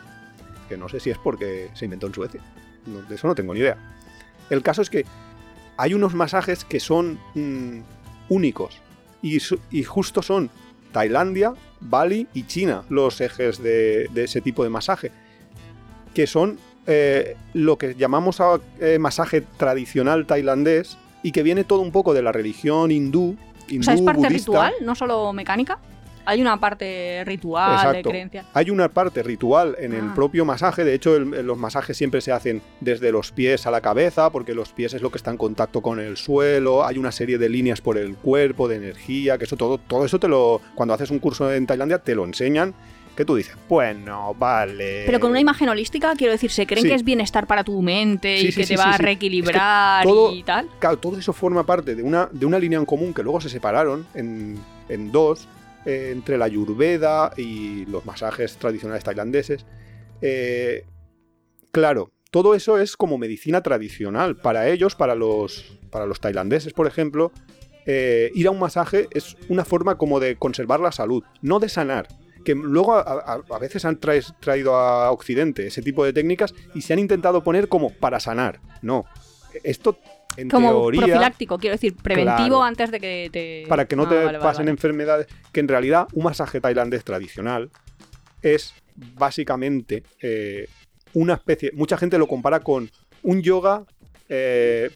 Que 0.68 0.76
no 0.76 0.88
sé 0.88 1.00
si 1.00 1.10
es 1.10 1.18
porque 1.18 1.70
se 1.74 1.86
inventó 1.86 2.06
en 2.08 2.14
Suecia. 2.14 2.40
de 3.08 3.14
eso 3.14 3.26
no 3.26 3.34
tengo 3.34 3.54
ni 3.54 3.60
idea. 3.60 3.78
El 4.50 4.62
caso 4.62 4.82
es 4.82 4.90
que 4.90 5.06
hay 5.76 5.94
unos 5.94 6.14
masajes 6.14 6.64
que 6.64 6.80
son... 6.80 7.18
Mm, 7.34 7.82
únicos. 8.28 8.80
Y, 9.22 9.40
justo 9.84 10.22
son 10.22 10.50
Tailandia, 10.92 11.54
Bali 11.80 12.28
y 12.34 12.44
China 12.44 12.84
los 12.88 13.20
ejes 13.20 13.62
de, 13.62 14.08
ese 14.14 14.40
tipo 14.40 14.62
de 14.62 14.70
masaje. 14.70 15.10
Que 16.14 16.26
son 16.26 16.58
eh, 16.90 17.36
lo 17.52 17.76
que 17.76 17.94
llamamos 17.96 18.40
eh, 18.80 18.98
masaje 18.98 19.42
tradicional 19.42 20.24
tailandés 20.24 20.96
y 21.22 21.32
que 21.32 21.42
viene 21.42 21.62
todo 21.62 21.80
un 21.80 21.92
poco 21.92 22.14
de 22.14 22.22
la 22.22 22.32
religión 22.32 22.90
hindú. 22.90 23.36
hindú 23.68 23.82
o 23.82 23.84
sea, 23.84 23.92
es 23.92 24.00
parte 24.00 24.26
ritual, 24.30 24.72
no 24.80 24.94
solo 24.94 25.30
mecánica. 25.34 25.78
Hay 26.24 26.40
una 26.40 26.58
parte 26.58 27.24
ritual 27.26 27.92
de 27.94 28.02
creencia. 28.02 28.44
Hay 28.54 28.70
una 28.70 28.88
parte 28.88 29.22
ritual 29.22 29.76
en 29.78 29.92
el 29.92 30.08
ah. 30.10 30.12
propio 30.14 30.46
masaje. 30.46 30.84
De 30.84 30.94
hecho, 30.94 31.18
los 31.18 31.58
masajes 31.58 31.96
siempre 31.96 32.22
se 32.22 32.32
hacen 32.32 32.62
desde 32.80 33.12
los 33.12 33.32
pies 33.32 33.66
a 33.66 33.70
la 33.70 33.82
cabeza, 33.82 34.30
porque 34.30 34.54
los 34.54 34.72
pies 34.72 34.94
es 34.94 35.02
lo 35.02 35.10
que 35.10 35.18
está 35.18 35.30
en 35.30 35.38
contacto 35.38 35.82
con 35.82 36.00
el 36.00 36.16
suelo. 36.16 36.86
Hay 36.86 36.96
una 36.96 37.12
serie 37.12 37.36
de 37.36 37.50
líneas 37.50 37.80
por 37.82 37.98
el 37.98 38.14
cuerpo, 38.14 38.68
de 38.68 38.76
energía, 38.76 39.36
que 39.36 39.44
eso 39.44 39.56
todo, 39.56 39.76
todo 39.78 40.04
eso 40.04 40.18
te 40.18 40.28
lo. 40.28 40.60
Cuando 40.74 40.94
haces 40.94 41.10
un 41.10 41.18
curso 41.18 41.52
en 41.52 41.66
Tailandia, 41.66 41.98
te 41.98 42.14
lo 42.14 42.24
enseñan 42.24 42.74
que 43.18 43.24
tú 43.24 43.34
dices, 43.34 43.56
bueno, 43.68 44.32
vale. 44.38 45.02
Pero 45.04 45.18
con 45.18 45.32
una 45.32 45.40
imagen 45.40 45.68
holística, 45.68 46.14
quiero 46.14 46.32
decir, 46.32 46.52
¿se 46.52 46.68
creen 46.68 46.86
que 46.86 46.94
es 46.94 47.02
bienestar 47.02 47.48
para 47.48 47.64
tu 47.64 47.82
mente 47.82 48.38
y 48.38 48.52
que 48.52 48.64
te 48.64 48.76
va 48.76 48.94
a 48.94 48.96
reequilibrar 48.96 50.06
y 50.32 50.44
tal? 50.44 50.68
Claro, 50.78 50.98
todo 50.98 51.18
eso 51.18 51.32
forma 51.32 51.66
parte 51.66 51.96
de 51.96 52.04
una, 52.04 52.28
de 52.30 52.46
una 52.46 52.60
línea 52.60 52.78
en 52.78 52.86
común 52.86 53.12
que 53.12 53.24
luego 53.24 53.40
se 53.40 53.48
separaron 53.48 54.06
en, 54.14 54.56
en 54.88 55.10
dos, 55.10 55.48
eh, 55.84 56.10
entre 56.12 56.38
la 56.38 56.44
ayurveda 56.44 57.32
y 57.36 57.86
los 57.86 58.06
masajes 58.06 58.56
tradicionales 58.56 59.02
tailandeses. 59.02 59.66
Eh, 60.22 60.84
claro, 61.72 62.12
todo 62.30 62.54
eso 62.54 62.78
es 62.78 62.96
como 62.96 63.18
medicina 63.18 63.64
tradicional. 63.64 64.36
Para 64.36 64.68
ellos, 64.68 64.94
para 64.94 65.16
los, 65.16 65.76
para 65.90 66.06
los 66.06 66.20
tailandeses, 66.20 66.72
por 66.72 66.86
ejemplo, 66.86 67.32
eh, 67.84 68.30
ir 68.36 68.46
a 68.46 68.52
un 68.52 68.60
masaje 68.60 69.08
es 69.10 69.36
una 69.48 69.64
forma 69.64 69.98
como 69.98 70.20
de 70.20 70.36
conservar 70.36 70.78
la 70.78 70.92
salud, 70.92 71.24
no 71.42 71.58
de 71.58 71.68
sanar. 71.68 72.06
Que 72.44 72.54
luego 72.54 72.94
a, 72.94 73.58
veces 73.60 73.84
han 73.84 73.98
traído 73.98 74.74
a 74.76 75.10
Occidente 75.10 75.66
ese 75.66 75.82
tipo 75.82 76.04
de 76.04 76.12
técnicas 76.12 76.54
y 76.74 76.82
se 76.82 76.92
han 76.92 76.98
intentado 76.98 77.42
poner 77.42 77.68
como 77.68 77.90
para 77.90 78.20
sanar. 78.20 78.60
No. 78.82 79.04
Esto 79.64 79.98
como 80.50 80.86
profiláctico, 80.88 81.58
quiero 81.58 81.74
decir, 81.74 81.96
preventivo 81.96 82.62
antes 82.62 82.90
de 82.90 83.00
que 83.00 83.28
te... 83.32 83.64
Para 83.68 83.86
que 83.86 83.96
no 83.96 84.04
ah, 84.04 84.08
te 84.08 84.38
pasen 84.38 84.68
enfermedades. 84.68 85.26
Que 85.52 85.60
en 85.60 85.68
realidad 85.68 86.06
un 86.12 86.24
masaje 86.24 86.60
tailandés 86.60 87.04
tradicional 87.04 87.70
es 88.42 88.74
básicamente 88.94 90.04
eh, 90.20 90.68
una 91.14 91.34
especie... 91.34 91.72
Mucha 91.74 91.96
gente 91.96 92.18
lo 92.18 92.28
compara 92.28 92.60
con 92.60 92.90
un 93.22 93.42
yoga 93.42 93.84
eh, 94.28 94.90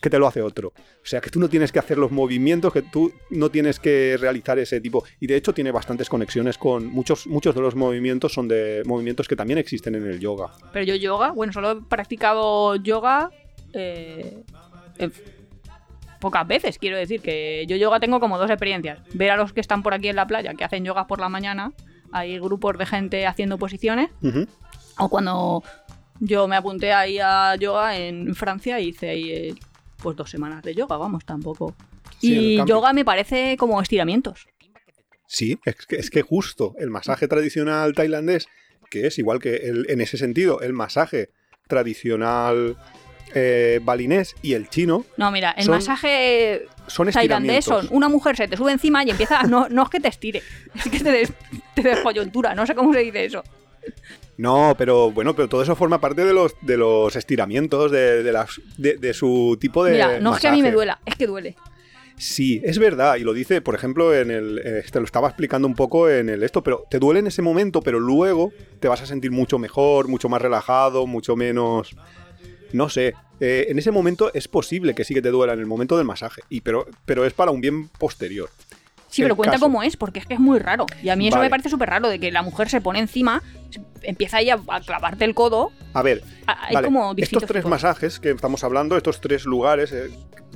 que 0.00 0.10
te 0.10 0.18
lo 0.18 0.26
hace 0.26 0.42
otro. 0.42 0.68
O 0.68 1.06
sea, 1.06 1.20
que 1.20 1.30
tú 1.30 1.40
no 1.40 1.48
tienes 1.48 1.72
que 1.72 1.78
hacer 1.78 1.98
los 1.98 2.10
movimientos, 2.10 2.72
que 2.72 2.82
tú 2.82 3.12
no 3.30 3.50
tienes 3.50 3.80
que 3.80 4.16
realizar 4.18 4.58
ese 4.58 4.80
tipo. 4.80 5.04
Y 5.20 5.26
de 5.26 5.36
hecho 5.36 5.54
tiene 5.54 5.70
bastantes 5.70 6.08
conexiones 6.08 6.58
con 6.58 6.86
muchos, 6.86 7.26
muchos 7.26 7.54
de 7.54 7.60
los 7.60 7.74
movimientos 7.74 8.32
son 8.32 8.48
de 8.48 8.82
movimientos 8.84 9.28
que 9.28 9.36
también 9.36 9.58
existen 9.58 9.94
en 9.94 10.06
el 10.06 10.20
yoga. 10.20 10.50
Pero 10.72 10.84
yo 10.84 10.94
yoga, 10.94 11.30
bueno, 11.32 11.52
solo 11.52 11.70
he 11.70 11.82
practicado 11.82 12.76
yoga 12.76 13.30
eh, 13.72 14.42
pocas 16.20 16.46
veces, 16.46 16.78
quiero 16.78 16.96
decir, 16.96 17.20
que 17.20 17.66
yo 17.68 17.76
yoga 17.76 18.00
tengo 18.00 18.20
como 18.20 18.38
dos 18.38 18.50
experiencias. 18.50 19.00
Ver 19.12 19.30
a 19.30 19.36
los 19.36 19.52
que 19.52 19.60
están 19.60 19.82
por 19.82 19.92
aquí 19.92 20.08
en 20.08 20.16
la 20.16 20.26
playa, 20.26 20.54
que 20.54 20.64
hacen 20.64 20.84
yoga 20.84 21.06
por 21.06 21.20
la 21.20 21.28
mañana, 21.28 21.72
hay 22.12 22.38
grupos 22.38 22.78
de 22.78 22.86
gente 22.86 23.26
haciendo 23.26 23.58
posiciones, 23.58 24.10
o 24.98 25.08
cuando 25.08 25.62
yo 26.20 26.48
me 26.48 26.56
apunté 26.56 26.92
ahí 26.92 27.18
a 27.18 27.56
yoga 27.56 27.98
en 27.98 28.34
Francia 28.34 28.80
y 28.80 28.88
hice 28.88 29.10
ahí 29.10 29.30
eh, 29.30 29.54
pues 30.04 30.16
dos 30.18 30.30
semanas 30.30 30.62
de 30.62 30.74
yoga, 30.74 30.98
vamos, 30.98 31.24
tampoco. 31.24 31.74
y 32.20 32.62
yoga 32.66 32.92
me 32.92 33.06
parece 33.06 33.56
como 33.56 33.80
estiramientos. 33.80 34.46
Sí, 35.26 35.58
es 35.64 35.76
que, 35.76 35.96
es 35.96 36.10
que 36.10 36.20
justo 36.20 36.74
el 36.78 36.90
masaje 36.90 37.26
tradicional 37.26 37.94
tailandés, 37.94 38.46
que 38.90 39.06
es 39.06 39.18
igual 39.18 39.38
que 39.38 39.56
el, 39.56 39.86
en 39.88 40.02
ese 40.02 40.18
sentido 40.18 40.60
el 40.60 40.74
masaje 40.74 41.30
tradicional 41.66 42.76
eh, 43.34 43.80
balinés 43.82 44.36
y 44.42 44.52
el 44.52 44.68
chino. 44.68 45.06
No, 45.16 45.30
mira, 45.30 45.52
el 45.52 45.70
masaje 45.70 46.66
tailandés 47.14 47.64
son 47.64 47.88
una 47.90 48.10
mujer 48.10 48.36
se 48.36 48.46
te 48.46 48.58
sube 48.58 48.72
encima 48.72 49.02
y 49.04 49.10
empieza. 49.10 49.44
No, 49.44 49.70
no 49.70 49.84
es 49.84 49.88
que 49.88 50.00
te 50.00 50.08
estire, 50.08 50.42
es 50.74 50.84
que 50.84 51.00
te 51.00 51.10
des, 51.10 51.32
te 51.74 51.82
no 52.54 52.66
sé 52.66 52.74
cómo 52.74 52.92
se 52.92 53.00
dice 53.00 53.24
eso. 53.24 53.42
No, 54.36 54.74
pero 54.76 55.10
bueno, 55.10 55.34
pero 55.34 55.48
todo 55.48 55.62
eso 55.62 55.76
forma 55.76 56.00
parte 56.00 56.24
de 56.24 56.32
los, 56.32 56.54
de 56.60 56.76
los 56.76 57.14
estiramientos, 57.14 57.90
de, 57.90 58.32
las, 58.32 58.60
de, 58.76 59.14
su 59.14 59.56
tipo 59.60 59.84
de. 59.84 59.92
Mira, 59.92 60.20
no 60.20 60.34
es 60.34 60.40
que 60.40 60.48
a 60.48 60.52
mí 60.52 60.62
me 60.62 60.72
duela, 60.72 61.00
es 61.06 61.14
que 61.16 61.26
duele. 61.26 61.56
Sí, 62.16 62.60
es 62.64 62.78
verdad, 62.78 63.16
y 63.16 63.20
lo 63.20 63.32
dice, 63.32 63.60
por 63.60 63.74
ejemplo, 63.74 64.14
en 64.14 64.30
el. 64.30 64.60
Eh, 64.64 64.84
te 64.90 65.00
lo 65.00 65.04
estaba 65.04 65.28
explicando 65.28 65.66
un 65.66 65.74
poco 65.74 66.08
en 66.08 66.28
el 66.28 66.42
esto, 66.42 66.62
pero 66.62 66.84
te 66.88 66.98
duele 66.98 67.20
en 67.20 67.26
ese 67.26 67.42
momento, 67.42 67.80
pero 67.80 68.00
luego 68.00 68.52
te 68.80 68.88
vas 68.88 69.02
a 69.02 69.06
sentir 69.06 69.30
mucho 69.30 69.58
mejor, 69.58 70.08
mucho 70.08 70.28
más 70.28 70.40
relajado, 70.40 71.06
mucho 71.06 71.36
menos 71.36 71.96
no 72.74 72.88
sé. 72.88 73.14
Eh, 73.40 73.66
en 73.68 73.78
ese 73.78 73.92
momento 73.92 74.32
es 74.34 74.48
posible 74.48 74.94
que 74.94 75.04
sí 75.04 75.14
que 75.14 75.22
te 75.22 75.30
duela 75.30 75.52
en 75.52 75.60
el 75.60 75.66
momento 75.66 75.96
del 75.96 76.06
masaje, 76.06 76.42
y, 76.48 76.60
pero, 76.60 76.86
pero 77.04 77.24
es 77.24 77.32
para 77.32 77.52
un 77.52 77.60
bien 77.60 77.88
posterior. 77.88 78.50
Sí, 79.14 79.22
pero 79.22 79.36
cuenta 79.36 79.60
cómo 79.60 79.84
es, 79.84 79.96
porque 79.96 80.18
es 80.18 80.26
que 80.26 80.34
es 80.34 80.40
muy 80.40 80.58
raro. 80.58 80.86
Y 81.00 81.08
a 81.08 81.14
mí 81.14 81.28
eso 81.28 81.38
me 81.38 81.48
parece 81.48 81.68
súper 81.68 81.88
raro, 81.88 82.08
de 82.08 82.18
que 82.18 82.32
la 82.32 82.42
mujer 82.42 82.68
se 82.68 82.80
pone 82.80 82.98
encima, 82.98 83.44
empieza 84.02 84.38
ahí 84.38 84.50
a, 84.50 84.58
clavarte 84.84 85.24
el 85.24 85.36
codo. 85.36 85.70
A 85.92 86.02
ver, 86.02 86.24
estos 87.16 87.46
tres 87.46 87.64
masajes 87.64 88.18
que 88.18 88.30
estamos 88.30 88.64
hablando, 88.64 88.96
estos 88.96 89.20
tres 89.20 89.44
lugares, 89.44 89.92
eh, 89.92 90.10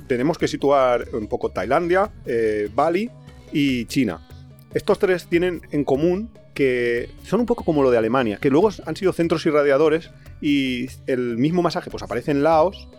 tenemos 0.07 0.37
que 0.37 0.49
situar 0.49 1.05
un 1.13 1.27
poco 1.27 1.51
Tailandia, 1.51 2.11
eh, 2.25 2.69
Bali 2.75 3.09
y 3.53 3.85
China. 3.85 4.27
Estos 4.73 4.99
tres 4.99 5.27
tienen 5.27 5.61
en 5.71 5.85
común 5.85 6.29
que 6.53 7.09
son 7.23 7.39
un 7.39 7.45
poco 7.45 7.63
como 7.63 7.81
lo 7.81 7.91
de 7.91 7.97
Alemania, 7.97 8.39
que 8.41 8.49
luego 8.49 8.71
han 8.85 8.95
sido 8.97 9.13
centros 9.13 9.45
irradiadores 9.45 10.11
y 10.41 10.87
el 11.07 11.37
mismo 11.37 11.61
masaje 11.61 11.89
pues 11.89 12.03
aparece 12.03 12.31
en 12.31 12.43
Laos, 12.43 12.89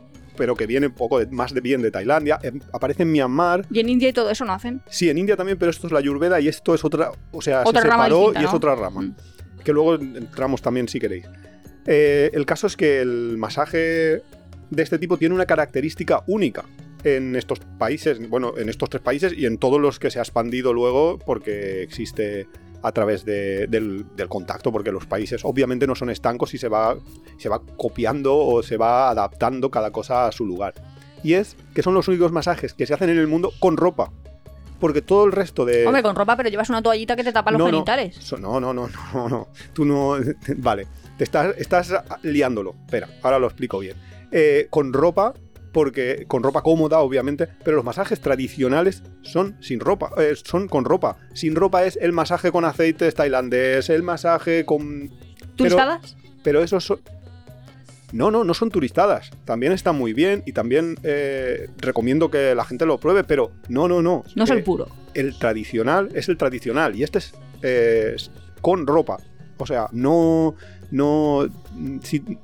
pero 0.40 0.56
que 0.56 0.66
viene 0.66 0.86
un 0.86 0.94
poco 0.94 1.20
más 1.32 1.52
de 1.52 1.60
bien 1.60 1.82
de 1.82 1.90
Tailandia, 1.90 2.38
em, 2.42 2.60
aparece 2.72 3.02
en 3.02 3.12
Myanmar. 3.12 3.66
¿Y 3.70 3.78
en 3.78 3.90
India 3.90 4.08
y 4.08 4.14
todo 4.14 4.30
eso 4.30 4.46
no 4.46 4.54
hacen? 4.54 4.80
Sí, 4.88 5.10
en 5.10 5.18
India 5.18 5.36
también, 5.36 5.58
pero 5.58 5.70
esto 5.70 5.86
es 5.86 5.92
la 5.92 5.98
Ayurveda 5.98 6.40
y 6.40 6.48
esto 6.48 6.74
es 6.74 6.82
otra, 6.82 7.12
o 7.30 7.42
sea, 7.42 7.62
se 7.66 7.78
separó 7.78 8.32
y 8.32 8.42
es 8.42 8.54
otra 8.54 8.74
rama, 8.74 9.02
mm. 9.02 9.14
que 9.62 9.70
luego 9.74 9.96
entramos 9.96 10.62
también 10.62 10.88
si 10.88 10.98
queréis. 10.98 11.26
Eh, 11.84 12.30
el 12.32 12.46
caso 12.46 12.68
es 12.68 12.78
que 12.78 13.02
el 13.02 13.36
masaje 13.36 14.22
de 14.70 14.82
este 14.82 14.98
tipo 14.98 15.18
tiene 15.18 15.34
una 15.34 15.44
característica 15.44 16.24
única, 16.26 16.64
en 17.04 17.36
estos 17.36 17.60
países, 17.78 18.26
bueno, 18.30 18.54
en 18.56 18.70
estos 18.70 18.88
tres 18.88 19.02
países 19.02 19.34
y 19.36 19.44
en 19.44 19.58
todos 19.58 19.78
los 19.78 19.98
que 19.98 20.10
se 20.10 20.20
ha 20.20 20.22
expandido 20.22 20.72
luego 20.72 21.18
porque 21.18 21.82
existe 21.82 22.46
a 22.82 22.92
través 22.92 23.24
del, 23.24 24.06
contacto, 24.28 24.72
porque 24.72 24.92
los 24.92 25.06
países 25.06 25.44
obviamente 25.44 25.86
no 25.86 25.94
son 25.94 26.10
estancos 26.10 26.54
y 26.54 26.58
se 26.58 26.68
va, 26.68 26.96
se 27.38 27.48
va 27.48 27.60
copiando 27.76 28.36
o 28.36 28.62
se 28.62 28.76
va 28.76 29.10
adaptando 29.10 29.70
cada 29.70 29.90
cosa 29.90 30.26
a 30.26 30.32
su 30.32 30.46
lugar. 30.46 30.74
Y 31.22 31.34
es 31.34 31.56
que 31.74 31.82
son 31.82 31.94
los 31.94 32.08
únicos 32.08 32.32
masajes 32.32 32.72
que 32.74 32.86
se 32.86 32.94
hacen 32.94 33.10
en 33.10 33.18
el 33.18 33.26
mundo 33.26 33.52
con 33.60 33.76
ropa. 33.76 34.10
Porque 34.78 35.02
todo 35.02 35.26
el 35.26 35.32
resto 35.32 35.66
de. 35.66 35.86
Hombre, 35.86 36.02
con 36.02 36.16
ropa, 36.16 36.36
pero 36.38 36.48
llevas 36.48 36.70
una 36.70 36.82
toallita 36.82 37.14
que 37.14 37.22
te 37.22 37.32
tapa 37.32 37.50
los 37.50 37.62
genitales. 37.70 38.32
No, 38.40 38.58
no, 38.58 38.72
no, 38.72 38.88
no, 38.88 39.28
no, 39.28 39.48
Tú 39.74 39.84
no. 39.84 40.16
Vale. 40.56 40.86
Te 41.18 41.24
estás, 41.24 41.54
estás 41.58 41.92
liándolo. 42.22 42.74
Espera, 42.86 43.08
ahora 43.22 43.38
lo 43.38 43.46
explico 43.46 43.78
bien. 43.78 43.98
Eh, 44.32 44.68
con 44.70 44.94
ropa 44.94 45.34
porque 45.72 46.24
con 46.26 46.42
ropa 46.42 46.62
cómoda, 46.62 47.00
obviamente, 47.00 47.48
pero 47.64 47.76
los 47.76 47.84
masajes 47.84 48.20
tradicionales 48.20 49.02
son 49.22 49.56
sin 49.60 49.80
ropa, 49.80 50.10
eh, 50.18 50.34
son 50.42 50.68
con 50.68 50.84
ropa. 50.84 51.16
Sin 51.34 51.54
ropa 51.54 51.84
es 51.84 51.98
el 52.00 52.12
masaje 52.12 52.50
con 52.50 52.64
aceites 52.64 53.14
tailandés, 53.14 53.90
el 53.90 54.02
masaje 54.02 54.64
con... 54.64 55.10
¿Turistadas? 55.56 56.14
Pero, 56.14 56.40
pero 56.42 56.62
esos 56.62 56.84
son... 56.84 57.00
No, 58.12 58.30
no, 58.30 58.42
no 58.42 58.54
son 58.54 58.70
turistadas. 58.70 59.30
También 59.44 59.72
están 59.72 59.96
muy 59.96 60.12
bien 60.12 60.42
y 60.44 60.52
también 60.52 60.96
eh, 61.04 61.68
recomiendo 61.78 62.30
que 62.30 62.56
la 62.56 62.64
gente 62.64 62.84
lo 62.84 62.98
pruebe, 62.98 63.22
pero 63.22 63.52
no, 63.68 63.86
no, 63.86 64.02
no. 64.02 64.24
No 64.34 64.44
es 64.44 64.50
el 64.50 64.58
eh, 64.58 64.62
puro. 64.62 64.88
El 65.14 65.38
tradicional 65.38 66.08
es 66.14 66.28
el 66.28 66.36
tradicional 66.36 66.96
y 66.96 67.04
este 67.04 67.20
es 67.62 68.30
con 68.60 68.86
ropa. 68.86 69.18
O 69.58 69.66
sea, 69.66 69.88
no, 69.92 70.56
no, 70.90 71.46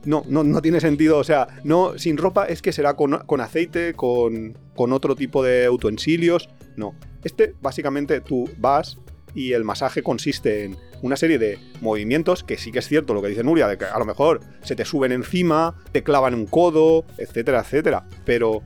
no, 0.04 0.22
no, 0.26 0.62
tiene 0.62 0.80
sentido. 0.80 1.18
O 1.18 1.24
sea, 1.24 1.48
no, 1.64 1.98
sin 1.98 2.16
ropa 2.16 2.46
es 2.46 2.62
que 2.62 2.72
será 2.72 2.94
con, 2.94 3.40
aceite, 3.40 3.94
con, 3.94 4.56
con 4.74 4.92
otro 4.92 5.16
tipo 5.16 5.42
de 5.42 5.68
utensilios. 5.68 6.48
No. 6.76 6.94
Este, 7.24 7.54
básicamente, 7.60 8.20
tú 8.20 8.48
vas 8.58 8.98
y 9.34 9.52
el 9.52 9.64
masaje 9.64 10.02
consiste 10.02 10.64
en 10.64 10.76
una 11.02 11.16
serie 11.16 11.38
de 11.38 11.58
movimientos 11.80 12.42
que 12.42 12.56
sí 12.56 12.72
que 12.72 12.78
es 12.78 12.88
cierto 12.88 13.12
lo 13.12 13.20
que 13.20 13.28
dice 13.28 13.44
Nuria, 13.44 13.68
de 13.68 13.76
que 13.76 13.84
a 13.84 13.98
lo 13.98 14.06
mejor 14.06 14.40
se 14.62 14.74
te 14.74 14.84
suben 14.84 15.12
encima, 15.12 15.74
te 15.92 16.02
clavan 16.02 16.34
un 16.34 16.46
codo, 16.46 17.04
etcétera, 17.18 17.60
etcétera. 17.60 18.06
Pero. 18.24 18.62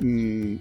Mm, 0.00 0.56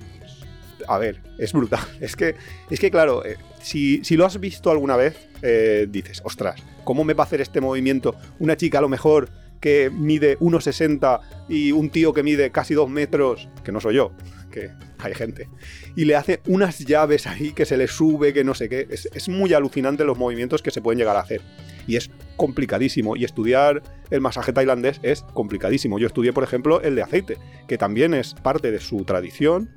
a 0.88 0.98
ver, 0.98 1.22
es 1.38 1.54
brutal. 1.54 1.82
Es 2.02 2.16
que, 2.16 2.36
es 2.70 2.80
que 2.80 2.90
claro, 2.90 3.24
eh, 3.26 3.38
si, 3.62 4.04
si, 4.04 4.18
lo 4.18 4.26
has 4.26 4.40
visto 4.40 4.72
alguna 4.72 4.96
vez, 4.96 5.16
eh, 5.42 5.88
dices, 5.90 6.22
ostras, 6.24 6.62
¿cómo 6.84 7.04
me 7.04 7.14
va 7.14 7.24
a 7.24 7.28
hacer 7.28 7.42
este 7.42 7.62
movimiento 7.62 8.16
una 8.40 8.58
chica 8.58 8.80
a 8.80 8.82
lo 8.82 8.90
mejor 8.90 9.30
que 9.60 9.92
mide 9.92 10.38
1,60 10.40 11.22
y 11.48 11.72
un 11.72 11.90
tío 11.90 12.14
que 12.14 12.24
mide 12.24 12.52
casi 12.52 12.74
2 12.74 12.90
metros, 12.90 13.48
que 13.64 13.72
no 13.72 13.80
soy 13.80 13.96
yo, 13.96 14.12
que 14.52 14.72
hay 14.98 15.14
gente, 15.14 15.48
y 15.96 16.06
le 16.06 16.16
hace 16.16 16.42
unas 16.48 16.80
llaves 16.80 17.28
ahí 17.28 17.54
que 17.54 17.66
se 17.66 17.78
le 17.78 17.88
sube, 17.88 18.34
que 18.34 18.44
no 18.44 18.56
sé 18.56 18.70
qué. 18.70 18.88
Es, 18.90 19.08
es, 19.14 19.30
muy 19.30 19.54
alucinante 19.54 20.04
los 20.04 20.18
movimientos 20.18 20.62
que 20.62 20.72
se 20.72 20.82
pueden 20.82 20.98
llegar 20.98 21.16
a 21.16 21.22
hacer. 21.22 21.42
Y 21.88 21.96
es 21.96 22.10
complicadísimo. 22.38 23.16
Y 23.16 23.24
estudiar 23.24 23.82
el 24.10 24.22
masaje 24.22 24.52
tailandés 24.52 25.00
es 25.04 25.24
complicadísimo. 25.34 26.00
Yo 26.00 26.08
estudié, 26.08 26.34
por 26.34 26.44
ejemplo, 26.44 26.82
el 26.82 26.96
de 26.96 27.04
aceite, 27.04 27.38
que 27.68 27.78
también 27.78 28.14
es 28.14 28.34
parte 28.34 28.72
de 28.72 28.80
su 28.80 29.04
tradición 29.06 29.70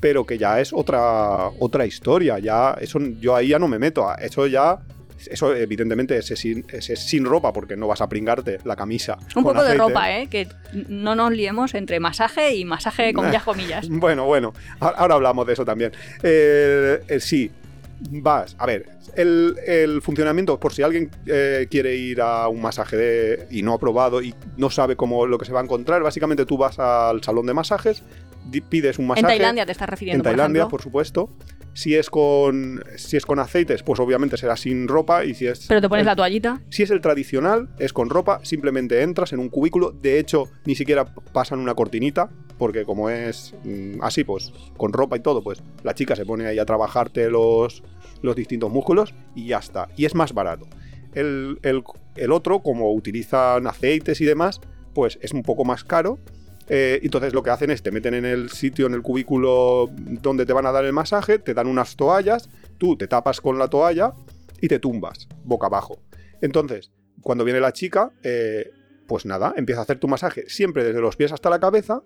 pero 0.00 0.26
que 0.26 0.38
ya 0.38 0.60
es 0.60 0.72
otra, 0.72 1.48
otra 1.58 1.86
historia. 1.86 2.38
Ya, 2.38 2.76
eso 2.80 2.98
yo 3.00 3.34
ahí 3.34 3.48
ya 3.48 3.58
no 3.58 3.68
me 3.68 3.78
meto. 3.78 4.06
Eso 4.18 4.46
ya. 4.46 4.78
Eso, 5.26 5.54
evidentemente, 5.54 6.18
es 6.18 6.26
sin, 6.26 6.64
sin 6.80 7.24
ropa, 7.24 7.52
porque 7.52 7.76
no 7.76 7.86
vas 7.86 8.00
a 8.00 8.08
pringarte 8.08 8.58
la 8.64 8.76
camisa. 8.76 9.18
Un 9.34 9.44
poco 9.44 9.62
de 9.62 9.74
ropa, 9.74 10.12
¿eh? 10.12 10.28
Que 10.28 10.48
no 10.88 11.14
nos 11.14 11.32
liemos 11.32 11.74
entre 11.74 12.00
masaje 12.00 12.54
y 12.54 12.64
masaje, 12.64 13.12
comillas, 13.12 13.42
comillas. 13.42 13.88
bueno, 13.90 14.26
bueno, 14.26 14.52
ahora 14.80 15.14
hablamos 15.14 15.46
de 15.46 15.52
eso 15.52 15.64
también. 15.64 15.92
Eh, 16.22 17.00
eh, 17.08 17.20
sí, 17.20 17.50
vas, 18.10 18.56
a 18.58 18.66
ver, 18.66 18.86
el, 19.16 20.00
funcionamiento, 20.02 20.58
por 20.58 20.72
si 20.72 20.82
alguien 20.82 21.10
eh, 21.26 21.66
quiere 21.70 21.94
ir 21.94 22.20
a 22.20 22.48
un 22.48 22.60
masaje 22.60 23.46
y 23.50 23.62
no 23.62 23.74
ha 23.74 23.78
probado 23.78 24.22
y 24.22 24.34
no 24.56 24.70
sabe 24.70 24.96
cómo 24.96 25.26
lo 25.26 25.38
que 25.38 25.44
se 25.44 25.52
va 25.52 25.60
a 25.60 25.64
encontrar, 25.64 26.02
básicamente 26.02 26.44
tú 26.44 26.58
vas 26.58 26.78
al 26.78 27.22
salón 27.22 27.46
de 27.46 27.54
masajes, 27.54 28.02
pides 28.68 28.98
un 28.98 29.06
masaje. 29.06 29.26
En 29.26 29.38
Tailandia 29.38 29.66
te 29.66 29.72
estás 29.72 29.88
refiriendo. 29.88 30.20
En 30.20 30.24
Tailandia, 30.24 30.68
por, 30.68 30.82
supuesto. 30.82 31.30
Si 31.76 31.94
es 31.94 32.08
con 32.08 32.82
si 32.96 33.18
es 33.18 33.26
con 33.26 33.38
aceites, 33.38 33.82
pues 33.82 34.00
obviamente 34.00 34.38
será 34.38 34.56
sin 34.56 34.88
ropa 34.88 35.26
y 35.26 35.34
si 35.34 35.46
es 35.46 35.66
Pero 35.66 35.82
te 35.82 35.90
pones 35.90 36.06
la 36.06 36.16
toallita. 36.16 36.62
Si 36.70 36.82
es 36.82 36.90
el 36.90 37.02
tradicional, 37.02 37.68
es 37.78 37.92
con 37.92 38.08
ropa, 38.08 38.40
simplemente 38.44 39.02
entras 39.02 39.34
en 39.34 39.40
un 39.40 39.50
cubículo, 39.50 39.90
de 39.90 40.18
hecho 40.18 40.48
ni 40.64 40.74
siquiera 40.74 41.04
pasan 41.04 41.58
una 41.58 41.74
cortinita, 41.74 42.30
porque 42.56 42.86
como 42.86 43.10
es 43.10 43.54
mm, 43.64 44.02
así 44.02 44.24
pues 44.24 44.54
con 44.78 44.94
ropa 44.94 45.18
y 45.18 45.20
todo, 45.20 45.42
pues 45.42 45.62
la 45.84 45.94
chica 45.94 46.16
se 46.16 46.24
pone 46.24 46.46
ahí 46.46 46.58
a 46.58 46.64
trabajarte 46.64 47.28
los 47.28 47.82
los 48.22 48.34
distintos 48.34 48.72
músculos 48.72 49.14
y 49.34 49.48
ya 49.48 49.58
está. 49.58 49.90
Y 49.98 50.06
es 50.06 50.14
más 50.14 50.32
barato. 50.32 50.66
El, 51.12 51.58
el 51.62 52.32
otro, 52.32 52.60
como 52.60 52.90
utilizan 52.94 53.66
aceites 53.66 54.22
y 54.22 54.24
demás, 54.24 54.62
pues 54.94 55.18
es 55.20 55.32
un 55.34 55.42
poco 55.42 55.66
más 55.66 55.84
caro 55.84 56.18
eh, 56.68 57.00
entonces 57.02 57.32
lo 57.32 57.42
que 57.42 57.50
hacen 57.50 57.70
es 57.70 57.82
te 57.82 57.90
meten 57.90 58.14
en 58.14 58.24
el 58.24 58.50
sitio, 58.50 58.86
en 58.86 58.94
el 58.94 59.02
cubículo 59.02 59.88
donde 59.92 60.46
te 60.46 60.52
van 60.52 60.66
a 60.66 60.72
dar 60.72 60.84
el 60.84 60.92
masaje, 60.92 61.38
te 61.38 61.54
dan 61.54 61.66
unas 61.66 61.96
toallas, 61.96 62.48
tú 62.78 62.96
te 62.96 63.06
tapas 63.06 63.40
con 63.40 63.58
la 63.58 63.68
toalla 63.68 64.12
y 64.60 64.68
te 64.68 64.78
tumbas 64.78 65.28
boca 65.44 65.66
abajo. 65.66 65.98
Entonces, 66.40 66.90
cuando 67.22 67.44
viene 67.44 67.60
la 67.60 67.72
chica, 67.72 68.12
eh, 68.22 68.70
pues 69.06 69.26
nada, 69.26 69.54
empieza 69.56 69.80
a 69.80 69.84
hacer 69.84 69.98
tu 69.98 70.08
masaje 70.08 70.48
siempre 70.48 70.84
desde 70.84 71.00
los 71.00 71.16
pies 71.16 71.32
hasta 71.32 71.50
la 71.50 71.60
cabeza 71.60 72.02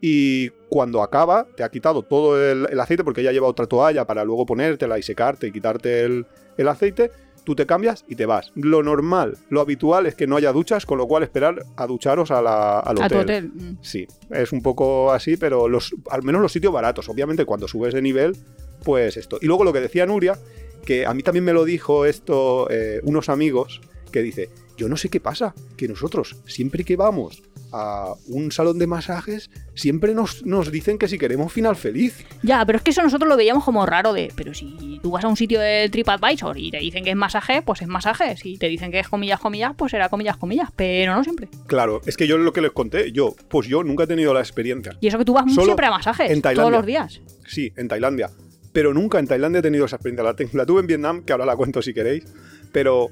y 0.00 0.48
cuando 0.68 1.02
acaba 1.02 1.46
te 1.56 1.62
ha 1.62 1.68
quitado 1.68 2.02
todo 2.02 2.40
el, 2.40 2.80
aceite 2.80 3.04
porque 3.04 3.20
ella 3.20 3.32
lleva 3.32 3.46
otra 3.46 3.66
toalla 3.66 4.06
para 4.06 4.24
luego 4.24 4.46
ponértela 4.46 4.98
y 4.98 5.02
secarte 5.02 5.46
y 5.48 5.52
quitarte 5.52 6.02
el, 6.02 6.26
el 6.56 6.68
aceite 6.68 7.10
tú 7.44 7.54
te 7.54 7.66
cambias 7.66 8.04
y 8.08 8.16
te 8.16 8.26
vas. 8.26 8.52
Lo 8.54 8.82
normal, 8.82 9.38
lo 9.48 9.60
habitual 9.60 10.06
es 10.06 10.14
que 10.14 10.26
no 10.26 10.36
haya 10.36 10.52
duchas, 10.52 10.86
con 10.86 10.98
lo 10.98 11.06
cual 11.06 11.22
esperar 11.22 11.64
a 11.76 11.86
ducharos 11.86 12.30
a 12.30 12.42
la, 12.42 12.80
al 12.80 12.98
hotel. 12.98 13.18
A 13.18 13.22
hotel. 13.22 13.48
Mm. 13.52 13.78
Sí, 13.82 14.06
es 14.30 14.52
un 14.52 14.62
poco 14.62 15.12
así, 15.12 15.36
pero 15.36 15.68
los, 15.68 15.94
al 16.10 16.22
menos 16.22 16.42
los 16.42 16.52
sitios 16.52 16.72
baratos. 16.72 17.08
Obviamente 17.08 17.44
cuando 17.44 17.68
subes 17.68 17.94
de 17.94 18.02
nivel, 18.02 18.36
pues 18.84 19.16
esto. 19.16 19.38
Y 19.40 19.46
luego 19.46 19.64
lo 19.64 19.72
que 19.72 19.80
decía 19.80 20.06
Nuria, 20.06 20.38
que 20.84 21.06
a 21.06 21.14
mí 21.14 21.22
también 21.22 21.44
me 21.44 21.52
lo 21.52 21.64
dijo 21.64 22.06
esto 22.06 22.68
eh, 22.70 23.00
unos 23.04 23.28
amigos, 23.28 23.80
que 24.10 24.22
dice, 24.22 24.50
yo 24.76 24.88
no 24.88 24.96
sé 24.96 25.08
qué 25.08 25.20
pasa, 25.20 25.54
que 25.76 25.88
nosotros 25.88 26.36
siempre 26.46 26.84
que 26.84 26.96
vamos 26.96 27.42
a 27.72 28.14
un 28.26 28.52
salón 28.52 28.78
de 28.78 28.86
masajes, 28.86 29.50
siempre 29.74 30.14
nos, 30.14 30.44
nos, 30.44 30.70
dicen 30.70 30.98
que 30.98 31.08
si 31.08 31.18
queremos 31.18 31.52
final 31.52 31.76
feliz. 31.76 32.24
Ya, 32.42 32.64
pero 32.64 32.78
es 32.78 32.82
que 32.84 32.90
eso 32.90 33.02
nosotros 33.02 33.28
lo 33.28 33.36
veíamos 33.36 33.64
como 33.64 33.86
raro 33.86 34.12
de, 34.12 34.32
pero 34.36 34.54
si 34.54 35.00
tú 35.02 35.10
vas 35.10 35.24
a 35.24 35.28
un 35.28 35.36
sitio 35.36 35.60
de 35.60 35.88
TripAdvisor 35.90 36.58
y 36.58 36.70
te 36.70 36.78
dicen 36.78 37.04
que 37.04 37.10
es 37.10 37.16
masaje, 37.16 37.62
pues 37.62 37.82
es 37.82 37.88
masaje. 37.88 38.36
Si 38.36 38.56
te 38.58 38.68
dicen 38.68 38.90
que 38.90 39.00
es 39.00 39.08
comillas, 39.08 39.40
comillas, 39.40 39.74
pues 39.76 39.90
será 39.90 40.08
comillas, 40.08 40.36
comillas, 40.36 40.70
pero 40.74 41.14
no 41.14 41.24
siempre. 41.24 41.48
Claro, 41.66 42.00
es 42.06 42.16
que 42.16 42.26
yo 42.26 42.38
lo 42.38 42.52
que 42.52 42.60
les 42.60 42.72
conté, 42.72 43.12
yo, 43.12 43.34
pues 43.48 43.68
yo 43.68 43.82
nunca 43.82 44.04
he 44.04 44.06
tenido 44.06 44.34
la 44.34 44.40
experiencia. 44.40 44.96
Y 45.00 45.08
eso 45.08 45.18
que 45.18 45.24
tú 45.24 45.34
vas 45.34 45.52
siempre 45.52 45.86
a 45.86 45.90
masajes, 45.90 46.30
en 46.30 46.42
todos 46.42 46.70
los 46.70 46.86
días. 46.86 47.20
Sí, 47.46 47.72
en 47.76 47.88
Tailandia. 47.88 48.30
Pero 48.72 48.94
nunca 48.94 49.18
en 49.18 49.26
Tailandia 49.26 49.58
he 49.58 49.62
tenido 49.62 49.86
esa 49.86 49.96
experiencia. 49.96 50.22
La, 50.22 50.36
la 50.52 50.66
tuve 50.66 50.80
en 50.80 50.86
Vietnam, 50.86 51.24
que 51.24 51.32
ahora 51.32 51.44
la 51.44 51.56
cuento 51.56 51.82
si 51.82 51.92
queréis. 51.92 52.24
Pero 52.72 53.10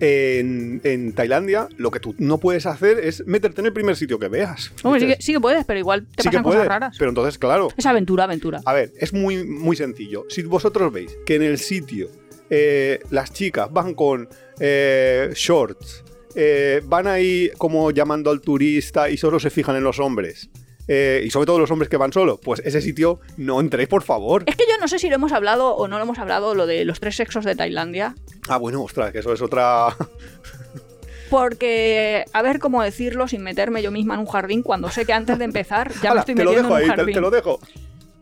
en, 0.00 1.12
Tailandia 1.12 1.68
lo 1.76 1.90
que 1.90 2.00
tú 2.00 2.14
no 2.18 2.38
puedes 2.38 2.66
hacer 2.66 2.98
es 2.98 3.26
meterte 3.26 3.60
en 3.60 3.66
el 3.66 3.72
primer 3.72 3.96
sitio 3.96 4.18
que 4.18 4.28
veas. 4.28 4.72
sí, 5.20 5.32
que, 5.32 5.40
puedes, 5.40 5.64
pero 5.64 5.78
igual 5.78 6.06
te 6.14 6.24
pasan 6.24 6.42
cosas 6.42 6.66
raras. 6.66 6.96
Pero 6.98 7.10
entonces, 7.10 7.38
claro. 7.38 7.68
Es 7.76 7.86
aventura, 7.86 8.24
aventura. 8.24 8.60
A 8.64 8.72
ver, 8.72 8.92
es 8.98 9.12
muy, 9.12 9.44
muy 9.44 9.76
sencillo. 9.76 10.24
Si 10.28 10.42
vosotros 10.42 10.92
veis 10.92 11.16
que 11.26 11.36
en 11.36 11.42
el 11.42 11.58
sitio 11.58 12.08
eh, 12.50 13.00
las 13.10 13.32
chicas 13.32 13.72
van 13.72 13.94
con 13.94 14.28
eh, 14.60 15.30
shorts, 15.34 16.04
eh, 16.34 16.82
van 16.84 17.06
ahí 17.06 17.50
como 17.58 17.90
llamando 17.90 18.30
al 18.30 18.40
turista 18.40 19.08
y 19.08 19.16
solo 19.16 19.38
se 19.38 19.50
fijan 19.50 19.76
en 19.76 19.84
los 19.84 19.98
hombres. 19.98 20.50
Eh, 20.86 21.22
y 21.24 21.30
sobre 21.30 21.46
todo 21.46 21.58
los 21.58 21.70
hombres 21.70 21.88
que 21.88 21.96
van 21.96 22.12
solos, 22.12 22.38
pues 22.42 22.60
ese 22.64 22.80
sitio 22.80 23.20
no 23.36 23.60
entréis, 23.60 23.88
por 23.88 24.02
favor. 24.02 24.44
Es 24.46 24.56
que 24.56 24.64
yo 24.68 24.78
no 24.80 24.88
sé 24.88 24.98
si 24.98 25.08
lo 25.08 25.14
hemos 25.14 25.32
hablado 25.32 25.74
o 25.74 25.88
no 25.88 25.96
lo 25.96 26.04
hemos 26.04 26.18
hablado, 26.18 26.54
lo 26.54 26.66
de 26.66 26.84
los 26.84 27.00
tres 27.00 27.16
sexos 27.16 27.44
de 27.44 27.54
Tailandia. 27.54 28.14
Ah, 28.48 28.58
bueno, 28.58 28.82
ostras, 28.82 29.12
que 29.12 29.18
eso 29.18 29.32
es 29.32 29.42
otra... 29.42 29.96
Porque, 31.30 32.24
a 32.32 32.42
ver 32.42 32.58
cómo 32.58 32.82
decirlo 32.82 33.26
sin 33.26 33.42
meterme 33.42 33.82
yo 33.82 33.90
misma 33.90 34.14
en 34.14 34.20
un 34.20 34.26
jardín 34.26 34.62
cuando 34.62 34.90
sé 34.90 35.06
que 35.06 35.14
antes 35.14 35.38
de 35.38 35.46
empezar 35.46 35.90
ya 36.02 36.12
me 36.12 36.20
estoy 36.20 36.34
metiendo 36.34 36.76
en 36.76 36.82
un 36.82 36.88
jardín. 36.88 37.14
Te, 37.14 37.20
lo 37.20 37.30
dejo. 37.30 37.58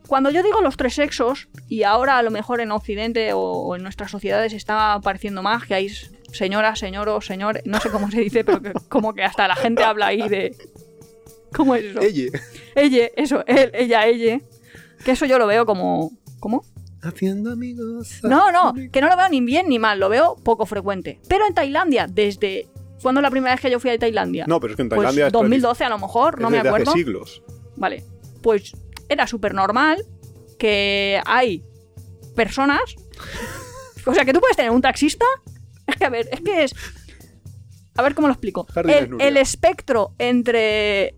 Cuando 0.07 0.31
yo 0.31 0.41
digo 0.41 0.61
los 0.61 0.77
tres 0.77 0.95
sexos, 0.95 1.47
y 1.67 1.83
ahora 1.83 2.17
a 2.17 2.23
lo 2.23 2.31
mejor 2.31 2.61
en 2.61 2.71
Occidente 2.71 3.31
o 3.33 3.75
en 3.75 3.83
nuestras 3.83 4.09
sociedades 4.09 4.53
está 4.53 4.93
apareciendo 4.93 5.43
más, 5.43 5.65
que 5.65 5.75
hay 5.75 5.89
señora, 6.33 6.75
señor 6.75 7.09
o 7.09 7.21
señor, 7.21 7.61
no 7.65 7.79
sé 7.79 7.89
cómo 7.89 8.09
se 8.11 8.19
dice, 8.21 8.43
pero 8.43 8.61
como 8.89 9.13
que 9.13 9.23
hasta 9.23 9.47
la 9.47 9.55
gente 9.55 9.83
habla 9.83 10.07
ahí 10.07 10.27
de 10.27 10.55
¿Cómo 11.53 11.75
es 11.75 11.85
eso? 11.85 12.01
Ella. 12.01 12.39
Ella, 12.75 13.09
eso, 13.15 13.43
él, 13.47 13.71
ella, 13.73 14.07
ella. 14.07 14.41
Que 15.03 15.11
eso 15.11 15.25
yo 15.25 15.37
lo 15.37 15.47
veo 15.47 15.65
como. 15.65 16.11
¿Cómo? 16.39 16.65
Haciendo 17.01 17.51
amigos. 17.51 18.19
No, 18.23 18.51
no, 18.51 18.73
que 18.91 19.01
no 19.01 19.09
lo 19.09 19.17
veo 19.17 19.27
ni 19.29 19.41
bien 19.41 19.67
ni 19.67 19.77
mal, 19.77 19.99
lo 19.99 20.09
veo 20.09 20.35
poco 20.43 20.65
frecuente. 20.65 21.19
Pero 21.27 21.45
en 21.45 21.53
Tailandia, 21.53 22.07
desde. 22.07 22.67
¿Cuándo 23.01 23.19
es 23.19 23.23
la 23.23 23.31
primera 23.31 23.53
vez 23.53 23.61
que 23.61 23.69
yo 23.69 23.79
fui 23.79 23.91
a 23.91 23.97
Tailandia? 23.97 24.45
No, 24.47 24.61
pero 24.61 24.71
es 24.71 24.77
que 24.77 24.83
en 24.83 24.89
Tailandia. 24.89 25.25
Pues 25.25 25.33
2012 25.33 25.83
a 25.83 25.89
lo 25.89 25.99
mejor, 25.99 26.39
no 26.39 26.49
me 26.49 26.59
acuerdo. 26.59 26.91
Hace 26.91 26.99
siglos. 26.99 27.43
Vale. 27.75 28.05
Pues 28.41 28.71
era 29.09 29.27
súper 29.27 29.53
normal 29.53 30.05
que 30.57 31.21
hay 31.25 31.63
personas. 32.35 32.95
O 34.05 34.13
sea, 34.13 34.23
que 34.25 34.33
tú 34.33 34.39
puedes 34.39 34.55
tener 34.55 34.71
un 34.71 34.81
taxista. 34.81 35.25
Es 35.85 35.97
que, 35.97 36.05
a 36.05 36.09
ver, 36.09 36.29
es 36.31 36.39
que 36.39 36.63
es. 36.63 36.75
A 37.95 38.01
ver 38.01 38.15
cómo 38.15 38.27
lo 38.27 38.33
explico. 38.33 38.65
El, 38.75 39.17
el 39.19 39.37
espectro 39.37 40.13
entre 40.17 41.15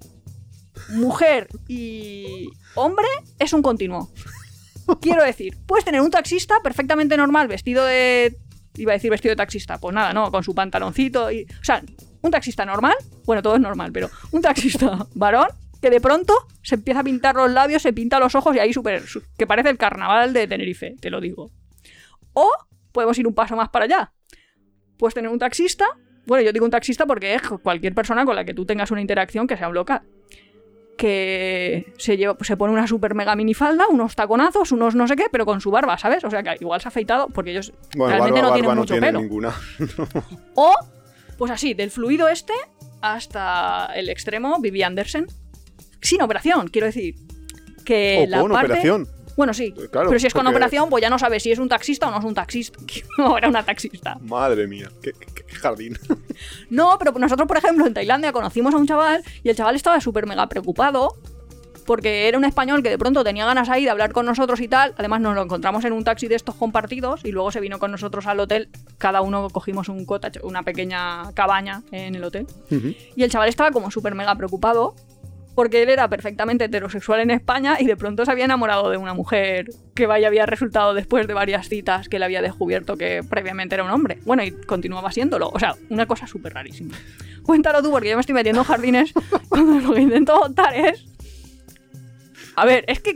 mujer 0.90 1.48
y 1.68 2.50
hombre 2.76 3.08
es 3.40 3.54
un 3.54 3.62
continuo. 3.62 4.12
Quiero 5.02 5.24
decir, 5.24 5.58
puedes 5.66 5.86
tener 5.86 6.02
un 6.02 6.12
taxista 6.12 6.56
perfectamente 6.64 7.18
normal, 7.18 7.48
vestido 7.48 7.84
de. 7.86 8.38
Iba 8.76 8.92
a 8.92 8.96
decir 8.96 9.10
vestido 9.10 9.32
de 9.32 9.38
taxista. 9.38 9.80
Pues 9.80 9.96
nada, 9.96 10.14
no, 10.14 10.32
con 10.32 10.44
su 10.44 10.54
pantaloncito 10.54 11.32
y. 11.32 11.44
O 11.44 11.64
sea, 11.64 11.82
un 12.22 12.32
taxista 12.32 12.66
normal. 12.66 12.96
Bueno, 13.26 13.42
todo 13.42 13.56
es 13.56 13.62
normal, 13.62 13.92
pero 13.92 14.10
un 14.32 14.42
taxista 14.42 15.08
varón 15.16 15.48
que 15.82 15.90
de 15.90 16.02
pronto 16.02 16.34
se 16.62 16.76
empieza 16.76 17.02
a 17.02 17.04
pintar 17.04 17.36
los 17.36 17.52
labios, 17.52 17.82
se 17.82 17.94
pinta 17.94 18.20
los 18.20 18.36
ojos 18.36 18.56
y 18.56 18.60
ahí 18.60 18.74
súper. 18.74 19.04
que 19.38 19.48
parece 19.48 19.70
el 19.70 19.78
carnaval 19.78 20.34
de 20.34 20.48
Tenerife, 20.48 20.96
te 21.00 21.10
lo 21.10 21.22
digo. 21.22 21.52
O 22.34 22.50
podemos 22.92 23.18
ir 23.18 23.28
un 23.28 23.34
paso 23.34 23.56
más 23.56 23.70
para 23.70 23.86
allá. 23.86 24.14
Puedes 24.98 25.14
tener 25.14 25.30
un 25.30 25.40
taxista. 25.40 25.86
Bueno, 26.26 26.44
yo 26.44 26.52
digo 26.52 26.66
un 26.66 26.72
taxista 26.72 27.06
porque 27.06 27.36
es 27.36 27.42
cualquier 27.62 27.94
persona 27.94 28.26
con 28.26 28.36
la 28.36 28.46
que 28.46 28.54
tú 28.54 28.66
tengas 28.66 28.92
una 28.92 29.02
interacción 29.02 29.48
que 29.48 29.58
sea 29.58 29.68
un 29.68 29.76
local 29.76 30.02
que 30.98 31.93
se, 31.98 32.18
se 32.41 32.58
pone 32.58 32.74
una 32.74 32.88
super 32.88 33.16
mega 33.16 33.36
minifalda, 33.36 33.88
unos 33.88 34.16
taconazos, 34.16 34.72
unos 34.72 34.96
no 34.96 35.08
sé 35.08 35.16
qué, 35.16 35.26
pero 35.32 35.46
con 35.46 35.62
su 35.62 35.72
barba, 35.72 35.98
¿sabes? 35.98 36.24
O 36.24 36.30
sea 36.30 36.43
que 36.43 36.58
igual 36.60 36.82
se 36.82 36.88
ha 36.88 36.89
afeitado 36.89 37.28
porque 37.28 37.52
ellos 37.52 37.74
realmente 37.93 38.41
no 38.41 38.54
tienen 38.54 38.76
mucho 38.76 39.00
pelo. 39.00 39.20
Ninguna. 39.20 39.54
o, 40.56 40.74
pues 41.38 41.52
así, 41.52 41.74
del 41.74 41.91
fluido 41.91 42.28
este 42.28 42.54
hasta 43.02 43.91
el 43.96 44.10
extremo, 44.10 44.60
Vivi 44.60 44.84
Andersen. 44.84 45.28
Sin 46.02 46.22
operación, 46.22 46.68
quiero 46.68 46.88
decir. 46.88 47.16
Que 47.84 48.26
la 48.28 48.41
con 48.41 48.52
operación. 48.52 49.08
Bueno, 49.36 49.54
sí. 49.54 49.74
Eh, 49.78 49.90
pero 49.92 50.20
si 50.20 50.28
es 50.28 50.34
con 50.34 50.48
operación, 50.48 50.90
pues 50.90 51.02
ya 51.02 51.10
no 51.10 51.20
sabes 51.20 51.44
si 51.44 51.52
es 51.52 51.60
un 51.60 51.70
taxista 51.70 52.08
o 52.08 52.12
no 52.12 52.20
es 52.20 52.26
un 52.26 52.34
taxista. 52.34 52.80
no, 53.18 53.38
era 53.38 53.50
una 53.50 53.64
taxista. 53.64 54.18
Madre 54.22 54.68
mía, 54.68 54.90
qué, 55.02 55.14
jardín. 55.54 55.98
no, 56.70 56.98
pero 56.98 57.12
nosotros, 57.14 57.48
por 57.48 57.58
ejemplo, 57.58 57.86
en 57.86 57.94
Tailandia 57.94 58.32
conocimos 58.32 58.74
a 58.74 58.78
un 58.78 58.88
chaval 58.88 59.24
y 59.44 59.50
el 59.50 59.56
chaval 59.56 59.76
estaba 59.76 60.00
súper 60.02 60.26
mega 60.26 60.48
preocupado 60.48 61.18
porque 61.86 62.28
era 62.28 62.38
un 62.38 62.46
español 62.46 62.82
que 62.82 62.90
de 62.90 62.98
pronto 62.98 63.24
tenía 63.24 63.46
ganas 63.46 63.70
ahí 63.70 63.84
de 63.84 63.92
hablar 63.92 64.12
con 64.12 64.26
nosotros 64.26 64.60
y 64.60 64.68
tal. 64.68 64.96
Además, 64.98 65.22
nos 65.22 65.36
lo 65.36 65.44
encontramos 65.44 65.86
en 65.86 65.94
un 65.94 66.04
taxi 66.04 66.28
de 66.28 66.36
estos 66.36 66.56
compartidos 66.56 67.24
y 67.24 67.32
luego 67.32 67.52
se 67.52 67.60
vino 67.60 67.78
con 67.80 67.92
nosotros 67.92 68.26
al 68.26 68.40
hotel. 68.40 68.70
Cada 68.98 69.22
uno 69.22 69.50
cogimos 69.50 69.88
un 69.90 70.06
cottage, 70.06 70.40
una 70.44 70.64
pequeña 70.64 71.32
cabaña 71.34 71.84
en 71.92 72.16
el 72.16 72.24
hotel. 72.24 72.48
Y 73.16 73.24
el 73.24 73.30
chaval 73.30 73.50
estaba 73.50 73.72
como 73.72 73.92
súper 73.92 74.16
mega 74.16 74.36
preocupado 74.36 74.96
porque 75.56 75.82
él 75.82 75.89
era 75.89 76.10
perfectamente 76.10 76.66
heterosexual 76.66 77.22
en 77.22 77.32
España 77.32 77.78
y 77.80 77.86
de 77.86 77.95
pronto 77.95 78.26
se 78.26 78.32
había 78.32 78.45
enamorado 78.45 78.89
de 78.89 78.97
una 78.97 79.14
mujer 79.14 79.70
que 79.93 80.06
vaya 80.06 80.28
había 80.28 80.45
resultado 80.45 80.93
después 80.93 81.28
de 81.28 81.34
varias 81.34 81.70
citas 81.70 82.10
que 82.10 82.20
le 82.20 82.26
había 82.26 82.41
descubierto 82.41 82.97
que 82.97 83.24
previamente 83.28 83.76
era 83.76 83.84
un 83.84 83.91
hombre. 83.91 84.20
Bueno, 84.26 84.43
y 84.43 84.51
continuaba 84.51 85.12
siéndolo. 85.12 85.49
O 85.49 85.60
sea, 85.60 85.76
una 85.89 86.06
cosa 86.06 86.28
súper 86.28 86.53
rarísima. 86.53 86.95
Cuéntalo 87.43 87.82
tú, 87.82 87.91
porque 87.91 88.10
yo 88.10 88.16
me 88.16 88.22
estoy 88.22 88.36
metiendo 88.36 88.62
en 88.62 88.68
jardines 88.68 89.14
cuando 89.49 89.80
lo 89.80 89.93
que 89.93 90.01
intento 90.01 90.39
contar 90.39 90.76
es... 90.76 91.06
A 92.56 92.66
ver, 92.66 92.86
es 92.88 92.99
que 92.99 93.16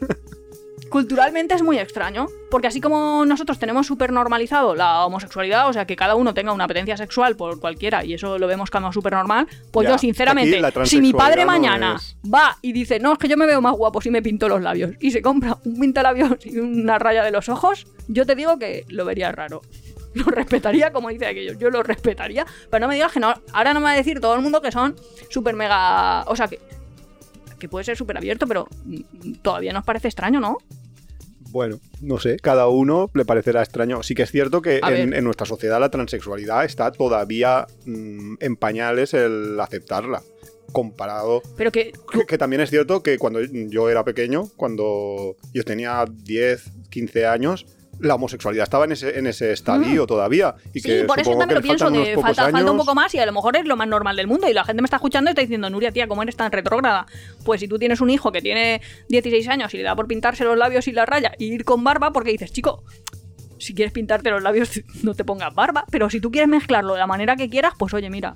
culturalmente 0.89 1.55
es 1.55 1.63
muy 1.63 1.77
extraño, 1.77 2.27
porque 2.49 2.67
así 2.67 2.81
como 2.81 3.25
nosotros 3.25 3.59
tenemos 3.59 3.87
súper 3.87 4.11
normalizado 4.11 4.75
la 4.75 5.05
homosexualidad, 5.05 5.69
o 5.69 5.73
sea, 5.73 5.85
que 5.85 5.95
cada 5.95 6.15
uno 6.15 6.33
tenga 6.33 6.51
una 6.51 6.65
apetencia 6.65 6.97
sexual 6.97 7.35
por 7.35 7.59
cualquiera, 7.59 8.03
y 8.03 8.13
eso 8.13 8.37
lo 8.37 8.47
vemos 8.47 8.69
como 8.69 8.91
súper 8.91 9.13
normal, 9.13 9.47
pues 9.71 9.87
yo 9.87 9.97
sinceramente, 9.97 10.61
si 10.85 11.01
mi 11.01 11.13
padre 11.13 11.45
mañana 11.45 11.99
va 12.33 12.57
y 12.61 12.73
dice, 12.73 12.99
no, 12.99 13.13
es 13.13 13.19
que 13.19 13.27
yo 13.27 13.37
me 13.37 13.45
veo 13.45 13.61
más 13.61 13.75
guapo 13.75 14.01
si 14.01 14.09
me 14.09 14.21
pinto 14.21 14.49
los 14.49 14.61
labios, 14.61 14.91
y 14.99 15.11
se 15.11 15.21
compra 15.21 15.57
un 15.63 15.79
pintalabios 15.79 16.45
y 16.45 16.57
una 16.59 16.99
raya 16.99 17.23
de 17.23 17.31
los 17.31 17.49
ojos, 17.49 17.87
yo 18.07 18.25
te 18.25 18.35
digo 18.35 18.57
que 18.57 18.85
lo 18.89 19.05
vería 19.05 19.31
raro 19.31 19.61
lo 20.13 20.25
respetaría 20.25 20.91
como 20.91 21.09
dice 21.09 21.27
aquello. 21.27 21.53
Yo 21.53 21.69
lo 21.69 21.83
respetaría, 21.83 22.45
pero 22.69 22.81
no 22.81 22.87
me 22.87 22.95
digas 22.95 23.11
que 23.11 23.19
no. 23.19 23.33
Ahora 23.53 23.73
no 23.73 23.79
me 23.79 23.85
va 23.85 23.91
a 23.91 23.95
decir 23.95 24.19
todo 24.19 24.35
el 24.35 24.41
mundo 24.41 24.61
que 24.61 24.71
son 24.71 24.95
súper 25.29 25.55
mega. 25.55 26.23
O 26.23 26.35
sea, 26.35 26.47
que, 26.47 26.59
que 27.59 27.69
puede 27.69 27.85
ser 27.85 27.97
súper 27.97 28.17
abierto, 28.17 28.47
pero 28.47 28.67
mm, 28.85 29.33
todavía 29.41 29.73
nos 29.73 29.85
parece 29.85 30.07
extraño, 30.07 30.39
¿no? 30.39 30.57
Bueno, 31.51 31.79
no 32.01 32.19
sé, 32.19 32.37
cada 32.37 32.67
uno 32.67 33.09
le 33.13 33.25
parecerá 33.25 33.61
extraño. 33.61 34.03
Sí 34.03 34.13
que 34.13 34.23
es 34.23 34.31
cierto 34.31 34.61
que 34.61 34.81
en, 34.83 35.23
nuestra 35.23 35.47
sociedad 35.47 35.79
la 35.79 35.89
transexualidad 35.89 36.63
está 36.63 36.91
todavía 36.91 37.65
mm, 37.85 38.35
en 38.39 38.55
pañales 38.55 39.13
el 39.13 39.59
aceptarla. 39.59 40.21
Comparado. 40.71 41.41
Pero 41.57 41.71
que, 41.71 41.91
que, 42.27 42.37
también 42.37 42.61
es 42.61 42.69
cierto 42.69 43.01
que 43.01 43.17
cuando 43.17 43.41
yo 43.41 43.89
era 43.89 44.03
pequeño, 44.03 44.49
cuando 44.55 45.35
yo 45.51 45.63
tenía 45.63 46.05
10, 46.07 46.71
15 46.91 47.25
años, 47.25 47.65
la 47.99 48.15
homosexualidad 48.15 48.63
estaba 48.63 48.85
en 48.85 48.93
ese, 48.93 49.17
en 49.17 49.27
ese 49.27 49.51
estadio 49.51 50.03
mm. 50.03 50.07
todavía. 50.07 50.55
Y 50.73 50.79
sí, 50.79 51.03
por 51.05 51.19
eso 51.19 51.37
también 51.37 51.55
lo 51.55 51.61
pienso, 51.61 51.85
falta, 52.21 52.49
falta, 52.49 52.71
un 52.71 52.77
poco 52.77 52.95
más 52.95 53.13
y 53.13 53.19
a 53.19 53.25
lo 53.25 53.33
mejor 53.33 53.57
es 53.57 53.65
lo 53.65 53.75
más 53.75 53.87
normal 53.87 54.15
del 54.15 54.27
mundo. 54.27 54.49
Y 54.49 54.53
la 54.53 54.63
gente 54.63 54.81
me 54.81 54.85
está 54.85 54.97
escuchando 54.97 55.29
y 55.29 55.31
está 55.31 55.41
diciendo, 55.41 55.69
Nuria, 55.69 55.91
tía, 55.91 56.07
¿cómo 56.07 56.23
eres 56.23 56.35
tan 56.35 56.51
retrógrada? 56.51 57.05
Pues 57.43 57.59
si 57.59 57.67
tú 57.67 57.77
tienes 57.77 58.01
un 58.01 58.09
hijo 58.09 58.31
que 58.31 58.41
tiene 58.41 58.81
16 59.09 59.47
años 59.49 59.73
y 59.73 59.77
le 59.77 59.83
da 59.83 59.95
por 59.95 60.07
pintarse 60.07 60.43
los 60.43 60.57
labios 60.57 60.87
y 60.87 60.91
la 60.91 61.05
raya 61.05 61.33
y 61.37 61.53
ir 61.53 61.65
con 61.65 61.83
barba, 61.83 62.11
porque 62.11 62.31
dices, 62.31 62.51
chico, 62.51 62.83
si 63.57 63.73
quieres 63.73 63.91
pintarte 63.91 64.29
los 64.29 64.41
labios, 64.41 64.81
no 65.03 65.13
te 65.13 65.23
pongas 65.23 65.53
barba. 65.53 65.85
Pero 65.91 66.09
si 66.09 66.19
tú 66.19 66.31
quieres 66.31 66.49
mezclarlo 66.49 66.93
de 66.93 66.99
la 66.99 67.07
manera 67.07 67.35
que 67.35 67.49
quieras, 67.49 67.73
pues 67.77 67.93
oye, 67.93 68.09
mira, 68.09 68.35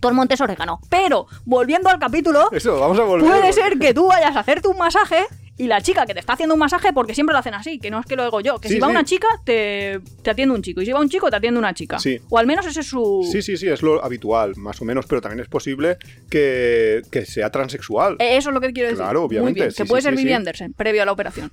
todo 0.00 0.10
el 0.10 0.16
monte 0.16 0.34
es 0.34 0.40
orégano. 0.40 0.80
Pero, 0.88 1.26
volviendo 1.44 1.88
al 1.88 1.98
capítulo, 1.98 2.50
Eso, 2.52 2.78
vamos 2.80 2.98
a 2.98 3.02
volver, 3.02 3.28
puede 3.28 3.52
ser 3.52 3.78
que 3.78 3.92
tú 3.92 4.08
vayas 4.08 4.34
a 4.36 4.40
hacerte 4.40 4.68
un 4.68 4.78
masaje 4.78 5.26
y 5.60 5.66
la 5.66 5.82
chica 5.82 6.06
que 6.06 6.14
te 6.14 6.20
está 6.20 6.32
haciendo 6.32 6.54
un 6.54 6.58
masaje, 6.58 6.94
porque 6.94 7.14
siempre 7.14 7.34
lo 7.34 7.38
hacen 7.38 7.52
así, 7.52 7.78
que 7.78 7.90
no 7.90 8.00
es 8.00 8.06
que 8.06 8.16
lo 8.16 8.24
digo 8.24 8.40
yo, 8.40 8.58
que 8.58 8.70
si 8.70 8.80
va 8.80 8.88
una 8.88 9.04
chica, 9.04 9.28
te, 9.44 10.00
te, 10.22 10.30
atiende 10.30 10.54
un 10.54 10.62
chico, 10.62 10.80
y 10.80 10.86
si 10.86 10.92
va 10.92 11.00
un 11.00 11.10
chico, 11.10 11.28
te 11.28 11.36
atiende 11.36 11.58
una 11.58 11.74
chica. 11.74 11.98
Sí. 11.98 12.18
O 12.30 12.38
al 12.38 12.46
menos 12.46 12.66
ese 12.66 12.80
es 12.80 12.86
su... 12.86 13.28
Sí, 13.30 13.42
sí, 13.42 13.58
sí, 13.58 13.68
es 13.68 13.82
lo 13.82 14.02
habitual, 14.02 14.56
más 14.56 14.80
o 14.80 14.86
menos, 14.86 15.04
pero 15.04 15.20
también 15.20 15.40
es 15.40 15.48
posible 15.48 15.98
que, 16.30 17.02
sea 17.26 17.50
transexual. 17.50 18.16
Eh, 18.20 18.38
eso 18.38 18.48
es 18.48 18.54
lo 18.54 18.60
que 18.62 18.72
quiero 18.72 18.88
decir. 18.88 19.04
Claro, 19.04 19.24
obviamente. 19.24 19.68
que 19.76 19.84
puede 19.84 20.00
ser 20.00 20.16
Vivi 20.16 20.32
Anderson, 20.32 20.72
previo 20.72 21.02
a 21.02 21.04
la 21.04 21.12
operación. 21.12 21.52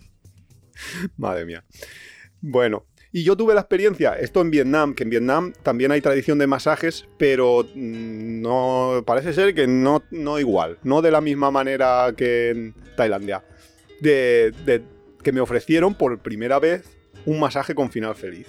Madre 1.18 1.44
mía. 1.44 1.66
Bueno, 2.40 2.86
y 3.12 3.24
yo 3.24 3.36
tuve 3.36 3.56
la 3.56 3.62
experiencia, 3.62 4.14
esto 4.14 4.40
en 4.40 4.52
Vietnam, 4.52 4.94
que 4.94 5.04
en 5.04 5.10
Vietnam 5.10 5.52
también 5.64 5.92
hay 5.92 6.00
tradición 6.00 6.38
de 6.38 6.48
masajes, 6.48 7.10
pero 7.18 7.66
mm, 7.76 8.42
no 8.42 9.04
parece 9.06 9.34
ser 9.34 9.54
que 9.54 9.68
no, 9.68 10.04
no 10.12 10.40
igual, 10.40 10.78
no 10.84 11.02
de 11.02 11.12
la 11.12 11.20
misma 11.20 11.52
manera 11.52 12.14
que 12.16 12.52
en 12.52 12.74
Tailandia 12.96 13.44
de, 14.02 14.84
que 15.24 15.32
me 15.32 15.42
ofrecieron 15.42 15.96
por 15.96 16.20
primera 16.20 16.60
vez 16.60 16.98
un 17.26 17.40
masaje 17.40 17.76
con 17.76 17.90
final 17.90 18.16
feliz. 18.16 18.48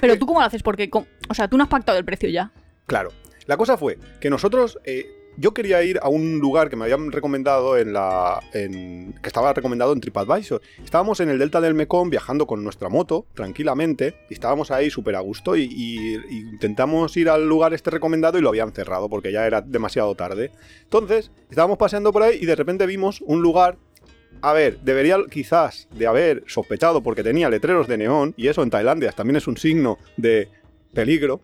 Pero 0.00 0.18
tú 0.18 0.26
cómo 0.26 0.40
lo 0.40 0.46
haces, 0.46 0.62
porque, 0.62 0.88
o 0.92 1.34
sea, 1.34 1.48
tú 1.48 1.56
no 1.56 1.64
has 1.64 1.70
pactado 1.70 1.98
el 1.98 2.04
precio 2.04 2.28
ya. 2.28 2.52
Claro. 2.86 3.10
La 3.46 3.56
cosa 3.56 3.76
fue 3.76 3.98
que 4.20 4.30
nosotros, 4.30 4.78
eh, 4.84 5.06
yo 5.36 5.54
quería 5.54 5.82
ir 5.82 5.98
a 6.02 6.08
un 6.08 6.38
lugar 6.38 6.68
que 6.68 6.76
me 6.76 6.84
habían 6.84 7.10
recomendado 7.10 7.76
en 7.76 7.92
la, 7.92 8.40
que 8.52 9.10
estaba 9.24 9.52
recomendado 9.52 9.92
en 9.92 10.00
TripAdvisor. 10.00 10.60
Estábamos 10.84 11.20
en 11.20 11.30
el 11.30 11.38
delta 11.38 11.60
del 11.60 11.74
Mekong 11.74 12.10
viajando 12.10 12.46
con 12.46 12.62
nuestra 12.62 12.88
moto 12.88 13.26
tranquilamente 13.34 14.14
y 14.28 14.34
estábamos 14.34 14.70
ahí 14.70 14.90
súper 14.90 15.16
a 15.16 15.20
gusto 15.20 15.56
y, 15.56 15.62
y, 15.64 16.14
intentamos 16.30 17.16
ir 17.16 17.28
al 17.28 17.48
lugar 17.48 17.74
este 17.74 17.90
recomendado 17.90 18.38
y 18.38 18.42
lo 18.42 18.50
habían 18.50 18.72
cerrado 18.72 19.08
porque 19.08 19.32
ya 19.32 19.46
era 19.46 19.62
demasiado 19.62 20.14
tarde. 20.14 20.52
Entonces 20.84 21.30
estábamos 21.48 21.78
paseando 21.78 22.12
por 22.12 22.22
ahí 22.22 22.38
y 22.40 22.46
de 22.46 22.54
repente 22.54 22.86
vimos 22.86 23.22
un 23.22 23.42
lugar 23.42 23.78
a 24.42 24.52
ver, 24.52 24.80
debería 24.80 25.16
quizás 25.30 25.88
de 25.92 26.06
haber 26.06 26.42
sospechado 26.48 27.02
porque 27.02 27.22
tenía 27.22 27.48
letreros 27.48 27.86
de 27.86 27.96
neón, 27.96 28.34
y 28.36 28.48
eso 28.48 28.62
en 28.62 28.70
Tailandia 28.70 29.12
también 29.12 29.36
es 29.36 29.46
un 29.46 29.56
signo 29.56 29.98
de 30.16 30.48
peligro. 30.92 31.40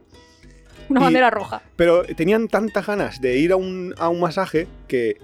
Una 0.88 1.00
bandera 1.00 1.30
roja. 1.30 1.62
Pero 1.76 2.02
tenían 2.02 2.48
tantas 2.48 2.86
ganas 2.86 3.20
de 3.20 3.38
ir 3.38 3.52
a 3.52 3.56
un, 3.56 3.94
masaje 4.18 4.66
que 4.88 5.16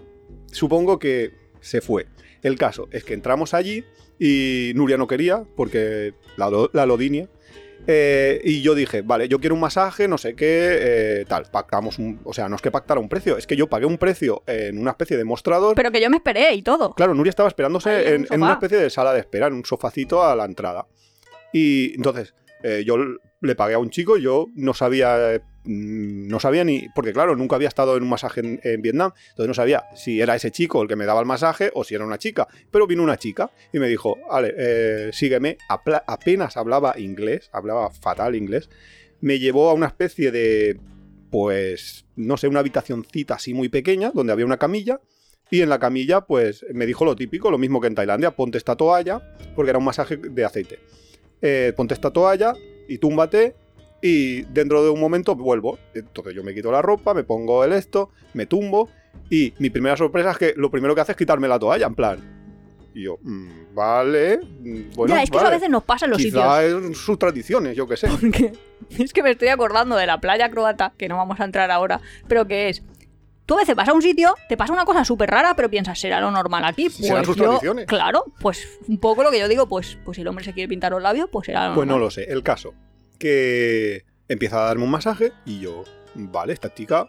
supongo 0.53 1.01
que 1.01 1.33
se 1.61 1.81
fue. 1.81 2.07
El 2.43 2.57
caso 2.57 2.89
es 2.93 3.03
que 3.03 3.15
entramos 3.15 3.55
allí 3.55 3.85
y 4.21 4.73
Nuria 4.77 4.97
no 4.97 5.09
quería 5.09 5.45
porque 5.57 6.15
la, 6.37 6.51
la 6.73 6.87
lodinia 6.87 7.29
eh, 7.87 8.41
y 8.43 8.63
yo 8.63 8.75
dije, 8.75 9.03
vale, 9.03 9.29
yo 9.29 9.39
quiero 9.39 9.55
un 9.55 9.61
masaje, 9.61 10.09
no 10.09 10.19
sé 10.19 10.35
qué, 10.35 10.69
eh, 10.81 11.25
tal, 11.29 11.45
pactamos 11.51 11.99
un... 11.99 12.21
O 12.25 12.33
sea, 12.33 12.49
no 12.49 12.57
es 12.57 12.63
que 12.63 12.71
pactara 12.71 13.01
un 13.01 13.09
precio, 13.09 13.37
es 13.37 13.47
que 13.47 13.57
yo 13.57 13.69
pagué 13.69 13.87
un 13.87 13.99
precio 13.99 14.43
en 14.47 14.79
una 14.79 14.93
especie 14.93 15.17
de 15.17 15.25
mostrador. 15.25 15.75
Pero 15.75 15.91
que 15.91 16.01
yo 16.01 16.11
me 16.11 16.17
esperé 16.17 16.55
y 16.55 16.63
todo. 16.63 16.95
Claro, 16.95 17.15
Nuria 17.15 17.31
estaba 17.31 17.49
esperándose 17.49 18.15
en, 18.15 18.27
una 18.31 18.55
especie 18.55 18.79
de 18.79 18.91
sala 18.91 19.13
de 19.13 19.21
espera, 19.21 19.49
en 19.49 19.55
un 19.55 19.65
sofacito 19.65 20.23
a 20.23 20.35
la 20.35 20.45
entrada. 20.45 20.87
Y 21.53 21.95
entonces, 21.95 22.35
eh, 22.63 22.83
yo 22.87 22.97
le 23.41 23.55
pagué 23.55 23.75
a 23.75 23.79
un 23.79 23.91
chico, 23.91 24.17
yo 24.17 24.49
no 24.55 24.75
sabía 24.75 25.41
no 25.65 26.41
sabía 26.41 26.65
ni, 26.65 26.89
porque 26.95 27.13
claro, 27.13 27.37
nunca 27.37 27.57
había 27.57 27.69
estado 27.69 27.97
en 27.97 28.03
un 28.03 28.09
masaje 28.09 28.41
en, 28.63 28.83
Vietnam, 28.83 29.13
entonces 29.31 29.49
no 29.49 29.55
sabía 29.55 29.85
si 29.95 30.21
era 30.21 30.37
ese 30.37 30.51
chico 30.51 30.83
el 30.83 30.89
que 30.89 30.97
me 30.97 31.07
daba 31.07 31.21
el 31.21 31.27
masaje 31.27 31.71
o 31.75 31.85
si 31.85 31.95
era 31.95 32.05
una 32.05 32.19
chica, 32.19 32.47
pero 32.71 32.87
vino 32.87 33.03
una 33.03 33.17
chica 33.17 33.51
y 33.73 33.79
me 33.79 33.89
dijo, 33.89 34.19
vale, 34.29 34.55
eh, 34.57 35.11
sígueme, 35.13 35.59
apenas 35.69 36.57
hablaba 36.57 36.99
inglés, 36.99 37.49
hablaba 37.53 37.91
fatal 37.91 38.35
inglés, 38.37 38.69
me 39.21 39.39
llevó 39.39 39.71
a 39.71 39.75
una 39.75 39.87
especie 39.87 40.31
de, 40.31 40.79
pues, 41.31 42.05
no 42.17 42.37
sé, 42.37 42.47
una 42.47 42.61
habitacióncita 42.61 43.35
así 43.35 43.55
muy 43.55 43.69
pequeña, 43.69 44.11
donde 44.13 44.33
había 44.33 44.47
una 44.47 44.59
camilla, 44.59 45.01
Y 45.51 45.61
en 45.61 45.69
la 45.69 45.79
camilla, 45.79 46.23
pues 46.23 46.65
me 46.73 46.87
dijo 46.87 47.05
lo 47.05 47.15
típico, 47.15 47.51
lo 47.51 47.59
mismo 47.59 47.81
que 47.81 47.87
en 47.87 47.95
Tailandia, 47.95 48.31
ponte 48.33 48.59
esta 48.59 48.77
toalla, 48.77 49.37
porque 49.55 49.71
era 49.71 49.79
un 49.79 49.85
masaje 49.85 50.17
de 50.17 50.45
aceite. 50.45 50.79
Eh, 51.43 51.73
ponte 51.77 51.95
esta 51.95 52.11
toalla 52.11 52.55
y 52.89 52.99
túmbate 52.99 53.55
y 54.07 54.43
dentro 54.43 54.85
de 54.85 54.91
un 54.91 55.01
momento 55.01 55.35
vuelvo. 55.35 55.79
Entonces 55.95 56.35
yo 56.35 56.43
me 56.45 56.53
quito 56.53 56.71
la 56.71 56.83
ropa, 56.83 57.15
me 57.15 57.25
pongo 57.25 57.65
el 57.65 57.73
esto, 57.73 58.11
me 58.35 58.45
tumbo 58.45 58.91
y 59.31 59.55
mi 59.59 59.71
primera 59.71 59.97
sorpresa 59.97 60.33
es 60.33 60.37
que 60.39 60.53
lo 60.57 60.71
primero 60.71 60.95
que 60.95 61.01
hace 61.01 61.13
es 61.13 61.17
quitarme 61.19 61.49
la 61.49 61.59
toalla, 61.59 61.87
en 61.87 61.95
plan. 61.95 62.19
Y 62.95 63.05
yo, 63.05 63.17
mm, 63.23 63.75
vale. 63.75 64.41
Mm, 64.61 64.95
bueno, 64.95 65.15
ya, 65.15 65.23
es 65.23 65.31
que 65.31 65.39
eso 65.39 65.47
a 65.47 65.51
veces 65.51 65.71
nos 65.71 65.85
pasa 65.85 66.05
en 66.05 66.11
los 66.11 66.19
Quizá 66.21 66.61
sitios. 66.61 66.91
es 66.91 66.99
sus 66.99 67.19
tradiciones, 67.19 67.75
yo 67.75 67.89
qué 67.89 67.97
sé. 67.97 68.09
Porque 68.09 68.53
es 68.99 69.13
que 69.15 69.23
me 69.23 69.31
estoy 69.31 69.49
acordando 69.49 69.97
de 69.97 70.07
la 70.07 70.21
playa 70.21 70.51
croata, 70.51 70.93
que 70.99 71.09
no 71.09 71.17
vamos 71.17 71.41
a 71.41 71.45
entrar 71.45 71.71
ahora, 71.71 72.01
pero 72.29 72.47
que 72.47 72.69
es. 72.69 72.83
Tú 73.47 73.55
a 73.55 73.59
veces 73.59 73.75
vas 73.75 73.89
a 73.89 73.95
un 73.95 74.03
sitio, 74.03 74.35
te 74.51 74.57
pasa 74.59 74.73
una 74.75 74.85
cosa 74.85 75.05
súper 75.05 75.31
rara, 75.31 75.55
pero 75.57 75.71
piensas, 75.71 75.99
¿será 75.99 76.21
lo 76.21 76.31
normal 76.31 76.63
aquí? 76.65 76.85
Pues 76.85 76.97
Serán 76.97 77.25
sus 77.25 77.37
yo- 77.37 77.45
tradiciones. 77.45 77.87
Claro, 77.87 78.25
pues 78.41 78.67
un 78.87 78.99
poco 78.99 79.23
lo 79.23 79.31
que 79.31 79.39
yo 79.39 79.49
digo, 79.49 79.67
pues, 79.67 79.99
pues 80.05 80.17
si 80.17 80.21
el 80.23 80.29
hombre 80.29 80.45
se 80.45 80.53
quiere 80.53 80.69
pintar 80.69 80.93
los 80.93 81.03
labios, 81.03 81.29
pues 81.33 81.47
será 81.47 81.69
lo 81.69 81.75
Pues 81.75 81.87
no 81.87 81.93
normal. 81.95 82.07
lo 82.07 82.11
sé. 82.11 82.25
El 82.25 82.43
caso, 82.43 82.73
que 83.25 84.05
empieza 84.29 84.63
a 84.63 84.67
darme 84.67 84.85
un 84.85 84.91
masaje 84.91 85.33
y 85.47 85.61
yo, 85.61 85.83
vale, 86.15 86.53
esta 86.53 86.73
chica 86.75 87.09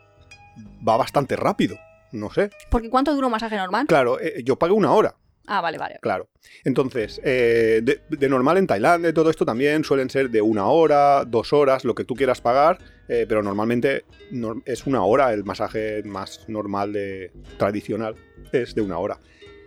va 0.88 0.96
bastante 0.96 1.36
rápido. 1.36 1.78
No 2.14 2.32
sé. 2.32 2.50
Porque 2.72 2.90
¿cuánto 2.90 3.14
dura 3.14 3.28
un 3.28 3.32
masaje 3.32 3.58
normal? 3.58 3.86
Claro, 3.88 4.20
eh, 4.22 4.42
yo 4.46 4.58
pagué 4.58 4.72
una 4.72 4.94
hora. 4.94 5.16
Ah, 5.48 5.60
vale, 5.60 5.78
vale. 5.78 6.00
Claro. 6.02 6.30
Entonces, 6.64 7.20
eh, 7.24 7.82
de, 7.84 8.02
de 8.10 8.30
normal 8.30 8.58
en 8.58 8.66
Tailandia 8.66 9.10
y 9.10 9.14
todo 9.14 9.30
esto 9.30 9.46
también 9.46 9.84
suelen 9.84 10.10
ser 10.10 10.30
de 10.30 10.42
una 10.42 10.68
hora, 10.68 11.26
dos 11.26 11.52
horas, 11.52 11.84
lo 11.84 11.94
que 11.94 12.06
tú 12.06 12.16
quieras 12.16 12.40
pagar, 12.40 12.78
eh, 13.10 13.26
pero 13.28 13.44
normalmente 13.44 14.06
nor- 14.32 14.64
es 14.66 14.88
una 14.88 15.04
hora 15.04 15.34
el 15.34 15.44
masaje 15.44 16.02
más 16.04 16.46
normal 16.48 16.94
de 16.94 17.32
tradicional, 17.58 18.16
es 18.54 18.74
de 18.74 18.82
una 18.82 18.98
hora. 18.98 19.20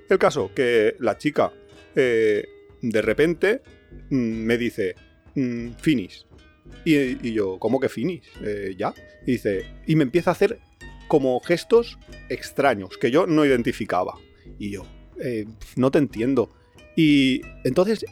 El 0.08 0.18
caso 0.18 0.50
que 0.54 0.96
la 0.98 1.18
chica 1.18 1.52
de 1.94 3.02
repente 3.02 3.60
mm, 4.10 4.16
me 4.16 4.56
dice, 4.56 4.94
mm, 5.34 5.72
finish. 5.80 6.24
Y, 6.84 7.32
yo, 7.32 7.58
¿cómo 7.58 7.80
que 7.80 7.88
finish? 7.88 8.22
Eh, 8.42 8.74
ya. 8.78 8.94
Y 9.26 9.32
dice, 9.32 9.66
y 9.86 9.96
me 9.96 10.04
empieza 10.04 10.30
a 10.30 10.32
hacer 10.32 10.58
como 11.06 11.40
gestos 11.40 11.98
extraños 12.28 12.96
que 12.98 13.10
yo 13.10 13.26
no 13.26 13.44
identificaba. 13.44 14.14
Y 14.58 14.70
yo, 14.70 14.86
eh, 15.20 15.46
no 15.76 15.90
te 15.90 15.98
entiendo. 15.98 16.50
Y 16.96 17.42
entonces 17.64 18.04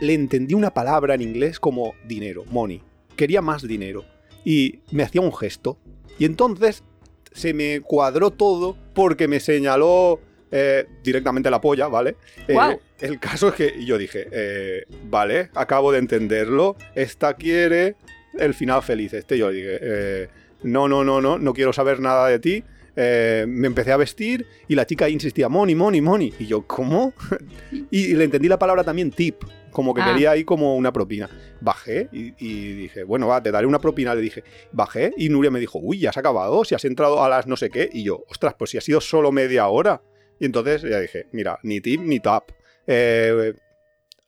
le 0.00 0.14
entendí 0.14 0.54
una 0.54 0.72
palabra 0.72 1.14
en 1.14 1.22
inglés 1.22 1.60
como 1.60 1.94
dinero, 2.06 2.44
money. 2.46 2.82
Quería 3.16 3.42
más 3.42 3.66
dinero. 3.66 4.04
Y 4.44 4.80
me 4.90 5.02
hacía 5.02 5.20
un 5.20 5.34
gesto. 5.34 5.78
Y 6.18 6.24
entonces 6.24 6.84
se 7.32 7.54
me 7.54 7.80
cuadró 7.80 8.30
todo 8.30 8.76
porque 8.94 9.28
me 9.28 9.40
señaló 9.40 10.20
eh, 10.56 10.86
directamente 11.02 11.50
la 11.50 11.60
polla, 11.60 11.88
¿vale? 11.88 12.14
Eh, 12.46 12.56
el 13.00 13.18
caso 13.18 13.48
es 13.48 13.54
que 13.54 13.84
yo 13.84 13.98
dije, 13.98 14.28
eh, 14.30 14.84
vale, 15.02 15.50
acabo 15.52 15.90
de 15.90 15.98
entenderlo. 15.98 16.76
Esta 16.94 17.34
quiere 17.34 17.96
el 18.38 18.54
final 18.54 18.80
feliz. 18.84 19.14
Este 19.14 19.36
yo 19.36 19.50
dije, 19.50 20.28
no, 20.62 20.86
no, 20.86 21.02
no, 21.02 21.20
no, 21.20 21.40
no 21.40 21.52
quiero 21.54 21.72
saber 21.72 21.98
nada 21.98 22.28
de 22.28 22.38
ti. 22.38 22.62
Me 22.94 23.66
empecé 23.66 23.90
a 23.90 23.96
vestir 23.96 24.46
y 24.68 24.76
la 24.76 24.86
chica 24.86 25.08
insistía, 25.08 25.48
money, 25.48 25.74
money, 25.74 26.00
money. 26.00 26.32
Y 26.38 26.46
yo, 26.46 26.64
¿cómo? 26.68 27.14
y, 27.90 28.14
le 28.14 28.22
entendí 28.22 28.46
la 28.46 28.60
palabra 28.60 28.84
también 28.84 29.10
tip, 29.10 29.42
como 29.72 29.92
que 29.92 30.02
Ah. 30.02 30.12
quería 30.12 30.30
ahí 30.30 30.44
como 30.44 30.76
una 30.76 30.92
propina. 30.92 31.28
Bajé 31.60 32.08
y, 32.12 32.32
y 32.38 32.74
dije, 32.74 33.02
bueno, 33.02 33.26
va, 33.26 33.42
te 33.42 33.50
daré 33.50 33.66
una 33.66 33.80
propina. 33.80 34.14
Le 34.14 34.20
dije, 34.20 34.44
bajé 34.70 35.12
y 35.16 35.30
Nuria 35.30 35.50
me 35.50 35.58
dijo, 35.58 35.80
uy, 35.82 35.98
ya 35.98 36.10
has 36.10 36.16
acabado, 36.16 36.64
si 36.64 36.76
has 36.76 36.84
entrado 36.84 37.24
a 37.24 37.28
las 37.28 37.48
no 37.48 37.56
sé 37.56 37.70
qué. 37.70 37.90
Y 37.92 38.04
yo, 38.04 38.22
ostras, 38.28 38.54
pues 38.56 38.70
si 38.70 38.78
ha 38.78 38.80
sido 38.80 39.00
solo 39.00 39.32
media 39.32 39.66
hora. 39.66 40.00
Y 40.40 40.46
entonces 40.46 40.82
ya 40.82 41.00
dije, 41.00 41.26
mira, 41.32 41.58
ni 41.62 41.80
tip 41.80 42.00
ni 42.00 42.20
tap. 42.20 42.50
Eh, 42.86 43.54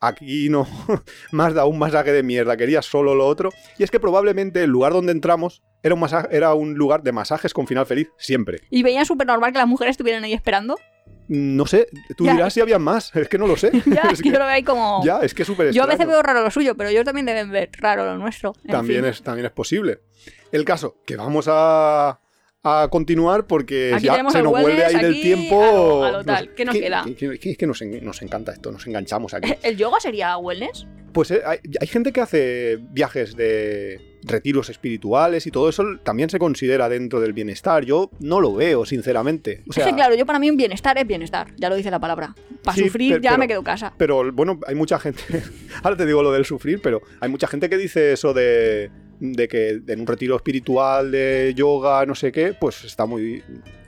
aquí 0.00 0.48
no 0.48 0.66
has 1.38 1.54
dado 1.54 1.68
un 1.68 1.78
masaje 1.78 2.12
de 2.12 2.22
mierda, 2.22 2.56
quería 2.56 2.82
solo 2.82 3.14
lo 3.14 3.26
otro. 3.26 3.50
Y 3.78 3.82
es 3.82 3.90
que 3.90 4.00
probablemente 4.00 4.62
el 4.62 4.70
lugar 4.70 4.92
donde 4.92 5.12
entramos 5.12 5.62
era 5.82 5.94
un, 5.94 6.00
masaje, 6.00 6.28
era 6.30 6.54
un 6.54 6.74
lugar 6.74 7.02
de 7.02 7.12
masajes 7.12 7.52
con 7.52 7.66
final 7.66 7.86
feliz, 7.86 8.08
siempre. 8.18 8.60
¿Y 8.70 8.82
veían 8.82 9.04
súper 9.06 9.26
normal 9.26 9.52
que 9.52 9.58
las 9.58 9.68
mujeres 9.68 9.92
estuvieran 9.92 10.24
ahí 10.24 10.32
esperando? 10.32 10.76
No 11.28 11.66
sé, 11.66 11.88
tú 12.16 12.24
Ya. 12.24 12.32
dirás 12.32 12.52
si 12.54 12.60
había 12.60 12.78
más, 12.78 13.10
es 13.16 13.28
que 13.28 13.38
no 13.38 13.46
lo 13.46 13.56
sé. 13.56 13.70
Ya, 13.86 14.08
Es 14.12 14.22
que 14.22 14.30
yo 14.30 14.38
lo 14.38 14.44
veo 14.46 14.54
ahí 14.54 14.62
como... 14.62 15.04
ya, 15.04 15.20
es 15.20 15.34
que 15.34 15.42
es 15.42 15.46
súper 15.46 15.72
Yo 15.72 15.82
a 15.82 15.86
veces 15.86 16.06
veo 16.06 16.22
raro 16.22 16.42
lo 16.42 16.50
suyo, 16.50 16.76
pero 16.76 16.88
ellos 16.88 17.04
también 17.04 17.26
deben 17.26 17.50
ver 17.50 17.70
raro 17.78 18.04
lo 18.04 18.16
nuestro. 18.16 18.52
También 18.68 19.02
fin. 19.02 19.10
es, 19.10 19.22
también 19.22 19.46
es 19.46 19.52
posible. 19.52 20.00
El 20.52 20.64
caso, 20.64 20.96
que 21.04 21.16
vamos 21.16 21.46
a, 21.48 22.20
a 22.62 22.88
continuar 22.90 23.46
porque 23.46 23.92
Aquí 23.94 24.06
ya 24.06 24.14
se 24.30 24.38
el 24.38 24.44
nos 24.44 24.52
vuelve 24.52 24.84
ahí 24.84 24.96
del 24.96 25.10
aquí 25.12 25.22
tiempo. 25.22 25.62
a 26.04 26.10
lo- 26.10 26.18
a 26.18 26.24
tal. 26.24 26.54
¿Qué 26.54 26.64
nos 26.64 26.74
queda? 26.74 27.04
que- 27.04 27.38
que- 27.38 27.50
Es 27.50 27.58
que 27.58 27.66
nos, 27.66 27.80
en- 27.82 28.04
nos 28.04 28.20
encanta 28.22 28.52
esto, 28.52 28.72
nos 28.72 28.86
enganchamos 28.86 29.34
aquí. 29.34 29.52
¿El 29.62 29.76
yoga 29.76 30.00
sería 30.00 30.36
wellness? 30.38 30.86
Pues 31.12 31.30
eh, 31.30 31.40
hay, 31.46 31.58
hay 31.80 31.86
gente 31.86 32.12
que 32.12 32.20
hace 32.20 32.78
viajes 32.90 33.36
de 33.36 34.00
retiros 34.24 34.68
espirituales 34.68 35.46
y 35.46 35.50
todo 35.52 35.68
eso 35.68 35.84
también 36.02 36.28
se 36.28 36.38
considera 36.40 36.88
dentro 36.88 37.20
del 37.20 37.32
bienestar. 37.32 37.84
Yo 37.84 38.10
no 38.18 38.40
lo 38.40 38.52
veo, 38.54 38.84
sinceramente. 38.84 39.62
O 39.68 39.72
sea, 39.72 39.84
es 39.84 39.90
que 39.90 39.96
claro, 39.96 40.14
yo 40.16 40.26
para 40.26 40.38
mí 40.40 40.50
un 40.50 40.56
bienestar 40.56 40.98
es 40.98 41.06
bienestar, 41.06 41.54
ya 41.56 41.68
lo 41.70 41.76
dice 41.76 41.90
la 41.92 42.00
palabra. 42.00 42.34
Para 42.64 42.74
Sí, 42.76 42.84
sufrir 42.84 43.12
pero- 43.12 43.22
ya 43.22 43.30
pero- 43.30 43.38
me 43.38 43.48
quedo 43.48 43.62
casa. 43.62 43.94
Pero 43.96 44.32
bueno, 44.32 44.58
hay 44.66 44.74
mucha 44.74 44.98
gente. 44.98 45.22
Ahora 45.84 45.96
te 45.96 46.04
digo 46.04 46.22
lo 46.24 46.32
del 46.32 46.44
sufrir, 46.44 46.80
pero 46.82 47.00
hay 47.20 47.28
mucha 47.30 47.46
gente 47.46 47.70
que 47.70 47.76
dice 47.78 48.12
eso 48.12 48.34
de, 48.34 48.90
de 49.20 49.48
que 49.48 49.80
en 49.86 50.00
un 50.00 50.06
retiro 50.06 50.36
espiritual 50.36 51.10
de 51.10 51.52
yoga, 51.54 52.04
no 52.06 52.14
sé 52.14 52.32
qué, 52.32 52.54
pues 52.54 52.84
está 52.84 53.06
muy. 53.06 53.42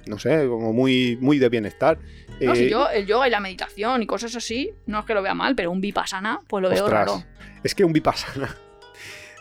No 0.07 0.19
sé, 0.19 0.47
como 0.47 0.73
muy, 0.73 1.19
muy 1.21 1.39
de 1.39 1.49
bienestar. 1.49 1.99
No, 2.41 2.53
Eh, 2.53 2.57
si 2.57 2.71
yo 2.71 2.89
el 2.89 3.07
yoga 3.07 3.29
y 3.29 3.31
la 3.31 3.41
meditación 3.41 4.03
y 4.03 4.07
cosas 4.07 4.35
así, 4.37 4.73
no 4.87 5.01
es 5.01 5.05
que 5.05 5.13
lo 5.13 5.23
vea 5.23 5.35
mal, 5.35 5.55
pero 5.55 5.71
un 5.71 5.81
vipassana, 5.81 6.41
pues 6.49 6.63
lo 6.63 6.71
veo 6.71 6.85
ostras, 6.85 7.07
raro. 7.07 7.25
Es 7.63 7.75
que 7.75 7.85
un 7.85 7.93
vipassana. 7.93 8.57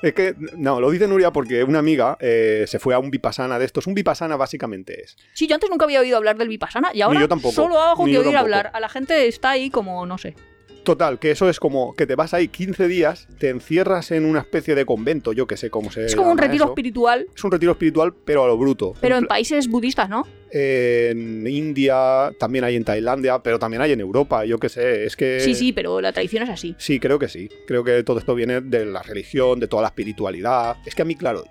Es 0.03 0.13
que, 0.13 0.35
no, 0.55 0.79
lo 0.79 0.91
dice 0.91 1.07
Nuria 1.07 1.31
porque 1.31 1.63
una 1.63 1.79
amiga 1.79 2.17
eh, 2.19 2.65
se 2.67 2.77
fue 2.77 2.93
a 2.93 2.99
un 2.99 3.09
vipassana 3.09 3.57
de 3.57 3.65
estos. 3.65 3.88
Un 3.88 3.95
vipassana 3.95 4.35
básicamente 4.35 5.03
es. 5.03 5.17
Sí, 5.33 5.47
yo 5.47 5.55
antes 5.55 5.71
nunca 5.71 5.85
había 5.85 6.01
oído 6.01 6.17
hablar 6.17 6.38
del 6.38 6.49
vipassana 6.49 6.91
y 6.93 7.01
ahora 7.01 7.21
yo 7.21 7.27
tampoco, 7.27 7.55
solo 7.55 7.79
hago 7.79 8.05
que 8.05 8.11
oír 8.11 8.25
tampoco. 8.25 8.38
hablar. 8.38 8.69
A 8.73 8.79
la 8.79 8.89
gente 8.89 9.27
está 9.27 9.49
ahí 9.49 9.71
como, 9.71 10.05
no 10.05 10.19
sé. 10.19 10.35
Total, 10.88 11.19
que 11.19 11.31
eso 11.31 11.49
es 11.49 11.59
como 11.59 11.93
que 11.95 12.07
te 12.07 12.15
vas 12.15 12.33
ahí 12.33 12.47
15 12.47 12.88
días, 12.88 13.27
te 13.39 13.49
encierras 13.49 14.11
en 14.11 14.23
una 14.23 14.39
especie 14.39 14.73
de 14.73 14.85
convento, 14.85 15.33
yo 15.33 15.45
que 15.45 15.57
sé 15.57 15.69
cómo 15.69 15.91
se 15.91 16.05
Es 16.05 16.15
como 16.15 16.31
un 16.31 16.38
retiro 16.38 16.63
eso. 16.63 16.71
espiritual, 16.71 17.27
Es 17.35 17.43
un 17.43 17.51
retiro 17.51 17.73
espiritual, 17.73 18.13
pero 18.23 18.45
a 18.45 18.47
lo 18.47 18.57
bruto. 18.57 18.93
pero 19.01 19.17
En 19.17 19.23
en 19.23 19.27
países 19.27 19.67
budistas, 19.67 20.07
¿no? 20.07 20.25
en 20.49 21.45
India, 21.45 22.31
también 22.39 22.63
hay 22.63 22.77
en 22.77 22.85
Tailandia, 22.85 23.43
pero 23.43 23.59
también 23.59 23.81
hay 23.81 23.91
en 23.91 23.99
Europa, 23.99 24.45
yo 24.45 24.57
qué 24.59 24.69
sé, 24.69 25.03
es 25.03 25.17
que... 25.17 25.41
Sí, 25.41 25.53
sí, 25.53 25.73
pero 25.73 25.99
la 25.99 26.13
tradición 26.13 26.43
es 26.43 26.49
así. 26.49 26.73
Sí, 26.77 27.01
creo 27.01 27.19
que 27.19 27.27
sí. 27.27 27.49
Creo 27.67 27.83
que 27.83 28.01
todo 28.03 28.19
esto 28.19 28.33
viene 28.33 28.61
de 28.61 28.85
la 28.85 29.03
religión, 29.03 29.59
de 29.59 29.67
toda 29.67 29.81
la 29.81 29.89
espiritualidad. 29.89 30.77
Es 30.85 30.95
que 30.95 31.01
a 31.01 31.05
mí, 31.05 31.15
claro, 31.15 31.43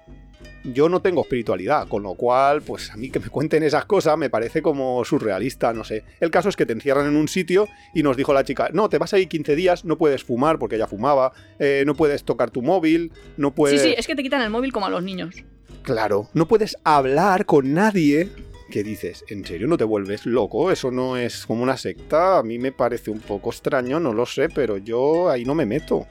yo 0.72 0.88
no 0.88 1.00
tengo 1.00 1.22
espiritualidad, 1.22 1.88
con 1.88 2.02
lo 2.02 2.14
cual, 2.14 2.62
pues 2.62 2.90
a 2.90 2.96
mí 2.96 3.10
que 3.10 3.20
me 3.20 3.28
cuenten 3.28 3.62
esas 3.62 3.84
cosas 3.84 4.16
me 4.18 4.30
parece 4.30 4.62
como 4.62 5.04
surrealista, 5.04 5.72
no 5.72 5.84
sé. 5.84 6.04
El 6.20 6.30
caso 6.30 6.48
es 6.48 6.56
que 6.56 6.66
te 6.66 6.72
encierran 6.72 7.06
en 7.06 7.16
un 7.16 7.28
sitio 7.28 7.68
y 7.94 8.02
nos 8.02 8.16
dijo 8.16 8.32
la 8.32 8.44
chica, 8.44 8.68
no, 8.72 8.88
te 8.88 8.98
vas 8.98 9.14
ahí 9.14 9.26
15 9.26 9.56
días, 9.56 9.84
no 9.84 9.98
puedes 9.98 10.24
fumar 10.24 10.58
porque 10.58 10.76
ella 10.76 10.86
fumaba, 10.86 11.32
eh, 11.58 11.84
no 11.86 11.94
puedes 11.94 12.24
tocar 12.24 12.50
tu 12.50 12.62
móvil, 12.62 13.12
no 13.36 13.54
puedes... 13.54 13.80
Sí, 13.80 13.88
sí, 13.88 13.94
es 13.96 14.06
que 14.06 14.16
te 14.16 14.22
quitan 14.22 14.42
el 14.42 14.50
móvil 14.50 14.72
como 14.72 14.86
a 14.86 14.90
los 14.90 15.02
niños. 15.02 15.34
Claro, 15.82 16.28
no 16.34 16.48
puedes 16.48 16.76
hablar 16.84 17.46
con 17.46 17.72
nadie. 17.72 18.30
¿Qué 18.70 18.82
dices? 18.82 19.24
¿En 19.28 19.44
serio 19.44 19.68
no 19.68 19.76
te 19.76 19.84
vuelves 19.84 20.26
loco? 20.26 20.72
Eso 20.72 20.90
no 20.90 21.16
es 21.16 21.46
como 21.46 21.62
una 21.62 21.76
secta. 21.76 22.38
A 22.38 22.42
mí 22.42 22.58
me 22.58 22.72
parece 22.72 23.12
un 23.12 23.20
poco 23.20 23.50
extraño, 23.50 24.00
no 24.00 24.12
lo 24.12 24.26
sé, 24.26 24.48
pero 24.48 24.78
yo 24.78 25.30
ahí 25.30 25.44
no 25.44 25.54
me 25.54 25.66
meto. 25.66 26.06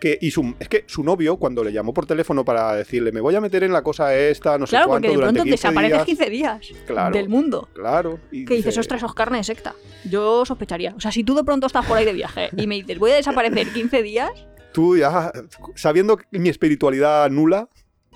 Que, 0.00 0.18
y 0.20 0.30
su, 0.32 0.54
es 0.58 0.68
que 0.68 0.84
su 0.88 1.04
novio, 1.04 1.36
cuando 1.36 1.62
le 1.62 1.72
llamó 1.72 1.94
por 1.94 2.06
teléfono 2.06 2.44
para 2.44 2.74
decirle, 2.74 3.12
me 3.12 3.20
voy 3.20 3.36
a 3.36 3.40
meter 3.40 3.62
en 3.62 3.72
la 3.72 3.82
cosa 3.82 4.14
esta, 4.16 4.58
no 4.58 4.66
sé 4.66 4.70
Claro, 4.70 4.88
cuánto, 4.88 5.06
porque 5.06 5.08
de 5.08 5.14
durante 5.14 5.38
pronto 5.40 5.50
15 5.54 5.68
desapareces 5.68 5.92
días. 5.92 6.06
15 6.06 6.30
días 6.30 6.84
Claro. 6.86 7.14
del 7.16 7.28
mundo. 7.28 7.68
Claro. 7.72 8.18
Y 8.32 8.44
Que 8.44 8.54
dices, 8.54 8.66
dice, 8.70 8.80
ostras, 8.80 9.00
sos 9.00 9.14
carne 9.14 9.38
de 9.38 9.44
secta. 9.44 9.74
Yo 10.10 10.44
sospecharía. 10.44 10.92
O 10.96 11.00
sea, 11.00 11.12
si 11.12 11.22
tú 11.22 11.34
de 11.36 11.44
pronto 11.44 11.66
estás 11.68 11.86
por 11.86 11.96
ahí 11.96 12.04
de 12.04 12.12
viaje 12.12 12.50
y 12.56 12.66
me 12.66 12.74
dices, 12.74 12.98
voy 12.98 13.12
a 13.12 13.14
desaparecer 13.14 13.68
15 13.72 14.02
días, 14.02 14.30
Tú 14.72 14.96
ya, 14.96 15.30
sabiendo 15.74 16.18
mi 16.30 16.48
espiritualidad 16.48 17.28
nula, 17.30 17.68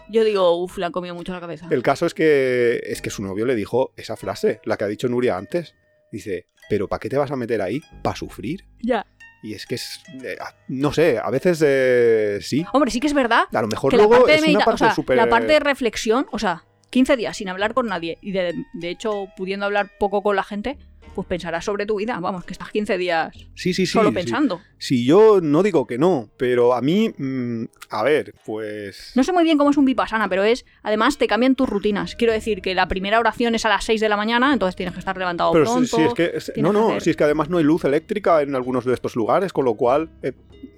yo 0.08 0.24
digo, 0.24 0.56
uff, 0.62 0.78
le 0.78 0.86
han 0.86 0.92
comido 0.92 1.14
mucho 1.14 1.32
la 1.32 1.40
cabeza. 1.40 1.66
el 1.70 1.82
caso 1.82 2.06
es 2.06 2.14
que, 2.14 2.80
es 2.84 3.02
que 3.02 3.10
su 3.10 3.22
novio 3.22 3.44
le 3.44 3.54
dijo 3.54 3.92
esa 3.96 4.16
frase, 4.16 4.60
la 4.64 4.76
que 4.76 4.84
ha 4.84 4.88
dicho 4.88 5.08
Nuria 5.08 5.36
antes. 5.36 5.74
Dice, 6.12 6.46
pero 6.70 6.88
¿para 6.88 7.00
qué 7.00 7.08
te 7.08 7.18
vas 7.18 7.30
a 7.30 7.36
meter 7.36 7.60
ahí? 7.60 7.80
¿Para 8.02 8.16
sufrir? 8.16 8.64
Ya. 8.82 9.04
Y 9.42 9.54
es 9.54 9.66
que 9.66 9.76
es. 9.76 10.00
eh, 10.24 10.36
no 10.68 10.92
sé, 10.92 11.18
a 11.22 11.30
veces 11.30 11.62
eh, 11.64 12.38
sí. 12.40 12.64
Hombre, 12.72 12.90
sí 12.90 13.00
que 13.00 13.06
es 13.06 13.14
verdad 13.14 13.44
A 13.52 13.62
lo 13.62 13.68
mejor 13.68 13.90
que 13.90 13.96
la 13.96 14.04
luego 14.04 14.24
parte, 14.24 14.34
es 14.34 14.42
una 14.42 14.64
parte 14.64 14.74
o 14.74 14.86
sea, 14.86 14.94
súper. 14.94 15.16
la 15.16 15.28
parte 15.28 15.52
de 15.52 15.60
reflexión, 15.60 16.26
o 16.32 16.38
sea, 16.38 16.64
15 16.90 17.16
días 17.16 17.36
sin 17.36 17.48
hablar 17.48 17.74
con 17.74 17.86
nadie 17.86 18.18
y 18.22 18.32
de, 18.32 18.54
de 18.72 18.88
hecho 18.90 19.26
pudiendo 19.36 19.66
hablar 19.66 19.90
poco 19.98 20.22
con 20.22 20.36
la 20.36 20.42
gente, 20.42 20.78
pues 21.16 21.26
pensarás 21.26 21.64
sobre 21.64 21.86
tu 21.86 21.96
vida. 21.96 22.20
Vamos, 22.20 22.44
que 22.44 22.52
estás 22.52 22.70
15 22.70 22.98
días 22.98 23.34
sí, 23.54 23.72
sí, 23.72 23.74
sí, 23.74 23.86
solo 23.86 24.12
pensando. 24.12 24.60
Sí. 24.78 25.04
yo 25.06 25.40
no 25.40 25.62
digo 25.62 25.86
que 25.86 25.96
no, 25.96 26.28
pero 26.36 26.74
a 26.74 26.82
mí, 26.82 27.08
mm, 27.16 27.64
a 27.90 28.02
ver, 28.02 28.34
pues... 28.44 29.12
No 29.14 29.24
sé 29.24 29.32
muy 29.32 29.42
bien 29.42 29.56
cómo 29.56 29.70
es 29.70 29.78
un 29.78 29.86
vipassana, 29.86 30.28
pero 30.28 30.44
es, 30.44 30.66
además 30.82 31.16
te 31.16 31.26
cambian 31.26 31.54
tus 31.54 31.68
rutinas. 31.68 32.14
Quiero 32.14 32.34
decir 32.34 32.60
que 32.60 32.74
la 32.74 32.86
primera 32.86 33.18
oración 33.18 33.54
es 33.54 33.64
a 33.64 33.70
las 33.70 33.84
6 33.84 34.00
de 34.00 34.08
la 34.10 34.16
mañana, 34.16 34.52
entonces 34.52 34.76
tienes 34.76 34.92
que 34.92 35.00
estar 35.00 35.16
levantado 35.16 35.52
pero 35.52 35.64
pronto. 35.64 35.96
Sí, 35.96 36.02
es 36.02 36.52
que, 36.52 36.60
no, 36.60 36.72
no, 36.72 37.00
si 37.00 37.10
es 37.10 37.16
que 37.16 37.24
además 37.24 37.48
no 37.48 37.56
hay 37.56 37.64
luz 37.64 37.84
eléctrica 37.84 38.42
en 38.42 38.54
algunos 38.54 38.84
de 38.84 38.92
estos 38.92 39.16
lugares, 39.16 39.52
con 39.52 39.64
lo 39.64 39.74
cual... 39.74 40.10
Eh, 40.22 40.32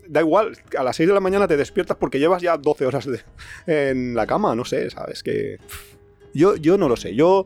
da 0.09 0.21
igual, 0.21 0.57
a 0.77 0.83
las 0.83 0.97
6 0.97 1.09
de 1.09 1.15
la 1.15 1.21
mañana 1.21 1.47
te 1.47 1.57
despiertas 1.57 1.97
porque 1.99 2.19
llevas 2.19 2.41
ya 2.41 2.57
12 2.57 2.87
horas 2.87 3.09
en 3.67 4.15
la 4.15 4.27
cama, 4.27 4.55
no 4.55 4.65
sé, 4.65 4.89
¿sabes? 4.91 5.23
Que... 5.23 5.59
Yo, 6.33 6.57
yo 6.57 6.79
no 6.79 6.89
lo 6.89 6.97
sé, 6.97 7.15
yo... 7.15 7.45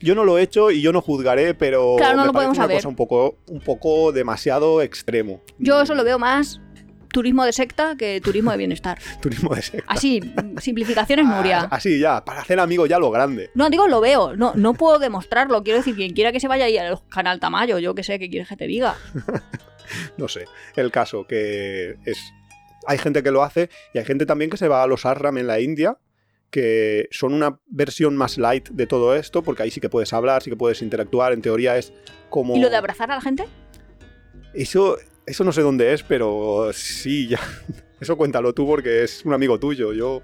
Yo 0.00 0.14
no 0.14 0.24
lo 0.24 0.38
he 0.38 0.42
hecho 0.42 0.70
y 0.70 0.80
yo 0.80 0.92
no 0.92 1.00
juzgaré, 1.00 1.54
pero 1.54 1.96
claro, 1.96 2.16
no 2.16 2.22
me 2.22 2.26
lo 2.28 2.32
podemos 2.32 2.56
una 2.56 2.64
saber. 2.64 2.76
cosa 2.76 2.88
un 2.88 2.96
poco, 2.96 3.38
un 3.48 3.60
poco 3.60 4.12
demasiado 4.12 4.80
extremo. 4.82 5.40
Yo 5.58 5.80
eso 5.82 5.94
lo 5.94 6.04
veo 6.04 6.18
más 6.18 6.60
turismo 7.08 7.44
de 7.44 7.52
secta 7.52 7.96
que 7.96 8.20
turismo 8.20 8.50
de 8.50 8.58
bienestar. 8.58 8.98
turismo 9.20 9.54
de 9.54 9.62
secta. 9.62 9.92
Así, 9.92 10.20
simplificaciones, 10.60 11.26
Nuria. 11.26 11.62
Ah, 11.62 11.76
así 11.76 11.98
ya, 11.98 12.24
para 12.24 12.42
hacer 12.42 12.60
amigos 12.60 12.88
ya 12.88 12.98
lo 12.98 13.10
grande. 13.10 13.50
No, 13.54 13.70
digo, 13.70 13.88
lo 13.88 14.00
veo, 14.00 14.36
no, 14.36 14.52
no 14.54 14.74
puedo 14.74 14.98
demostrarlo. 14.98 15.62
Quiero 15.62 15.78
decir, 15.78 15.96
quien 15.96 16.12
quiera 16.12 16.32
que 16.32 16.40
se 16.40 16.48
vaya 16.48 16.66
ahí 16.66 16.78
al 16.78 17.00
canal 17.08 17.40
Tamayo, 17.40 17.78
yo 17.78 17.94
que 17.94 18.02
sé, 18.02 18.18
¿qué 18.18 18.30
quieres 18.30 18.48
que 18.48 18.56
te 18.56 18.66
diga? 18.66 18.96
no 20.16 20.28
sé, 20.28 20.44
el 20.76 20.90
caso 20.90 21.26
que 21.26 21.96
es... 22.04 22.18
Hay 22.86 22.98
gente 22.98 23.22
que 23.22 23.30
lo 23.30 23.42
hace 23.42 23.68
y 23.92 23.98
hay 23.98 24.04
gente 24.04 24.24
también 24.24 24.50
que 24.50 24.56
se 24.56 24.68
va 24.68 24.82
a 24.82 24.86
los 24.86 25.04
Arram 25.04 25.36
en 25.36 25.46
la 25.46 25.60
India 25.60 25.98
que 26.50 27.08
son 27.10 27.34
una 27.34 27.58
versión 27.66 28.16
más 28.16 28.38
light 28.38 28.68
de 28.70 28.86
todo 28.86 29.14
esto, 29.14 29.42
porque 29.42 29.62
ahí 29.62 29.70
sí 29.70 29.80
que 29.80 29.88
puedes 29.88 30.12
hablar, 30.12 30.42
sí 30.42 30.50
que 30.50 30.56
puedes 30.56 30.82
interactuar, 30.82 31.32
en 31.32 31.42
teoría 31.42 31.76
es 31.76 31.92
como... 32.30 32.56
¿Y 32.56 32.60
lo 32.60 32.70
de 32.70 32.76
abrazar 32.76 33.10
a 33.10 33.16
la 33.16 33.20
gente? 33.20 33.46
Eso, 34.54 34.96
eso 35.26 35.44
no 35.44 35.52
sé 35.52 35.62
dónde 35.62 35.92
es, 35.92 36.02
pero 36.02 36.70
sí, 36.72 37.28
ya. 37.28 37.40
Eso 38.00 38.16
cuéntalo 38.16 38.54
tú 38.54 38.66
porque 38.66 39.02
es 39.02 39.24
un 39.24 39.34
amigo 39.34 39.58
tuyo. 39.58 39.92
Yo, 39.92 40.22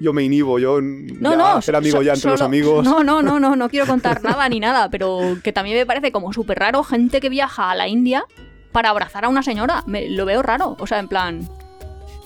yo 0.00 0.12
me 0.12 0.22
inhibo, 0.22 0.58
yo 0.58 0.80
no, 0.80 1.30
ya, 1.30 1.36
no, 1.36 1.62
ser 1.62 1.76
amigo 1.76 1.98
so, 1.98 2.02
ya 2.02 2.12
entre 2.12 2.22
solo, 2.22 2.34
los 2.34 2.42
amigos. 2.42 2.84
No, 2.84 3.04
no, 3.04 3.22
no, 3.22 3.38
no, 3.38 3.54
no 3.54 3.68
quiero 3.68 3.86
contar 3.92 4.22
nada 4.22 4.48
ni 4.48 4.60
nada, 4.60 4.90
pero 4.90 5.38
que 5.44 5.52
también 5.52 5.76
me 5.76 5.86
parece 5.86 6.10
como 6.10 6.32
súper 6.32 6.58
raro 6.58 6.82
gente 6.82 7.20
que 7.20 7.28
viaja 7.28 7.70
a 7.70 7.74
la 7.74 7.88
India 7.88 8.24
para 8.72 8.90
abrazar 8.90 9.26
a 9.26 9.28
una 9.28 9.42
señora. 9.42 9.84
Me, 9.86 10.08
lo 10.08 10.24
veo 10.24 10.42
raro, 10.42 10.76
o 10.78 10.86
sea, 10.86 10.98
en 10.98 11.08
plan... 11.08 11.48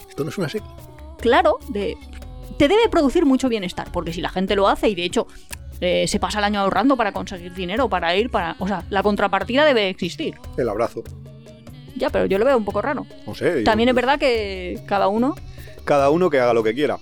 Esto 0.08 0.22
no 0.22 0.30
es 0.30 0.38
una 0.38 0.48
secta. 0.48 0.70
Claro, 1.20 1.58
de, 1.68 1.96
te 2.58 2.68
debe 2.68 2.88
producir 2.90 3.24
mucho 3.26 3.48
bienestar, 3.48 3.88
porque 3.92 4.12
si 4.12 4.20
la 4.20 4.30
gente 4.30 4.56
lo 4.56 4.68
hace 4.68 4.88
y 4.88 4.94
de 4.94 5.04
hecho 5.04 5.26
eh, 5.80 6.06
se 6.08 6.18
pasa 6.18 6.38
el 6.38 6.44
año 6.44 6.60
ahorrando 6.60 6.96
para 6.96 7.12
conseguir 7.12 7.52
dinero, 7.54 7.88
para 7.88 8.16
ir, 8.16 8.30
para... 8.30 8.56
O 8.58 8.66
sea, 8.66 8.84
la 8.90 9.02
contrapartida 9.02 9.64
debe 9.64 9.88
existir. 9.88 10.36
El 10.56 10.68
abrazo. 10.68 11.04
Ya, 11.96 12.10
pero 12.10 12.26
yo 12.26 12.38
lo 12.38 12.44
veo 12.44 12.56
un 12.56 12.64
poco 12.64 12.82
raro. 12.82 13.06
No 13.26 13.34
sé. 13.34 13.62
También 13.62 13.88
yo... 13.88 13.90
es 13.90 13.96
verdad 13.96 14.18
que 14.18 14.80
cada 14.86 15.08
uno... 15.08 15.34
Cada 15.84 16.10
uno 16.10 16.30
que 16.30 16.40
haga 16.40 16.54
lo 16.54 16.62
que 16.62 16.74
quiera. 16.74 16.98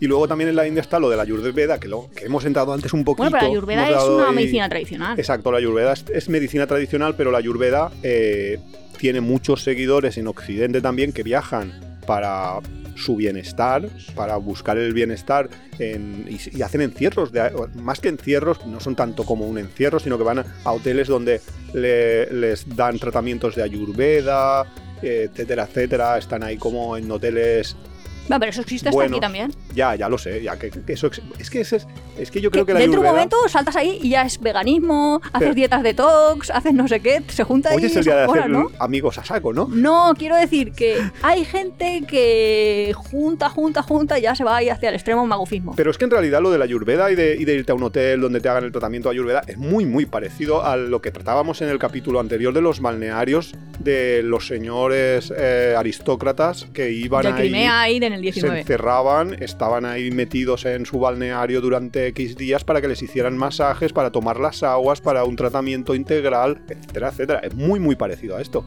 Y 0.00 0.06
luego 0.06 0.26
también 0.26 0.50
en 0.50 0.56
la 0.56 0.66
India 0.66 0.80
está 0.80 0.98
lo 0.98 1.08
de 1.08 1.16
la 1.16 1.22
Ayurveda, 1.22 1.78
que, 1.78 1.88
lo, 1.88 2.10
que 2.10 2.26
hemos 2.26 2.44
entrado 2.44 2.72
antes 2.72 2.92
un 2.92 3.04
poquito. 3.04 3.30
Bueno, 3.30 3.36
pero 3.38 3.46
la 3.46 3.52
Ayurveda 3.52 3.88
es 3.88 4.04
una 4.04 4.28
ahí... 4.28 4.34
medicina 4.34 4.68
tradicional. 4.68 5.18
Exacto, 5.18 5.52
la 5.52 5.58
Ayurveda 5.58 5.92
es, 5.92 6.04
es 6.12 6.28
medicina 6.28 6.66
tradicional, 6.66 7.14
pero 7.16 7.30
la 7.30 7.38
Ayurveda 7.38 7.92
eh, 8.02 8.58
tiene 8.98 9.20
muchos 9.20 9.62
seguidores 9.62 10.18
en 10.18 10.26
Occidente 10.26 10.80
también 10.80 11.12
que 11.12 11.22
viajan 11.22 11.98
para 12.06 12.58
su 12.96 13.16
bienestar, 13.16 13.88
para 14.14 14.36
buscar 14.36 14.78
el 14.78 14.92
bienestar 14.92 15.48
en, 15.78 16.26
y, 16.28 16.62
hacen 16.62 16.80
encierros, 16.80 17.32
de, 17.32 17.50
más 17.74 18.00
que 18.00 18.08
encierros, 18.08 18.64
no 18.66 18.80
son 18.80 18.96
tanto 18.96 19.24
como 19.24 19.46
un 19.46 19.58
encierro, 19.58 19.98
sino 19.98 20.18
que 20.18 20.24
van 20.24 20.38
a, 20.40 20.72
hoteles 20.72 21.08
donde 21.08 21.40
le, 21.72 22.30
les 22.32 22.76
dan 22.76 22.98
tratamientos 22.98 23.54
de 23.54 23.62
ayurveda, 23.62 24.66
etcétera, 25.02 25.64
etcétera, 25.64 26.18
están 26.18 26.42
ahí 26.42 26.56
como 26.56 26.96
en 26.96 27.10
hoteles 27.10 27.76
no, 28.28 28.40
pero 28.40 28.50
eso 28.50 28.62
existe 28.62 28.88
hasta 28.88 28.96
bueno, 28.96 29.16
aquí 29.16 29.20
también. 29.20 29.52
Ya, 29.74 29.94
ya 29.94 30.08
lo 30.08 30.18
sé. 30.18 30.42
Ya 30.42 30.58
que, 30.58 30.70
que 30.70 30.92
eso 30.92 31.10
es 31.38 31.50
que 31.50 31.60
es, 31.60 31.72
es 31.72 32.30
que 32.30 32.40
yo 32.40 32.50
creo 32.50 32.64
que, 32.64 32.70
que 32.70 32.74
la 32.74 32.80
dentro 32.80 33.00
de 33.00 33.08
un 33.08 33.14
momento 33.14 33.36
saltas 33.48 33.76
ahí 33.76 33.98
y 34.02 34.10
ya 34.10 34.22
es 34.22 34.40
veganismo, 34.40 35.20
haces 35.26 35.38
pero... 35.38 35.54
dietas 35.54 35.82
detox, 35.82 36.50
haces 36.50 36.72
no 36.72 36.88
sé 36.88 37.00
qué, 37.00 37.22
se 37.28 37.44
junta 37.44 37.70
Hoy 37.74 37.84
es 37.84 37.96
el 37.96 38.04
día 38.04 38.16
de 38.16 38.22
hacer 38.24 38.48
¿no? 38.48 38.70
amigos 38.78 39.18
a 39.18 39.24
saco, 39.24 39.52
¿no? 39.52 39.68
No, 39.70 40.14
quiero 40.16 40.36
decir 40.36 40.72
que 40.72 40.98
hay 41.22 41.44
gente 41.44 42.02
que 42.08 42.92
junta, 42.94 43.48
junta, 43.50 43.82
junta 43.82 44.18
y 44.18 44.22
ya 44.22 44.34
se 44.34 44.44
va 44.44 44.56
ahí 44.56 44.68
hacia 44.68 44.88
el 44.88 44.94
extremo 44.94 45.26
magufismo. 45.26 45.74
Pero 45.76 45.90
es 45.90 45.98
que 45.98 46.04
en 46.04 46.10
realidad 46.10 46.40
lo 46.40 46.50
de 46.50 46.58
la 46.58 46.64
Ayurveda 46.64 47.10
y 47.10 47.14
de, 47.14 47.36
y 47.36 47.44
de 47.44 47.54
irte 47.54 47.72
a 47.72 47.74
un 47.74 47.82
hotel 47.82 48.20
donde 48.20 48.40
te 48.40 48.48
hagan 48.48 48.64
el 48.64 48.72
tratamiento 48.72 49.08
de 49.08 49.14
Ayurveda 49.14 49.42
es 49.46 49.58
muy, 49.58 49.84
muy 49.84 50.06
parecido 50.06 50.64
a 50.64 50.76
lo 50.76 51.00
que 51.00 51.10
tratábamos 51.10 51.60
en 51.62 51.68
el 51.68 51.78
capítulo 51.78 52.20
anterior 52.20 52.54
de 52.54 52.60
los 52.60 52.80
balnearios 52.80 53.54
de 53.78 54.22
los 54.22 54.46
señores 54.46 55.32
eh, 55.36 55.74
aristócratas 55.76 56.66
que 56.72 56.90
iban 56.90 57.26
ahí... 57.26 57.32
Crimea 57.34 57.80
ahí 57.82 58.00
en 58.14 58.18
el 58.18 58.22
19. 58.22 58.56
Se 58.56 58.60
encerraban, 58.60 59.42
estaban 59.42 59.84
ahí 59.84 60.10
metidos 60.10 60.64
en 60.64 60.86
su 60.86 60.98
balneario 60.98 61.60
durante 61.60 62.06
X 62.08 62.36
días 62.36 62.64
para 62.64 62.80
que 62.80 62.88
les 62.88 63.02
hicieran 63.02 63.36
masajes, 63.36 63.92
para 63.92 64.10
tomar 64.10 64.40
las 64.40 64.62
aguas, 64.62 65.00
para 65.00 65.24
un 65.24 65.36
tratamiento 65.36 65.94
integral, 65.94 66.62
etcétera, 66.68 67.08
etcétera. 67.08 67.40
Es 67.40 67.54
muy, 67.54 67.80
muy 67.80 67.96
parecido 67.96 68.36
a 68.36 68.40
esto. 68.40 68.64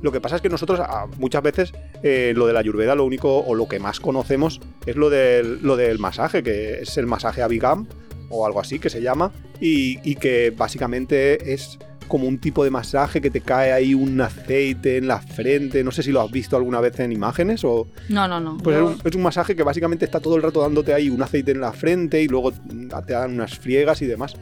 Lo 0.00 0.12
que 0.12 0.20
pasa 0.20 0.36
es 0.36 0.42
que 0.42 0.48
nosotros 0.48 0.80
muchas 1.18 1.42
veces 1.42 1.72
eh, 2.02 2.32
lo 2.36 2.46
de 2.46 2.52
la 2.52 2.60
ayurveda 2.60 2.94
lo 2.94 3.04
único 3.04 3.38
o 3.38 3.54
lo 3.54 3.68
que 3.68 3.80
más 3.80 3.98
conocemos 3.98 4.60
es 4.86 4.96
lo 4.96 5.10
del, 5.10 5.60
lo 5.62 5.76
del 5.76 5.98
masaje, 5.98 6.42
que 6.42 6.80
es 6.80 6.96
el 6.98 7.06
masaje 7.06 7.42
Abigam 7.42 7.86
o 8.30 8.46
algo 8.46 8.60
así 8.60 8.78
que 8.78 8.90
se 8.90 9.02
llama, 9.02 9.32
y, 9.60 9.98
y 10.08 10.16
que 10.16 10.52
básicamente 10.56 11.52
es 11.52 11.78
como 12.08 12.26
un 12.26 12.38
tipo 12.38 12.64
de 12.64 12.70
masaje 12.70 13.20
que 13.20 13.30
te 13.30 13.40
cae 13.40 13.72
ahí 13.72 13.94
un 13.94 14.20
aceite 14.20 14.96
en 14.96 15.06
la 15.06 15.20
frente. 15.20 15.84
No 15.84 15.92
sé 15.92 16.02
si 16.02 16.10
lo 16.10 16.20
has 16.20 16.30
visto 16.30 16.56
alguna 16.56 16.80
vez 16.80 16.98
en 17.00 17.12
imágenes 17.12 17.62
o. 17.64 17.86
No, 18.08 18.26
no, 18.26 18.40
no. 18.40 18.58
Pues 18.58 18.76
es, 18.76 18.82
un, 18.82 18.98
es 19.04 19.14
un 19.14 19.22
masaje 19.22 19.54
que 19.54 19.62
básicamente 19.62 20.04
está 20.04 20.20
todo 20.20 20.36
el 20.36 20.42
rato 20.42 20.60
dándote 20.60 20.92
ahí 20.92 21.10
un 21.10 21.22
aceite 21.22 21.52
en 21.52 21.60
la 21.60 21.72
frente 21.72 22.22
y 22.22 22.28
luego 22.28 22.52
te 22.52 23.12
dan 23.12 23.34
unas 23.34 23.58
friegas 23.58 24.02
y 24.02 24.06
demás. 24.06 24.34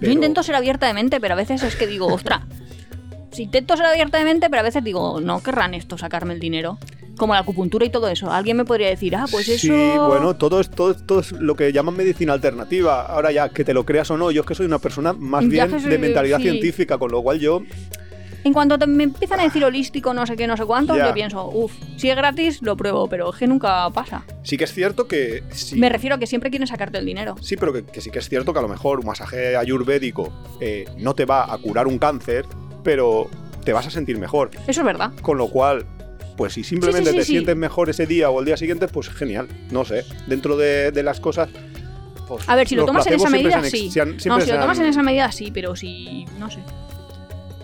Yo 0.00 0.10
intento 0.10 0.42
ser 0.42 0.54
abierta 0.54 0.86
de 0.86 0.94
mente, 0.94 1.20
pero 1.20 1.34
a 1.34 1.36
veces 1.36 1.62
es 1.62 1.74
que 1.74 1.86
digo, 1.86 2.06
ostras. 2.06 2.42
Si 3.32 3.42
intento 3.44 3.76
ser 3.76 3.86
abierta 3.86 4.18
de 4.18 4.24
mente, 4.24 4.48
pero 4.48 4.60
a 4.60 4.62
veces 4.62 4.82
digo, 4.84 5.20
no 5.20 5.42
querrán 5.42 5.74
esto 5.74 5.98
sacarme 5.98 6.34
el 6.34 6.40
dinero. 6.40 6.78
Como 7.16 7.34
la 7.34 7.40
acupuntura 7.40 7.84
y 7.86 7.90
todo 7.90 8.08
eso. 8.08 8.30
Alguien 8.30 8.56
me 8.56 8.64
podría 8.64 8.88
decir, 8.88 9.16
ah, 9.16 9.26
pues 9.30 9.48
eso. 9.48 9.66
Sí, 9.66 9.98
bueno, 9.98 10.36
todo 10.36 10.60
es, 10.60 10.70
todo, 10.70 10.94
todo 10.94 11.20
es 11.20 11.32
lo 11.32 11.54
que 11.56 11.72
llaman 11.72 11.96
medicina 11.96 12.32
alternativa. 12.34 13.06
Ahora 13.06 13.32
ya, 13.32 13.48
que 13.48 13.64
te 13.64 13.72
lo 13.74 13.84
creas 13.84 14.10
o 14.10 14.16
no, 14.16 14.30
yo 14.30 14.42
es 14.42 14.46
que 14.46 14.54
soy 14.54 14.66
una 14.66 14.78
persona 14.78 15.12
más 15.12 15.46
bien 15.48 15.70
soy- 15.70 15.82
de 15.90 15.98
mentalidad 15.98 16.36
sí. 16.38 16.44
científica, 16.44 16.98
con 16.98 17.10
lo 17.10 17.22
cual 17.22 17.38
yo 17.40 17.62
En 18.44 18.52
cuanto 18.52 18.78
te- 18.78 18.86
me 18.86 19.02
empiezan 19.04 19.40
a 19.40 19.42
decir 19.42 19.64
holístico, 19.64 20.14
no 20.14 20.24
sé 20.24 20.36
qué, 20.36 20.46
no 20.46 20.56
sé 20.56 20.64
cuánto, 20.64 20.96
Ya. 20.96 21.08
yo 21.08 21.14
pienso, 21.14 21.48
uff, 21.50 21.72
si 21.96 22.10
es 22.10 22.16
gratis, 22.16 22.62
lo 22.62 22.76
pruebo, 22.76 23.08
pero 23.08 23.32
es 23.32 23.36
que 23.38 23.46
nunca 23.48 23.90
pasa. 23.90 24.24
sí 24.44 24.56
que 24.56 24.62
es 24.64 24.72
cierto 24.72 25.08
que... 25.08 25.42
Sí, 25.50 25.74
Me 25.76 25.88
refiero 25.88 26.14
a 26.14 26.18
que 26.20 26.26
siempre 26.28 26.50
quieren 26.50 26.68
sacarte 26.68 26.98
el 26.98 27.06
dinero. 27.06 27.34
Sí, 27.40 27.56
pero 27.56 27.72
que, 27.72 27.84
que 27.84 28.00
sí 28.00 28.10
que 28.12 28.20
es 28.20 28.28
cierto 28.28 28.52
que 28.52 28.60
a 28.60 28.62
lo 28.62 28.68
mejor 28.68 29.00
un 29.00 29.06
masaje 29.06 29.56
ayurvédico 29.56 30.32
eh, 30.60 30.84
no 30.98 31.14
te 31.14 31.24
va 31.24 31.52
a 31.52 31.58
curar 31.58 31.88
un 31.88 31.98
cáncer, 31.98 32.44
pero 32.84 33.28
te 33.64 33.72
vas 33.72 33.86
a 33.88 33.90
sentir 33.90 34.16
mejor. 34.18 34.50
Eso 34.68 34.80
es 34.82 34.84
verdad. 34.86 35.10
Con 35.22 35.38
lo 35.38 35.48
cual, 35.48 35.84
pues 36.36 36.52
si 36.52 36.64
simplemente 36.64 37.10
Sí, 37.10 37.16
sí, 37.16 37.22
sí, 37.22 37.26
te 37.26 37.32
sientes 37.32 37.56
mejor 37.56 37.90
ese 37.90 38.06
día 38.06 38.30
o 38.30 38.40
el 38.40 38.46
día 38.46 38.56
siguiente, 38.56 38.88
pues 38.88 39.08
genial. 39.08 39.48
No 39.70 39.84
sé, 39.84 40.04
dentro 40.26 40.56
de, 40.56 40.92
de 40.92 41.02
las 41.02 41.20
cosas... 41.20 41.48
pues, 42.28 42.48
A 42.48 42.56
ver, 42.56 42.68
si 42.68 42.74
lo 42.76 42.84
tomas 42.84 43.06
en 43.06 43.14
esa 43.14 43.30
medida, 43.30 43.62
sí. 43.64 43.90
No, 44.26 44.40
si 44.40 44.50
lo 44.50 44.60
tomas 44.60 44.78
en 44.78 44.86
esa 44.86 45.02
medida, 45.02 45.32
sí, 45.32 45.50
pero 45.52 45.74
si. 45.76 46.26
No 46.38 46.50
sé. 46.50 46.58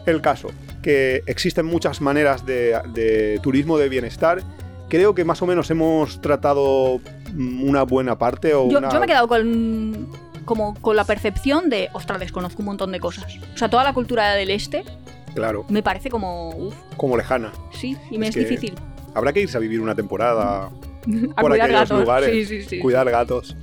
El 0.06 0.20
caso, 0.20 0.48
que 0.82 1.22
existen 1.26 1.64
muchas 1.66 2.00
maneras 2.00 2.44
de, 2.44 2.80
de 2.92 3.38
turismo 3.42 3.78
de 3.78 3.88
bienestar. 3.88 4.42
Creo 4.88 5.14
que 5.14 5.24
más 5.24 5.40
o 5.40 5.46
menos 5.46 5.70
hemos 5.70 6.20
tratado 6.20 7.00
una 7.34 7.84
buena 7.84 8.18
parte 8.18 8.52
o 8.52 8.68
Yo, 8.68 8.78
una... 8.78 8.90
yo 8.90 8.98
me 8.98 9.04
he 9.06 9.08
quedado 9.08 9.28
con. 9.28 10.08
Como 10.44 10.74
con 10.80 10.96
la 10.96 11.04
percepción 11.04 11.70
de, 11.70 11.88
ostras, 11.92 12.18
desconozco 12.18 12.62
un 12.62 12.66
montón 12.66 12.90
de 12.90 12.98
cosas. 12.98 13.36
O 13.54 13.56
sea, 13.56 13.70
toda 13.70 13.84
la 13.84 13.92
cultura 13.92 14.34
del 14.34 14.50
este 14.50 14.82
Claro, 15.34 15.64
me 15.68 15.82
parece 15.82 16.10
como. 16.10 16.50
Uf, 16.50 16.74
como 16.96 17.16
lejana. 17.16 17.52
sí, 17.72 17.96
y 18.10 18.18
me 18.18 18.28
Es 18.28 18.34
difícil. 18.34 18.74
Habrá 19.14 19.32
que 19.32 19.40
irse 19.40 19.56
a 19.56 19.60
vivir 19.60 19.80
una 19.80 19.94
temporada 19.94 20.64
A 21.36 21.40
por 21.40 21.50
cuidar 21.50 21.66
aquellos 21.66 21.80
gatos. 21.88 22.00
lugares. 22.00 22.30
Sí, 22.30 22.44
sí, 22.46 22.62
sí. 22.68 22.78
cuidar 22.78 23.10
gatos. 23.10 23.56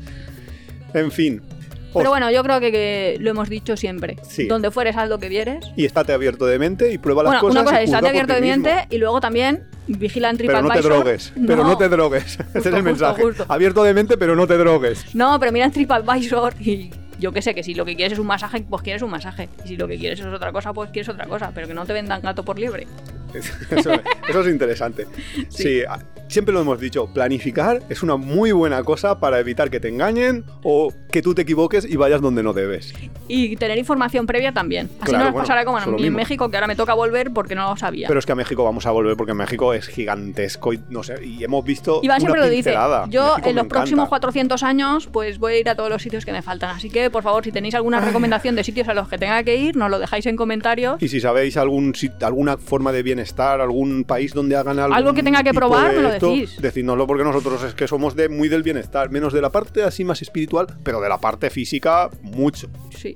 En 0.94 1.12
fin. 1.12 1.42
os- 1.42 1.98
Pero 1.98 2.10
bueno, 2.10 2.30
yo 2.32 2.44
creo 2.44 2.60
que, 2.60 2.72
que 2.72 3.18
lo 3.20 3.30
hemos 3.32 3.50
dicho 3.50 3.78
siempre. 3.78 4.18
Donde 4.48 4.72
fueres, 4.72 4.96
haz 4.98 5.10
lo 5.10 5.20
que 5.20 5.30
vieres. 5.30 5.66
Y 5.76 5.86
estate 5.86 6.14
abierto 6.14 6.46
de 6.46 6.60
mente 6.60 6.92
y 6.92 6.98
prueba 6.98 7.24
las 7.24 7.32
Bueno, 7.34 7.42
cosas. 7.42 7.56
una 7.56 7.64
cosa 7.64 7.82
es, 7.82 7.90
estate 7.90 8.08
abierto 8.10 8.34
de 8.34 8.42
mismo. 8.42 8.64
mente 8.64 8.88
y 8.90 8.98
luego 8.98 9.22
también 9.22 9.64
vigila 9.88 10.30
en 10.30 10.38
Pero 10.38 10.62
no 10.62 10.70
te 10.70 10.82
drogues. 10.82 11.34
Pero 11.48 11.64
no 11.64 11.78
te 11.78 11.90
drogues. 11.90 12.26
Ese 12.54 12.60
es 12.60 12.66
el 12.66 12.72
justo, 12.74 12.84
mensaje. 12.84 13.22
justo. 13.24 13.46
Abierto 13.48 13.84
de 13.84 13.94
mente, 13.94 14.18
pero 14.18 14.36
no 14.36 14.46
te 14.48 14.58
drogues. 14.58 15.16
No, 15.16 15.40
pero 15.40 15.52
mira 15.52 15.66
en 15.66 15.72
TripAdvisor 15.72 16.54
y 16.62 16.92
yo 17.20 17.32
qué 17.32 17.42
sé, 17.42 17.54
que 17.54 17.64
si 17.64 17.74
lo 17.74 17.86
que 17.86 17.96
quieres 17.96 18.14
es 18.14 18.20
un 18.20 18.28
masaje, 18.28 18.66
pues 18.68 18.82
quieres 18.82 19.02
un 19.02 19.12
masaje. 19.12 19.50
Y 19.66 19.70
si 19.70 19.78
lo 19.78 19.88
que 19.88 19.98
quieres 19.98 20.20
es 20.20 20.26
otra 20.26 20.52
cosa, 20.52 20.74
pues 20.74 20.90
quieres 20.92 21.10
otra 21.10 21.26
cosa. 21.26 21.52
Pero 21.54 21.68
que 21.68 21.74
no 21.74 21.86
te 21.86 21.94
vendan 21.94 22.22
gato 22.22 22.44
por 22.44 22.58
liebre. 22.58 22.88
Eso, 23.70 23.92
eso 24.28 24.42
es 24.42 24.48
interesante. 24.48 25.06
Sí. 25.50 25.84
siempre 26.28 26.52
lo 26.52 26.62
hemos 26.62 26.80
dicho, 26.80 27.14
planificar 27.14 27.84
es 27.90 28.02
una 28.02 28.16
muy 28.16 28.52
buena 28.52 28.84
cosa 28.84 29.20
para 29.20 29.40
evitar 29.40 29.70
que 29.70 29.80
te 29.80 29.88
engañen 29.88 30.46
o 30.64 30.92
que 31.12 31.22
tú 31.22 31.34
te 31.34 31.42
equivoques 31.44 31.86
y 31.86 31.96
vayas 31.96 32.22
donde 32.22 32.44
no 32.44 32.54
debes. 32.54 32.94
Y 33.28 33.56
tener 33.56 33.78
información 33.78 34.26
previa 34.26 34.52
también. 34.52 34.90
Así 35.02 35.12
no 35.12 35.26
nos 35.26 35.34
pasará 35.34 35.66
como 35.66 35.80
en 35.80 36.14
México, 36.14 36.50
que 36.50 36.58
ahora 36.58 36.68
me 36.68 36.76
toca 36.76 36.94
volver 36.94 37.32
porque 37.32 37.56
no 37.56 37.70
lo 37.70 37.78
sabía. 37.78 38.08
Pero 38.08 38.20
es 38.20 38.26
que 38.26 38.32
a 38.32 38.36
México 38.36 38.64
vamos 38.64 38.86
a 38.86 38.92
volver 38.92 39.16
porque 39.18 39.34
México 39.34 39.74
es 39.74 39.88
gigantesco 39.88 40.74
y 40.74 40.80
no 40.90 41.04
sé, 41.04 41.24
y 41.26 41.44
hemos 41.44 41.64
visto. 41.64 42.00
Iván 42.04 42.20
siempre 42.20 42.42
lo 42.42 42.50
dice. 42.50 42.76
Yo 43.10 43.36
en 43.44 43.56
los 43.56 43.68
próximos 43.68 44.10
400 44.10 44.64
años, 44.64 45.08
pues 45.08 45.40
voy 45.40 45.54
a 45.54 45.60
ir 45.60 45.70
a 45.70 45.76
todos 45.76 45.90
los 45.90 46.02
sitios 46.02 46.26
que 46.26 46.32
me 46.32 46.42
faltan. 46.42 46.76
Así 46.76 46.90
que, 46.90 47.10
por 47.10 47.24
favor, 47.24 47.44
si 47.44 47.52
tenéis 47.52 47.76
alguna 47.76 48.00
recomendación 48.00 48.56
de 48.56 48.64
sitios 48.64 48.88
a 48.88 48.94
los 48.94 49.08
que 49.08 49.18
tenga 49.18 49.44
que 49.44 49.56
ir, 49.56 49.76
nos 49.76 49.90
lo 49.90 50.00
dejáis 50.00 50.26
en 50.26 50.36
comentarios. 50.36 51.02
Y 51.02 51.08
si 51.08 51.20
sabéis 51.20 51.58
algún 51.58 51.94
alguna 52.22 52.58
forma 52.58 52.92
de 52.92 53.04
bienestar, 53.04 53.62
algún 53.62 54.04
país 54.04 54.34
donde 54.34 54.56
hagan 54.56 54.80
algo. 54.80 54.96
Algo 54.96 55.14
que 55.14 55.24
tenga 55.24 55.44
que 55.44 55.54
probar, 55.54 55.94
me 55.94 56.02
lo 56.02 56.12
decís. 56.12 56.62
Decídnoslo 56.62 57.08
porque 57.08 57.24
nosotros 57.24 57.64
es 57.64 57.74
que 57.74 57.88
somos 57.88 58.16
de 58.16 58.30
muy 58.30 58.50
del 58.50 58.64
bienestar, 58.64 59.10
menos 59.10 59.34
de 59.34 59.42
la 59.42 59.52
parte 59.52 59.84
así 59.84 60.04
más 60.04 60.22
espiritual, 60.22 60.68
pero 60.84 60.99
de 61.02 61.10
la 61.10 61.20
parte 61.20 61.50
física, 61.50 62.10
mucho. 62.22 62.70
Sí. 62.96 63.16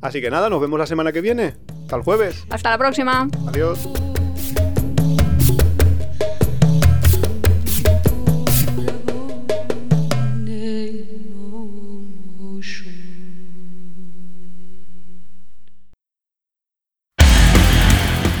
Así 0.00 0.20
que 0.20 0.30
nada, 0.30 0.50
nos 0.50 0.60
vemos 0.60 0.78
la 0.78 0.86
semana 0.86 1.12
que 1.12 1.20
viene. 1.20 1.56
Hasta 1.82 1.96
el 1.96 2.02
jueves. 2.02 2.44
Hasta 2.50 2.70
la 2.70 2.78
próxima. 2.78 3.28
Adiós. 3.48 3.88